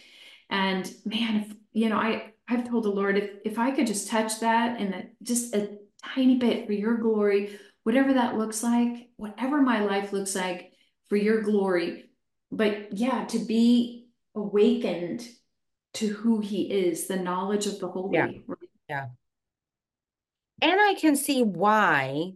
And 0.49 0.91
man, 1.05 1.45
if, 1.47 1.55
you 1.72 1.89
know, 1.89 1.97
I, 1.97 2.34
I've 2.47 2.68
told 2.68 2.84
the 2.84 2.89
Lord, 2.89 3.18
if, 3.18 3.32
if 3.45 3.59
I 3.59 3.72
could 3.72 3.88
just 3.88 4.09
touch 4.09 4.41
that 4.41 4.80
and 4.80 5.09
just 5.22 5.55
a 5.55 5.78
tiny 6.14 6.36
bit 6.38 6.68
for 6.68 6.74
your 6.74 6.97
glory, 6.97 7.57
whatever 7.84 8.14
that 8.14 8.38
looks 8.38 8.61
like, 8.61 9.09
whatever 9.16 9.61
my 9.61 9.84
life 9.84 10.11
looks 10.11 10.36
like 10.36 10.74
for 11.07 11.16
your 11.16 11.41
glory. 11.41 12.09
But 12.51 12.97
yeah, 12.97 13.26
to 13.26 13.39
be 13.39 14.03
awakened 14.36 15.28
to 15.96 16.08
who 16.08 16.40
he 16.40 16.64
is, 16.64 17.08
the 17.08 17.18
knowledge 17.18 17.68
of 17.68 17.80
the 17.80 17.88
holy. 17.88 18.18
Yeah. 18.18 18.56
Yeah. 18.90 19.06
And 20.62 20.80
I 20.80 20.96
can 20.96 21.16
see 21.16 21.44
why 21.44 22.34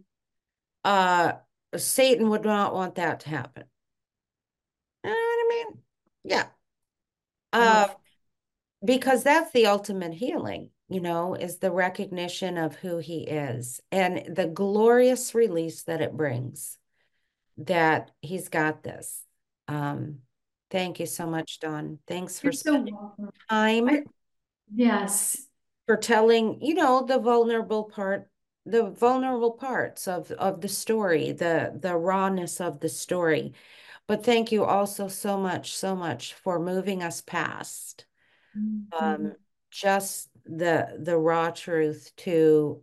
uh 0.84 1.32
Satan 1.76 2.30
would 2.30 2.44
not 2.44 2.72
want 2.72 2.94
that 2.94 3.20
to 3.20 3.28
happen. 3.28 3.64
You 5.04 5.10
know 5.10 5.16
what 5.16 5.20
I 5.20 5.48
mean? 5.48 5.78
Yeah. 6.24 6.46
Uh, 7.52 7.88
because 8.84 9.22
that's 9.22 9.50
the 9.52 9.66
ultimate 9.66 10.14
healing, 10.14 10.70
you 10.88 11.00
know, 11.00 11.34
is 11.34 11.58
the 11.58 11.72
recognition 11.72 12.58
of 12.58 12.76
who 12.76 12.98
he 12.98 13.20
is 13.20 13.80
and 13.90 14.36
the 14.36 14.46
glorious 14.46 15.34
release 15.34 15.82
that 15.84 16.00
it 16.00 16.16
brings 16.16 16.78
that 17.58 18.10
he's 18.20 18.48
got 18.48 18.82
this. 18.82 19.22
Um, 19.66 20.18
thank 20.70 21.00
you 21.00 21.06
so 21.06 21.26
much, 21.26 21.60
Dawn. 21.60 21.98
Thanks 22.06 22.40
for 22.40 22.46
You're 22.46 22.52
spending 22.52 22.96
so 22.96 23.30
time. 23.48 23.88
I, 23.88 24.02
yes. 24.74 25.36
For 25.86 25.96
telling, 25.96 26.60
you 26.60 26.74
know, 26.74 27.04
the 27.06 27.18
vulnerable 27.18 27.84
part, 27.84 28.28
the 28.66 28.90
vulnerable 28.90 29.52
parts 29.52 30.06
of 30.06 30.30
of 30.32 30.60
the 30.60 30.68
story, 30.68 31.32
the 31.32 31.78
the 31.80 31.96
rawness 31.96 32.60
of 32.60 32.80
the 32.80 32.88
story. 32.88 33.54
But 34.06 34.24
thank 34.24 34.52
you 34.52 34.64
also 34.64 35.08
so 35.08 35.38
much, 35.38 35.74
so 35.74 35.94
much 35.94 36.34
for 36.34 36.58
moving 36.58 37.02
us 37.02 37.20
past 37.20 38.06
mm-hmm. 38.56 39.04
um, 39.04 39.32
just 39.70 40.28
the 40.44 40.98
the 40.98 41.16
raw 41.16 41.50
truth 41.50 42.12
to 42.16 42.82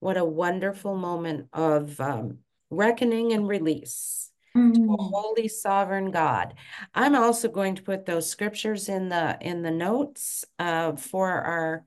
what 0.00 0.16
a 0.16 0.24
wonderful 0.24 0.96
moment 0.96 1.48
of 1.52 2.00
um, 2.00 2.38
reckoning 2.70 3.32
and 3.32 3.46
release 3.46 4.29
mm. 4.56 4.74
to 4.74 4.80
a 4.80 4.96
mm. 4.96 5.10
holy 5.10 5.48
sovereign 5.48 6.10
God. 6.10 6.54
I'm 6.94 7.14
also 7.14 7.48
going 7.48 7.76
to 7.76 7.82
put 7.82 8.06
those 8.06 8.28
scriptures 8.28 8.88
in 8.88 9.08
the 9.08 9.38
in 9.40 9.62
the 9.62 9.70
notes 9.70 10.44
uh, 10.58 10.96
for 10.96 11.30
our 11.30 11.84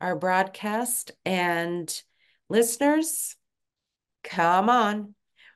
our 0.00 0.16
broadcast 0.16 1.12
and 1.24 2.02
listeners. 2.48 3.36
Come 4.24 4.68
on, 4.68 5.14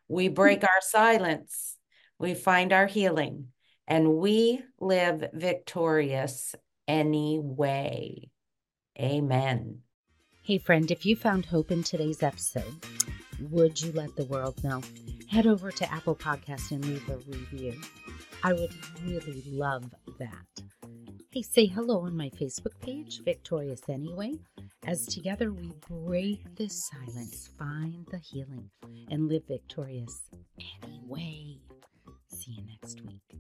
we 0.09 0.29
break 0.29 0.63
our 0.63 0.81
silence, 0.81 1.77
we 2.19 2.35
find 2.35 2.73
our 2.73 2.87
healing, 2.87 3.49
and 3.87 4.17
we 4.17 4.63
live 4.81 5.29
victorious 5.33 6.55
anyway. 6.87 8.29
Amen. 8.99 9.81
Hey, 10.43 10.57
friend, 10.57 10.91
if 10.91 11.05
you 11.05 11.17
found 11.17 11.45
hope 11.45 11.71
in 11.71 11.83
today's 11.83 12.23
episode, 12.23 12.75
would 13.51 13.81
you 13.81 13.93
let 13.93 14.17
the 14.17 14.25
world 14.25 14.65
know? 14.65 14.81
Head 15.29 15.47
over 15.47 15.71
to 15.71 15.93
Apple 15.93 16.17
Podcast 16.17 16.71
and 16.71 16.83
leave 16.83 17.07
a 17.11 17.19
review. 17.19 17.79
I 18.43 18.55
would 18.55 18.73
really 19.05 19.43
love 19.47 19.95
that. 20.19 20.63
Hey, 21.31 21.43
say 21.43 21.67
hello 21.67 22.01
on 22.01 22.17
my 22.17 22.31
Facebook 22.31 22.81
page, 22.81 23.23
Victorious 23.23 23.83
Anyway, 23.89 24.39
as 24.87 25.05
together 25.07 25.53
we 25.53 25.73
break 25.89 26.43
this 26.57 26.89
silence, 26.89 27.51
find 27.59 28.07
the 28.11 28.19
healing, 28.19 28.71
and 29.11 29.29
live 29.29 29.47
victorious 29.47 30.23
anyway. 30.83 31.59
See 32.29 32.53
you 32.53 32.65
next 32.67 33.03
week. 33.03 33.39